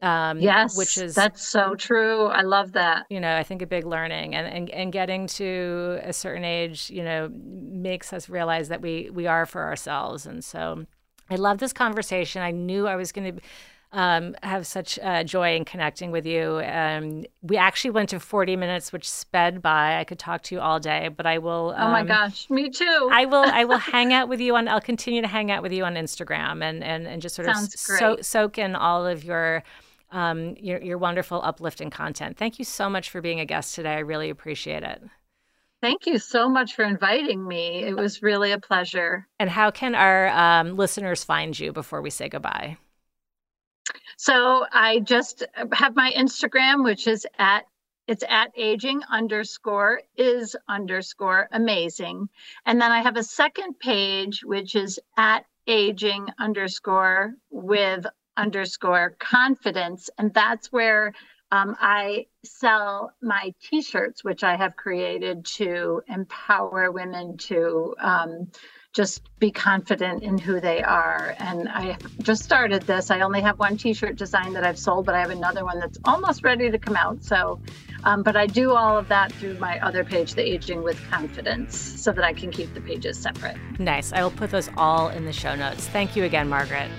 Um, 0.02 0.40
yes, 0.40 0.76
which 0.76 0.98
is 0.98 1.14
that's 1.14 1.46
so 1.46 1.76
true. 1.76 2.26
I 2.26 2.42
love 2.42 2.72
that. 2.72 3.06
You 3.08 3.20
know, 3.20 3.36
I 3.36 3.44
think 3.44 3.62
a 3.62 3.66
big 3.66 3.86
learning 3.86 4.34
and, 4.34 4.46
and 4.46 4.68
and 4.70 4.92
getting 4.92 5.28
to 5.28 6.00
a 6.02 6.12
certain 6.12 6.44
age, 6.44 6.90
you 6.90 7.04
know, 7.04 7.30
makes 7.32 8.12
us 8.12 8.28
realize 8.28 8.68
that 8.68 8.82
we 8.82 9.10
we 9.10 9.28
are 9.28 9.46
for 9.46 9.62
ourselves. 9.62 10.26
And 10.26 10.44
so, 10.44 10.86
I 11.30 11.36
love 11.36 11.58
this 11.58 11.72
conversation. 11.72 12.42
I 12.42 12.50
knew 12.50 12.88
I 12.88 12.96
was 12.96 13.12
going 13.12 13.36
to 13.36 13.42
um, 13.92 14.34
have 14.42 14.66
such 14.66 14.98
uh, 15.00 15.22
joy 15.22 15.54
in 15.54 15.64
connecting 15.64 16.10
with 16.10 16.24
you. 16.24 16.62
Um, 16.64 17.24
we 17.42 17.56
actually 17.56 17.90
went 17.90 18.08
to 18.08 18.20
40 18.20 18.56
minutes, 18.56 18.92
which 18.92 19.08
sped 19.08 19.60
by. 19.60 19.98
I 20.00 20.04
could 20.04 20.18
talk 20.18 20.42
to 20.44 20.54
you 20.54 20.60
all 20.60 20.80
day, 20.80 21.08
but 21.08 21.26
I 21.26 21.38
will. 21.38 21.74
Um, 21.76 21.88
oh 21.88 21.92
my 21.92 22.00
um, 22.00 22.06
gosh, 22.06 22.48
me 22.48 22.70
too. 22.70 23.10
I 23.12 23.26
will. 23.26 23.44
I 23.44 23.64
will 23.64 23.78
hang 23.94 24.12
out 24.12 24.28
with 24.28 24.40
you 24.40 24.56
on. 24.56 24.66
I'll 24.66 24.80
continue 24.80 25.20
to 25.20 25.28
hang 25.28 25.50
out 25.50 25.62
with 25.62 25.72
you 25.72 25.84
on 25.84 25.94
Instagram 25.94 26.62
and 26.62 26.82
and 26.82 27.06
and 27.06 27.20
just 27.20 27.34
sort 27.34 27.48
of 27.48 27.56
so, 27.56 28.16
soak 28.20 28.58
in 28.58 28.74
all 28.74 29.06
of 29.06 29.24
your. 29.24 29.62
Um, 30.12 30.56
your, 30.60 30.80
your 30.82 30.98
wonderful 30.98 31.40
uplifting 31.42 31.88
content. 31.88 32.36
Thank 32.36 32.58
you 32.58 32.66
so 32.66 32.90
much 32.90 33.08
for 33.08 33.22
being 33.22 33.40
a 33.40 33.46
guest 33.46 33.74
today. 33.74 33.94
I 33.94 34.00
really 34.00 34.28
appreciate 34.28 34.82
it. 34.82 35.02
Thank 35.80 36.06
you 36.06 36.18
so 36.18 36.48
much 36.48 36.74
for 36.74 36.84
inviting 36.84 37.46
me. 37.46 37.82
It 37.82 37.96
was 37.96 38.22
really 38.22 38.52
a 38.52 38.60
pleasure. 38.60 39.26
And 39.40 39.50
how 39.50 39.72
can 39.72 39.96
our 39.96 40.28
um, 40.28 40.76
listeners 40.76 41.24
find 41.24 41.58
you 41.58 41.72
before 41.72 42.00
we 42.02 42.10
say 42.10 42.28
goodbye? 42.28 42.76
So 44.16 44.64
I 44.70 45.00
just 45.00 45.44
have 45.72 45.96
my 45.96 46.12
Instagram, 46.16 46.84
which 46.84 47.08
is 47.08 47.26
at 47.38 47.64
it's 48.08 48.24
at 48.28 48.50
aging 48.56 49.00
underscore 49.10 50.02
is 50.16 50.56
underscore 50.68 51.48
amazing. 51.52 52.28
And 52.66 52.80
then 52.80 52.92
I 52.92 53.00
have 53.00 53.16
a 53.16 53.22
second 53.22 53.78
page, 53.78 54.42
which 54.44 54.74
is 54.74 55.00
at 55.16 55.44
aging 55.66 56.26
underscore 56.38 57.34
with 57.50 58.04
underscore 58.36 59.16
confidence. 59.18 60.10
And 60.18 60.32
that's 60.32 60.72
where 60.72 61.12
um, 61.50 61.76
I 61.80 62.26
sell 62.44 63.12
my 63.20 63.54
t 63.62 63.82
shirts, 63.82 64.24
which 64.24 64.42
I 64.42 64.56
have 64.56 64.76
created 64.76 65.44
to 65.56 66.02
empower 66.08 66.90
women 66.90 67.36
to 67.38 67.94
um, 68.00 68.48
just 68.92 69.22
be 69.38 69.50
confident 69.50 70.22
in 70.22 70.36
who 70.36 70.60
they 70.60 70.82
are. 70.82 71.34
And 71.38 71.68
I 71.68 71.96
just 72.20 72.42
started 72.42 72.82
this. 72.82 73.10
I 73.10 73.20
only 73.20 73.40
have 73.40 73.58
one 73.58 73.76
T-shirt 73.76 74.16
design 74.16 74.52
that 74.52 74.64
I've 74.64 74.78
sold, 74.78 75.06
but 75.06 75.14
I 75.14 75.20
have 75.20 75.30
another 75.30 75.64
one 75.64 75.80
that's 75.80 75.98
almost 76.04 76.44
ready 76.44 76.70
to 76.70 76.78
come 76.78 76.96
out. 76.96 77.24
So, 77.24 77.58
um, 78.04 78.22
but 78.22 78.36
I 78.36 78.46
do 78.46 78.72
all 78.72 78.98
of 78.98 79.08
that 79.08 79.32
through 79.32 79.58
my 79.58 79.80
other 79.80 80.04
page, 80.04 80.34
the 80.34 80.42
Aging 80.42 80.82
with 80.82 81.00
Confidence, 81.10 81.78
so 81.78 82.12
that 82.12 82.24
I 82.24 82.34
can 82.34 82.50
keep 82.50 82.74
the 82.74 82.82
pages 82.82 83.18
separate. 83.18 83.56
Nice. 83.78 84.12
I 84.12 84.22
will 84.22 84.30
put 84.30 84.50
those 84.50 84.68
all 84.76 85.08
in 85.08 85.24
the 85.24 85.32
show 85.32 85.54
notes. 85.54 85.88
Thank 85.88 86.14
you 86.14 86.24
again, 86.24 86.48
Margaret. 86.48 86.90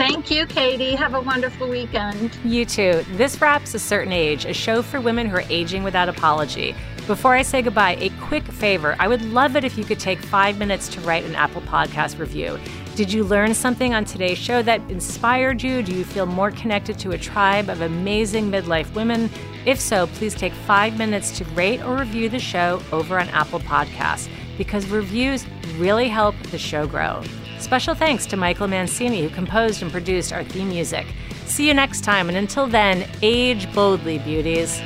Thank 0.00 0.30
you, 0.30 0.46
Katie. 0.46 0.94
Have 0.94 1.12
a 1.12 1.20
wonderful 1.20 1.68
weekend. 1.68 2.34
You 2.42 2.64
too. 2.64 3.04
This 3.16 3.38
wraps 3.38 3.74
A 3.74 3.78
Certain 3.78 4.14
Age, 4.14 4.46
a 4.46 4.54
show 4.54 4.80
for 4.80 4.98
women 4.98 5.28
who 5.28 5.36
are 5.36 5.44
aging 5.50 5.82
without 5.82 6.08
apology. 6.08 6.74
Before 7.06 7.34
I 7.34 7.42
say 7.42 7.60
goodbye, 7.60 7.96
a 8.00 8.08
quick 8.18 8.44
favor. 8.44 8.96
I 8.98 9.08
would 9.08 9.20
love 9.20 9.56
it 9.56 9.64
if 9.64 9.76
you 9.76 9.84
could 9.84 10.00
take 10.00 10.18
five 10.18 10.56
minutes 10.56 10.88
to 10.94 11.02
write 11.02 11.26
an 11.26 11.34
Apple 11.34 11.60
Podcast 11.60 12.18
review. 12.18 12.58
Did 12.96 13.12
you 13.12 13.24
learn 13.24 13.52
something 13.52 13.92
on 13.92 14.06
today's 14.06 14.38
show 14.38 14.62
that 14.62 14.80
inspired 14.90 15.62
you? 15.62 15.82
Do 15.82 15.92
you 15.92 16.04
feel 16.04 16.24
more 16.24 16.50
connected 16.50 16.98
to 17.00 17.10
a 17.10 17.18
tribe 17.18 17.68
of 17.68 17.82
amazing 17.82 18.50
midlife 18.50 18.94
women? 18.94 19.28
If 19.66 19.78
so, 19.78 20.06
please 20.06 20.34
take 20.34 20.54
five 20.54 20.96
minutes 20.96 21.36
to 21.36 21.44
rate 21.50 21.82
or 21.82 21.98
review 21.98 22.30
the 22.30 22.38
show 22.38 22.80
over 22.90 23.20
on 23.20 23.28
Apple 23.28 23.60
Podcasts 23.60 24.30
because 24.56 24.86
reviews 24.86 25.44
really 25.76 26.08
help 26.08 26.34
the 26.44 26.58
show 26.58 26.86
grow. 26.86 27.22
Special 27.60 27.94
thanks 27.94 28.26
to 28.26 28.36
Michael 28.36 28.66
Mancini, 28.66 29.22
who 29.22 29.28
composed 29.28 29.82
and 29.82 29.92
produced 29.92 30.32
our 30.32 30.42
theme 30.42 30.70
music. 30.70 31.06
See 31.44 31.68
you 31.68 31.74
next 31.74 32.02
time, 32.02 32.28
and 32.28 32.36
until 32.36 32.66
then, 32.66 33.08
age 33.22 33.72
boldly, 33.72 34.18
beauties. 34.18 34.80